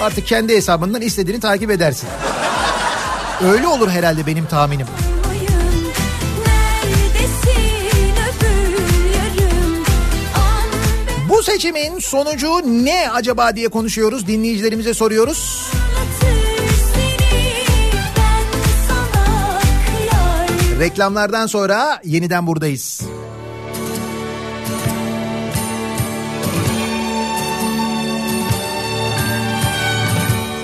[0.02, 2.10] Artık kendi hesabından istediğini takip edersin.
[3.44, 4.88] Öyle olur herhalde benim tahminim.
[11.30, 14.28] Bu seçimin sonucu ne acaba diye konuşuyoruz.
[14.28, 15.72] Dinleyicilerimize soruyoruz.
[20.82, 23.02] Reklamlardan sonra yeniden buradayız.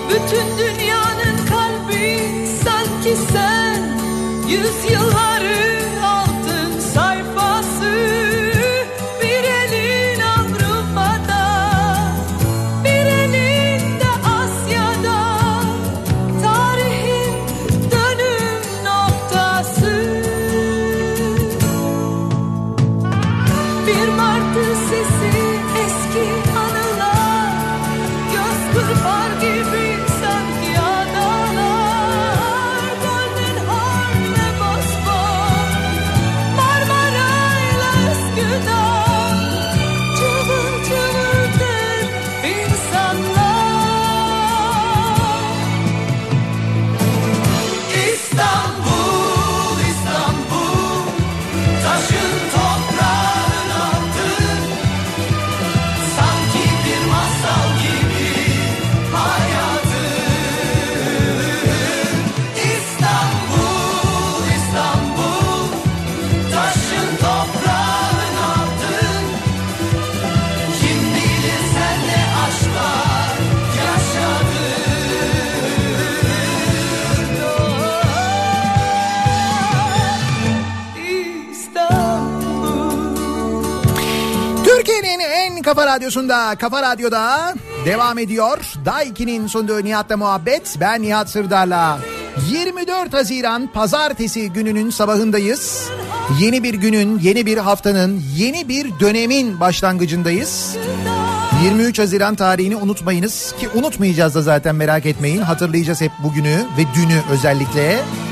[0.10, 2.20] Bütün dünyanın kalbi
[2.64, 3.98] sanki sen
[4.48, 5.67] yüz yüzyılları
[85.78, 87.54] kafa radyosunda, kafa radyoda
[87.86, 88.74] devam ediyor.
[88.86, 90.78] Daiki'nin sunduğu Nihat'la muhabbet.
[90.80, 92.00] Ben Nihat Sırdar'la.
[92.50, 95.90] 24 Haziran pazartesi gününün sabahındayız.
[96.40, 100.78] Yeni bir günün, yeni bir haftanın, yeni bir dönemin başlangıcındayız.
[101.64, 105.42] 23 Haziran tarihini unutmayınız ki unutmayacağız da zaten merak etmeyin.
[105.42, 107.94] Hatırlayacağız hep bugünü ve dünü özellikle.
[107.94, 108.27] İstanbul,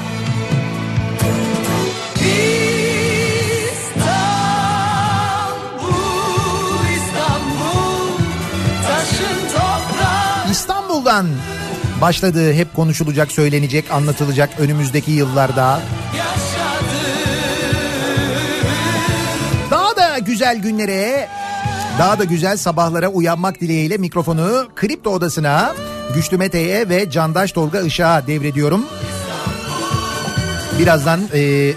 [11.15, 11.41] İstanbul'dan
[12.01, 15.81] başladığı hep konuşulacak, söylenecek, anlatılacak önümüzdeki yıllarda.
[19.71, 21.29] Daha da güzel günlere,
[21.99, 25.75] daha da güzel sabahlara uyanmak dileğiyle mikrofonu Kripto Odası'na
[26.15, 28.85] Güçlü Mete'ye ve Candaş Tolga Işık'a devrediyorum.
[30.79, 31.73] Birazdan e,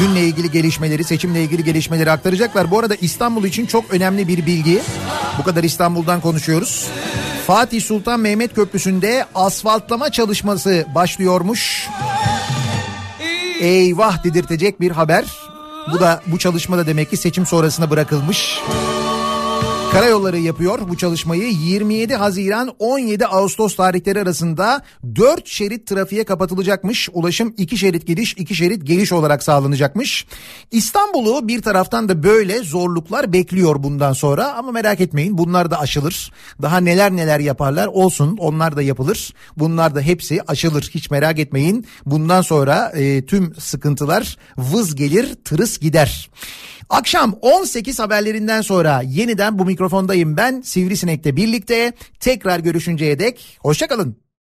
[0.00, 2.70] dünle ilgili gelişmeleri, seçimle ilgili gelişmeleri aktaracaklar.
[2.70, 4.80] Bu arada İstanbul için çok önemli bir bilgi.
[5.38, 6.88] Bu kadar İstanbul'dan konuşuyoruz.
[7.46, 11.88] Fatih Sultan Mehmet Köprüsü'nde asfaltlama çalışması başlıyormuş.
[13.60, 15.24] Eyvah dedirtecek bir haber.
[15.92, 18.58] Bu da bu çalışma da demek ki seçim sonrasına bırakılmış.
[19.94, 24.82] Karayolları yapıyor bu çalışmayı 27 Haziran 17 Ağustos tarihleri arasında
[25.16, 27.08] 4 şerit trafiğe kapatılacakmış.
[27.12, 30.26] Ulaşım 2 şerit gidiş 2 şerit geliş olarak sağlanacakmış.
[30.70, 36.32] İstanbul'u bir taraftan da böyle zorluklar bekliyor bundan sonra ama merak etmeyin bunlar da aşılır.
[36.62, 39.34] Daha neler neler yaparlar olsun onlar da yapılır.
[39.56, 41.86] Bunlar da hepsi aşılır hiç merak etmeyin.
[42.06, 46.30] Bundan sonra e, tüm sıkıntılar vız gelir tırıs gider.
[46.90, 54.23] Akşam 18 haberlerinden sonra yeniden bu mikrofondayım ben Sivrisinek'le birlikte tekrar görüşünceye dek hoşçakalın.